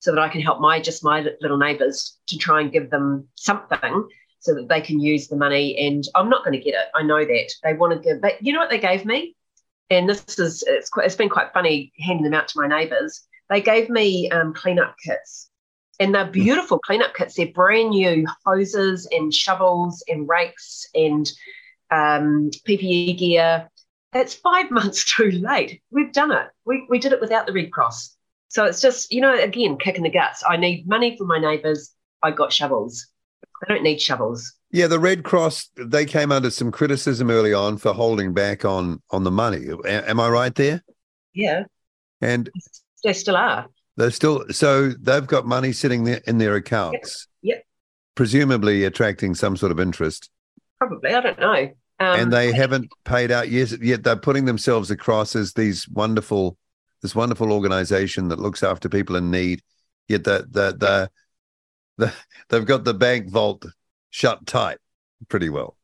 so 0.00 0.14
that 0.14 0.20
I 0.20 0.28
can 0.28 0.40
help 0.40 0.60
my 0.60 0.80
just 0.80 1.02
my 1.02 1.26
little 1.40 1.56
neighbours 1.56 2.18
to 2.28 2.38
try 2.38 2.60
and 2.60 2.72
give 2.72 2.90
them 2.90 3.28
something 3.34 4.08
so 4.40 4.54
that 4.54 4.68
they 4.68 4.80
can 4.80 5.00
use 5.00 5.28
the 5.28 5.36
money. 5.36 5.76
And 5.78 6.04
I'm 6.14 6.28
not 6.28 6.44
going 6.44 6.56
to 6.56 6.64
get 6.64 6.74
it. 6.74 6.86
I 6.94 7.02
know 7.02 7.24
that 7.24 7.52
they 7.64 7.74
want 7.74 7.92
to 7.92 7.98
give. 7.98 8.20
But 8.20 8.42
you 8.42 8.52
know 8.52 8.60
what 8.60 8.70
they 8.70 8.78
gave 8.78 9.04
me? 9.04 9.34
And 9.90 10.08
this 10.08 10.38
is 10.38 10.64
it's 10.66 10.88
quite, 10.88 11.06
it's 11.06 11.16
been 11.16 11.28
quite 11.28 11.52
funny 11.52 11.92
handing 11.98 12.24
them 12.24 12.34
out 12.34 12.48
to 12.48 12.60
my 12.60 12.68
neighbours. 12.68 13.26
They 13.50 13.60
gave 13.60 13.88
me 13.88 14.30
um, 14.30 14.54
cleanup 14.54 14.96
kits. 15.04 15.50
And 15.98 16.14
they're 16.14 16.30
beautiful 16.30 16.78
cleanup 16.78 17.14
kits. 17.14 17.34
They're 17.34 17.52
brand 17.52 17.90
new 17.90 18.26
hoses 18.44 19.08
and 19.10 19.32
shovels 19.32 20.04
and 20.08 20.28
rakes 20.28 20.86
and 20.94 21.30
um, 21.90 22.50
PPE 22.66 23.18
gear. 23.18 23.70
It's 24.20 24.34
five 24.34 24.70
months 24.78 25.04
too 25.04 25.30
late. 25.30 25.82
We've 25.90 26.12
done 26.12 26.32
it. 26.32 26.46
We, 26.64 26.86
we 26.88 26.98
did 26.98 27.12
it 27.12 27.20
without 27.20 27.46
the 27.46 27.52
Red 27.52 27.70
Cross. 27.72 28.16
So 28.48 28.64
it's 28.64 28.80
just, 28.80 29.12
you 29.12 29.20
know, 29.20 29.34
again, 29.38 29.76
kicking 29.76 30.04
the 30.04 30.10
guts. 30.10 30.42
I 30.48 30.56
need 30.56 30.86
money 30.88 31.16
for 31.16 31.24
my 31.24 31.38
neighbours. 31.38 31.92
I 32.22 32.30
got 32.30 32.52
shovels. 32.52 33.06
I 33.62 33.72
don't 33.72 33.82
need 33.82 34.00
shovels. 34.00 34.52
Yeah, 34.70 34.86
the 34.86 34.98
Red 34.98 35.24
Cross 35.24 35.70
they 35.76 36.04
came 36.04 36.30
under 36.32 36.50
some 36.50 36.70
criticism 36.70 37.30
early 37.30 37.52
on 37.54 37.78
for 37.78 37.92
holding 37.92 38.34
back 38.34 38.64
on 38.64 39.00
on 39.10 39.24
the 39.24 39.30
money. 39.30 39.68
A- 39.84 40.08
am 40.10 40.20
I 40.20 40.28
right 40.28 40.54
there? 40.54 40.82
Yeah, 41.34 41.64
And 42.20 42.50
they 43.04 43.12
still 43.12 43.36
are. 43.36 43.66
they're 43.96 44.10
still 44.10 44.44
so 44.50 44.88
they've 44.90 45.26
got 45.26 45.46
money 45.46 45.72
sitting 45.72 46.04
there 46.04 46.20
in 46.26 46.38
their 46.38 46.56
accounts. 46.56 47.28
Yep. 47.42 47.64
Presumably 48.14 48.84
attracting 48.84 49.34
some 49.34 49.56
sort 49.56 49.72
of 49.72 49.78
interest. 49.80 50.30
Probably. 50.78 51.12
I 51.14 51.20
don't 51.20 51.38
know. 51.38 51.70
Um, 51.98 52.20
and 52.20 52.32
they 52.32 52.52
haven't 52.52 52.92
paid 53.04 53.30
out 53.30 53.48
yet. 53.48 53.80
Yet 53.80 54.02
they're 54.02 54.16
putting 54.16 54.44
themselves 54.44 54.90
across 54.90 55.34
as 55.34 55.54
these 55.54 55.88
wonderful, 55.88 56.58
this 57.02 57.14
wonderful 57.14 57.52
organization 57.52 58.28
that 58.28 58.38
looks 58.38 58.62
after 58.62 58.88
people 58.88 59.16
in 59.16 59.30
need. 59.30 59.62
Yet 60.08 60.24
that 60.24 60.52
that 60.52 60.78
the, 60.78 61.10
the 61.96 62.12
they've 62.48 62.66
got 62.66 62.84
the 62.84 62.94
bank 62.94 63.30
vault 63.30 63.64
shut 64.10 64.46
tight 64.46 64.78
pretty 65.28 65.48
well. 65.48 65.76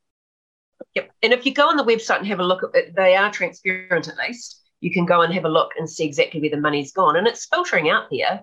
Yep. 0.95 1.11
And 1.23 1.33
if 1.33 1.47
you 1.47 1.55
go 1.55 1.69
on 1.69 1.77
the 1.77 1.85
website 1.85 2.19
and 2.19 2.27
have 2.27 2.41
a 2.41 2.45
look 2.45 2.63
at 2.63 2.75
it, 2.75 2.95
they 2.95 3.17
are 3.17 3.31
transparent 3.31 4.09
at 4.09 4.17
least. 4.17 4.61
You 4.81 4.93
can 4.93 5.07
go 5.07 5.23
and 5.23 5.33
have 5.33 5.45
a 5.45 5.49
look 5.49 5.71
and 5.79 5.89
see 5.89 6.05
exactly 6.05 6.41
where 6.41 6.51
the 6.51 6.57
money's 6.57 6.93
gone. 6.93 7.17
And 7.17 7.27
it's 7.27 7.47
filtering 7.47 7.89
out 7.89 8.09
there. 8.11 8.43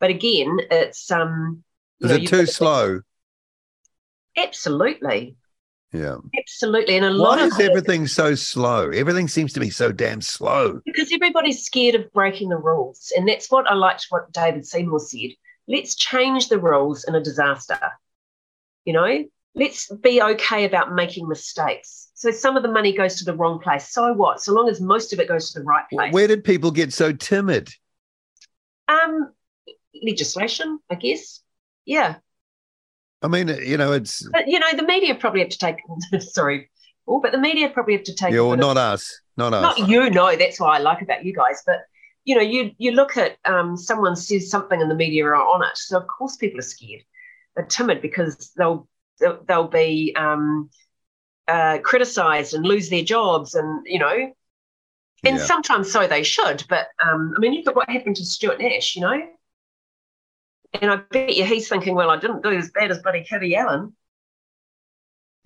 But 0.00 0.10
again, 0.10 0.58
it's 0.70 1.10
um 1.10 1.64
Is 2.00 2.10
know, 2.10 2.16
it 2.16 2.28
too 2.28 2.46
slow? 2.46 3.00
Absolutely. 4.36 5.36
Yeah. 5.94 6.16
Absolutely. 6.36 6.96
And 6.96 7.04
a 7.04 7.10
lot 7.10 7.38
Why 7.38 7.46
of 7.46 7.52
is 7.52 7.60
everything 7.60 8.08
so 8.08 8.34
slow? 8.34 8.90
Everything 8.90 9.28
seems 9.28 9.52
to 9.52 9.60
be 9.60 9.70
so 9.70 9.92
damn 9.92 10.20
slow. 10.20 10.80
because 10.84 11.12
everybody's 11.12 11.62
scared 11.62 11.94
of 11.94 12.12
breaking 12.12 12.48
the 12.48 12.56
rules. 12.56 13.12
And 13.16 13.28
that's 13.28 13.48
what 13.48 13.70
I 13.70 13.74
liked 13.74 14.06
what 14.08 14.32
David 14.32 14.66
Seymour 14.66 14.98
said. 14.98 15.30
Let's 15.68 15.94
change 15.94 16.48
the 16.48 16.58
rules 16.58 17.04
in 17.04 17.14
a 17.14 17.22
disaster. 17.22 17.78
You 18.84 18.92
know, 18.92 19.24
let's 19.54 19.88
be 20.02 20.20
okay 20.20 20.64
about 20.64 20.92
making 20.92 21.28
mistakes. 21.28 22.10
So 22.14 22.32
some 22.32 22.56
of 22.56 22.64
the 22.64 22.72
money 22.72 22.92
goes 22.92 23.16
to 23.18 23.24
the 23.24 23.36
wrong 23.36 23.60
place. 23.60 23.88
So 23.90 24.12
what? 24.14 24.42
So 24.42 24.52
long 24.52 24.68
as 24.68 24.80
most 24.80 25.12
of 25.12 25.20
it 25.20 25.28
goes 25.28 25.52
to 25.52 25.60
the 25.60 25.64
right 25.64 25.84
place. 25.92 26.12
Where 26.12 26.26
did 26.26 26.42
people 26.42 26.72
get 26.72 26.92
so 26.92 27.12
timid? 27.12 27.72
um 28.88 29.32
legislation, 30.02 30.80
I 30.90 30.96
guess. 30.96 31.40
Yeah. 31.84 32.16
I 33.24 33.28
mean, 33.28 33.48
you 33.48 33.76
know, 33.78 33.92
it's 33.92 34.26
But 34.30 34.48
you 34.48 34.58
know, 34.60 34.72
the 34.76 34.82
media 34.84 35.14
probably 35.14 35.40
have 35.40 35.48
to 35.50 35.58
take 35.58 35.76
sorry. 36.20 36.70
Oh, 37.06 37.20
but 37.20 37.32
the 37.32 37.38
media 37.38 37.68
probably 37.70 37.94
have 37.94 38.04
to 38.04 38.14
take 38.14 38.32
yeah, 38.32 38.40
well, 38.40 38.50
bit 38.56 38.60
of- 38.60 38.74
not 38.74 38.76
us, 38.76 39.20
not 39.36 39.52
us. 39.52 39.78
not 39.78 39.88
you 39.88 40.08
know 40.10 40.34
that's 40.36 40.58
what 40.58 40.70
i 40.70 40.78
like 40.78 41.02
about 41.02 41.22
you 41.24 41.34
guys 41.34 41.62
but 41.66 41.80
you 42.24 42.34
know 42.34 42.40
you 42.40 42.70
you 42.78 42.92
look 42.92 43.18
at 43.18 43.36
um, 43.44 43.76
someone 43.76 44.16
says 44.16 44.50
something 44.50 44.80
in 44.80 44.88
the 44.88 44.94
media 44.94 45.24
are 45.26 45.34
on 45.34 45.62
it 45.62 45.76
so 45.76 45.98
of 45.98 46.06
course 46.06 46.36
people 46.36 46.58
are 46.58 46.62
scared 46.62 47.02
they're 47.54 47.66
timid 47.66 48.00
because 48.00 48.52
they'll 48.56 48.88
they'll, 49.20 49.38
they'll 49.46 49.68
be 49.68 50.14
um, 50.16 50.70
uh, 51.46 51.76
criticized 51.84 52.54
and 52.54 52.64
lose 52.64 52.88
their 52.88 53.04
jobs 53.04 53.54
and 53.54 53.86
you 53.86 53.98
know 53.98 54.32
and 55.24 55.36
Yeah. 55.36 55.44
sometimes 55.44 55.92
so 55.92 56.06
they 56.06 56.22
should 56.22 56.64
but 56.70 56.86
um, 57.06 57.34
i 57.36 57.38
mean 57.38 57.54
look 57.54 57.66
at 57.68 57.76
what 57.76 57.90
happened 57.90 58.16
to 58.16 58.24
stuart 58.24 58.58
nash 58.60 58.96
you 58.96 59.02
know 59.02 59.20
and 60.80 60.90
i 60.90 60.96
bet 61.10 61.34
you 61.36 61.44
he's 61.44 61.68
thinking 61.68 61.94
well 61.94 62.10
i 62.10 62.16
didn't 62.18 62.42
do 62.42 62.50
as 62.50 62.70
bad 62.70 62.90
as 62.90 62.98
buddy 63.02 63.22
Kiri 63.24 63.54
Allan 63.56 63.94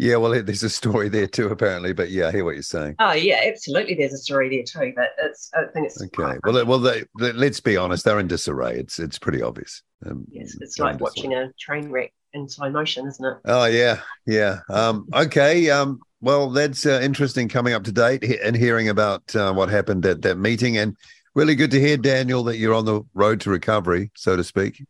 Yeah, 0.00 0.14
well, 0.16 0.30
there's 0.44 0.62
a 0.62 0.70
story 0.70 1.08
there 1.08 1.26
too, 1.26 1.48
apparently. 1.48 1.92
But 1.92 2.10
yeah, 2.10 2.28
I 2.28 2.30
hear 2.30 2.44
what 2.44 2.54
you're 2.54 2.62
saying. 2.62 2.94
oh 3.00 3.12
yeah 3.12 3.40
absolutely 3.46 3.94
there's 3.94 4.12
a 4.12 4.18
story 4.18 4.48
there 4.48 4.62
too 4.62 4.92
but 4.94 5.10
it's 5.18 5.50
i 5.54 5.64
think 5.72 5.86
it's 5.86 6.00
Okay. 6.00 6.38
Well, 6.44 6.64
well, 6.66 6.78
they, 6.78 7.02
they- 7.18 7.32
let's 7.32 7.60
be 7.60 7.76
honest. 7.76 8.04
They're 8.04 8.20
in 8.20 8.28
disarray. 8.28 8.78
It's 8.78 8.98
it's 9.00 9.18
pretty 9.18 9.42
obvious. 9.42 9.82
Um, 10.06 10.24
Yes, 10.30 10.56
it's 10.60 10.78
like 10.78 11.00
watching 11.00 11.34
a 11.34 11.50
train 11.58 11.90
wreck 11.90 12.12
in 12.32 12.48
slow 12.48 12.70
motion, 12.70 13.08
isn't 13.08 13.24
it? 13.24 13.38
Oh 13.44 13.64
yeah, 13.64 14.00
yeah. 14.26 14.60
Um, 14.70 15.08
okay. 15.12 15.68
Um, 15.70 15.98
well, 16.20 16.50
that's 16.50 16.86
uh, 16.86 17.00
interesting 17.02 17.48
coming 17.48 17.74
up 17.74 17.82
to 17.84 17.92
date 17.92 18.22
and 18.44 18.56
hearing 18.56 18.88
about 18.88 19.34
uh, 19.34 19.52
what 19.52 19.68
happened 19.68 20.06
at 20.06 20.22
that 20.22 20.36
meeting, 20.38 20.76
and 20.78 20.96
really 21.34 21.56
good 21.56 21.70
to 21.72 21.80
hear, 21.80 21.96
Daniel, 21.96 22.44
that 22.44 22.58
you're 22.58 22.74
on 22.74 22.84
the 22.84 23.02
road 23.14 23.40
to 23.42 23.50
recovery, 23.50 24.10
so 24.16 24.36
to 24.36 24.44
speak. 24.44 24.84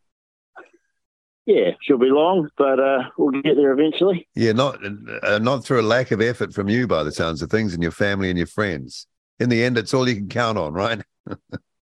Yeah, 1.49 1.71
she'll 1.81 1.97
be 1.97 2.11
long, 2.11 2.47
but 2.59 2.79
uh, 2.79 3.09
we'll 3.17 3.41
get 3.41 3.55
there 3.55 3.71
eventually. 3.71 4.27
Yeah, 4.35 4.51
not 4.51 4.77
uh, 5.23 5.39
not 5.39 5.65
through 5.65 5.81
a 5.81 5.89
lack 5.95 6.11
of 6.11 6.21
effort 6.21 6.53
from 6.53 6.69
you, 6.69 6.85
by 6.85 7.03
the 7.03 7.11
sounds 7.11 7.41
of 7.41 7.49
things, 7.49 7.73
and 7.73 7.81
your 7.81 7.91
family 7.91 8.29
and 8.29 8.37
your 8.37 8.45
friends. 8.45 9.07
In 9.39 9.49
the 9.49 9.63
end, 9.63 9.75
it's 9.75 9.91
all 9.91 10.07
you 10.07 10.13
can 10.13 10.29
count 10.29 10.59
on, 10.59 10.73
right? 10.73 11.01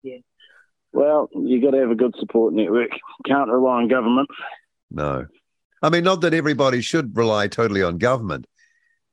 yeah. 0.04 0.18
Well, 0.92 1.28
you've 1.34 1.64
got 1.64 1.72
to 1.72 1.78
have 1.78 1.90
a 1.90 1.96
good 1.96 2.14
support 2.20 2.54
network. 2.54 2.90
Can't 3.26 3.50
rely 3.50 3.78
on 3.78 3.88
government. 3.88 4.28
No, 4.92 5.26
I 5.82 5.90
mean, 5.90 6.04
not 6.04 6.20
that 6.20 6.32
everybody 6.32 6.80
should 6.80 7.16
rely 7.16 7.48
totally 7.48 7.82
on 7.82 7.98
government, 7.98 8.46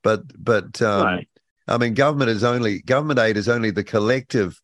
but 0.04 0.22
but 0.38 0.80
um, 0.80 1.16
No. 1.16 1.20
I 1.66 1.78
mean, 1.78 1.94
government 1.94 2.30
is 2.30 2.44
only 2.44 2.80
government 2.82 3.18
aid 3.18 3.36
is 3.36 3.48
only 3.48 3.72
the 3.72 3.82
collective 3.82 4.62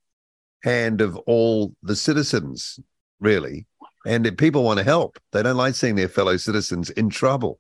hand 0.63 1.01
of 1.01 1.17
all 1.27 1.75
the 1.83 1.97
citizens, 1.97 2.79
really. 3.19 3.67
And 4.07 4.27
if 4.27 4.37
people 4.37 4.65
want 4.65 4.79
to 4.79 4.85
help, 4.85 5.19
they 5.33 5.43
don't 5.43 5.57
like 5.57 5.75
seeing 5.75 5.95
their 5.97 6.09
fellow 6.09 6.37
citizens 6.37 6.91
in 6.91 7.11
trouble. 7.11 7.59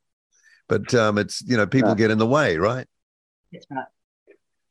But 0.68 0.94
um, 0.94 1.18
it's 1.18 1.42
you 1.42 1.56
know 1.56 1.66
people 1.66 1.94
get 1.94 2.10
in 2.10 2.18
the 2.18 2.26
way, 2.26 2.56
right? 2.56 2.86
That's 3.52 3.66
right. 3.70 3.84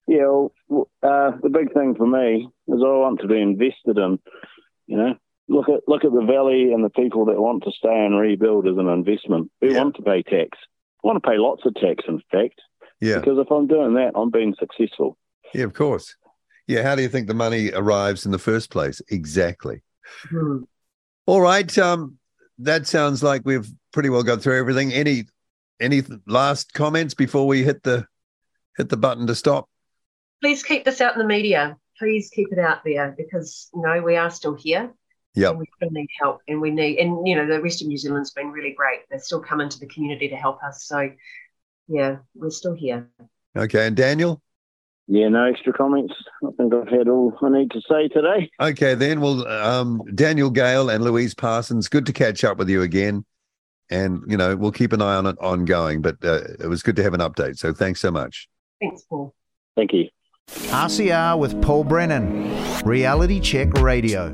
Yeah, 0.07 0.25
well, 0.67 0.89
uh, 1.03 1.31
the 1.43 1.49
big 1.49 1.71
thing 1.73 1.93
for 1.95 2.07
me 2.07 2.49
is 2.67 2.81
I 2.81 2.87
want 2.87 3.19
to 3.21 3.27
be 3.27 3.39
invested 3.39 3.97
in. 3.97 4.17
You 4.87 4.97
know, 4.97 5.15
look 5.47 5.69
at 5.69 5.81
look 5.87 6.03
at 6.05 6.11
the 6.11 6.23
valley 6.25 6.71
and 6.73 6.83
the 6.83 6.89
people 6.89 7.25
that 7.25 7.39
want 7.39 7.63
to 7.65 7.71
stay 7.71 8.05
and 8.05 8.17
rebuild 8.19 8.67
as 8.67 8.77
an 8.77 8.87
investment. 8.87 9.51
We 9.61 9.73
Yeah. 9.73 9.83
want 9.83 9.95
to 9.97 10.01
pay 10.01 10.23
tax. 10.23 10.57
I 11.03 11.07
want 11.07 11.21
to 11.23 11.29
pay 11.29 11.37
lots 11.37 11.65
of 11.65 11.75
tax, 11.75 12.03
in 12.07 12.21
fact, 12.31 12.59
Yeah, 12.99 13.19
because 13.19 13.37
if 13.37 13.51
I'm 13.51 13.67
doing 13.67 13.93
that, 13.93 14.13
I'm 14.15 14.31
being 14.31 14.55
successful. 14.59 15.17
yeah, 15.53 15.63
of 15.65 15.73
course. 15.73 16.15
Yeah, 16.67 16.83
how 16.83 16.95
do 16.95 17.01
you 17.01 17.09
think 17.09 17.27
the 17.27 17.33
money 17.33 17.71
arrives 17.73 18.25
in 18.25 18.31
the 18.31 18.39
first 18.39 18.69
place? 18.71 19.01
Exactly. 19.09 19.81
Hmm. 20.29 20.63
All 21.29 21.41
right. 21.41 21.77
Um, 21.77 22.17
that 22.57 22.87
sounds 22.87 23.21
like 23.21 23.43
we've 23.45 23.69
pretty 23.93 24.09
well 24.09 24.23
got 24.23 24.41
through 24.41 24.57
everything. 24.57 24.91
Any 24.91 25.25
any 25.79 26.01
last 26.25 26.73
comments 26.73 27.13
before 27.13 27.45
we 27.45 27.61
hit 27.61 27.83
the 27.83 28.07
hit 28.77 28.89
the 28.89 28.97
button 28.97 29.27
to 29.27 29.35
stop? 29.35 29.69
Please 30.41 30.63
keep 30.63 30.85
this 30.85 31.01
out 31.01 31.13
in 31.13 31.19
the 31.19 31.27
media. 31.27 31.77
Please 31.99 32.31
keep 32.33 32.51
it 32.51 32.57
out 32.57 32.79
there 32.83 33.13
because 33.15 33.69
you 33.75 33.83
know 33.83 34.01
we 34.01 34.15
are 34.15 34.31
still 34.31 34.55
here. 34.55 34.91
Yeah. 35.35 35.51
We 35.51 35.67
still 35.75 35.91
need 35.91 36.09
help, 36.19 36.39
and 36.47 36.59
we 36.59 36.71
need, 36.71 36.97
and 36.97 37.27
you 37.27 37.35
know, 37.35 37.45
the 37.45 37.61
rest 37.61 37.83
of 37.83 37.89
New 37.89 37.97
Zealand's 37.99 38.31
been 38.31 38.49
really 38.49 38.73
great. 38.73 39.01
They 39.11 39.19
still 39.19 39.39
come 39.39 39.61
into 39.61 39.77
the 39.77 39.85
community 39.85 40.29
to 40.29 40.35
help 40.35 40.63
us. 40.63 40.85
So, 40.85 41.11
yeah, 41.87 42.17
we're 42.33 42.49
still 42.49 42.73
here. 42.73 43.07
Okay. 43.55 43.85
And 43.85 43.95
Daniel? 43.95 44.41
Yeah, 45.11 45.27
no 45.29 45.45
extra 45.45 45.73
comments. 45.73 46.13
I 46.45 46.51
think 46.55 46.71
I've 46.71 46.87
had 46.87 47.09
all 47.09 47.35
I 47.41 47.49
need 47.49 47.71
to 47.71 47.81
say 47.81 48.09
today. 48.09 48.51
Okay, 48.61 48.93
then. 48.93 49.21
Well, 49.21 49.45
um, 49.47 50.03
Daniel 50.13 50.51
Gale 50.51 50.87
and 50.91 51.03
Louise 51.03 51.33
Parsons, 51.33 51.87
good 51.89 52.05
to 52.05 52.13
catch 52.13 52.43
up 52.43 52.59
with 52.59 52.69
you 52.69 52.83
again. 52.83 53.25
And, 53.89 54.21
you 54.27 54.37
know, 54.37 54.55
we'll 54.55 54.71
keep 54.71 54.93
an 54.93 55.01
eye 55.01 55.15
on 55.15 55.25
it 55.25 55.35
ongoing, 55.41 56.03
but 56.03 56.23
uh, 56.23 56.41
it 56.59 56.67
was 56.67 56.83
good 56.83 56.95
to 56.97 57.03
have 57.03 57.15
an 57.15 57.21
update. 57.21 57.57
So 57.57 57.73
thanks 57.73 57.99
so 57.99 58.11
much. 58.11 58.47
Thanks, 58.79 59.01
Paul. 59.09 59.33
Thank 59.75 59.93
you. 59.93 60.09
RCR 60.47 61.39
with 61.39 61.59
Paul 61.59 61.85
Brennan, 61.85 62.83
Reality 62.83 63.39
Check 63.39 63.73
Radio. 63.73 64.31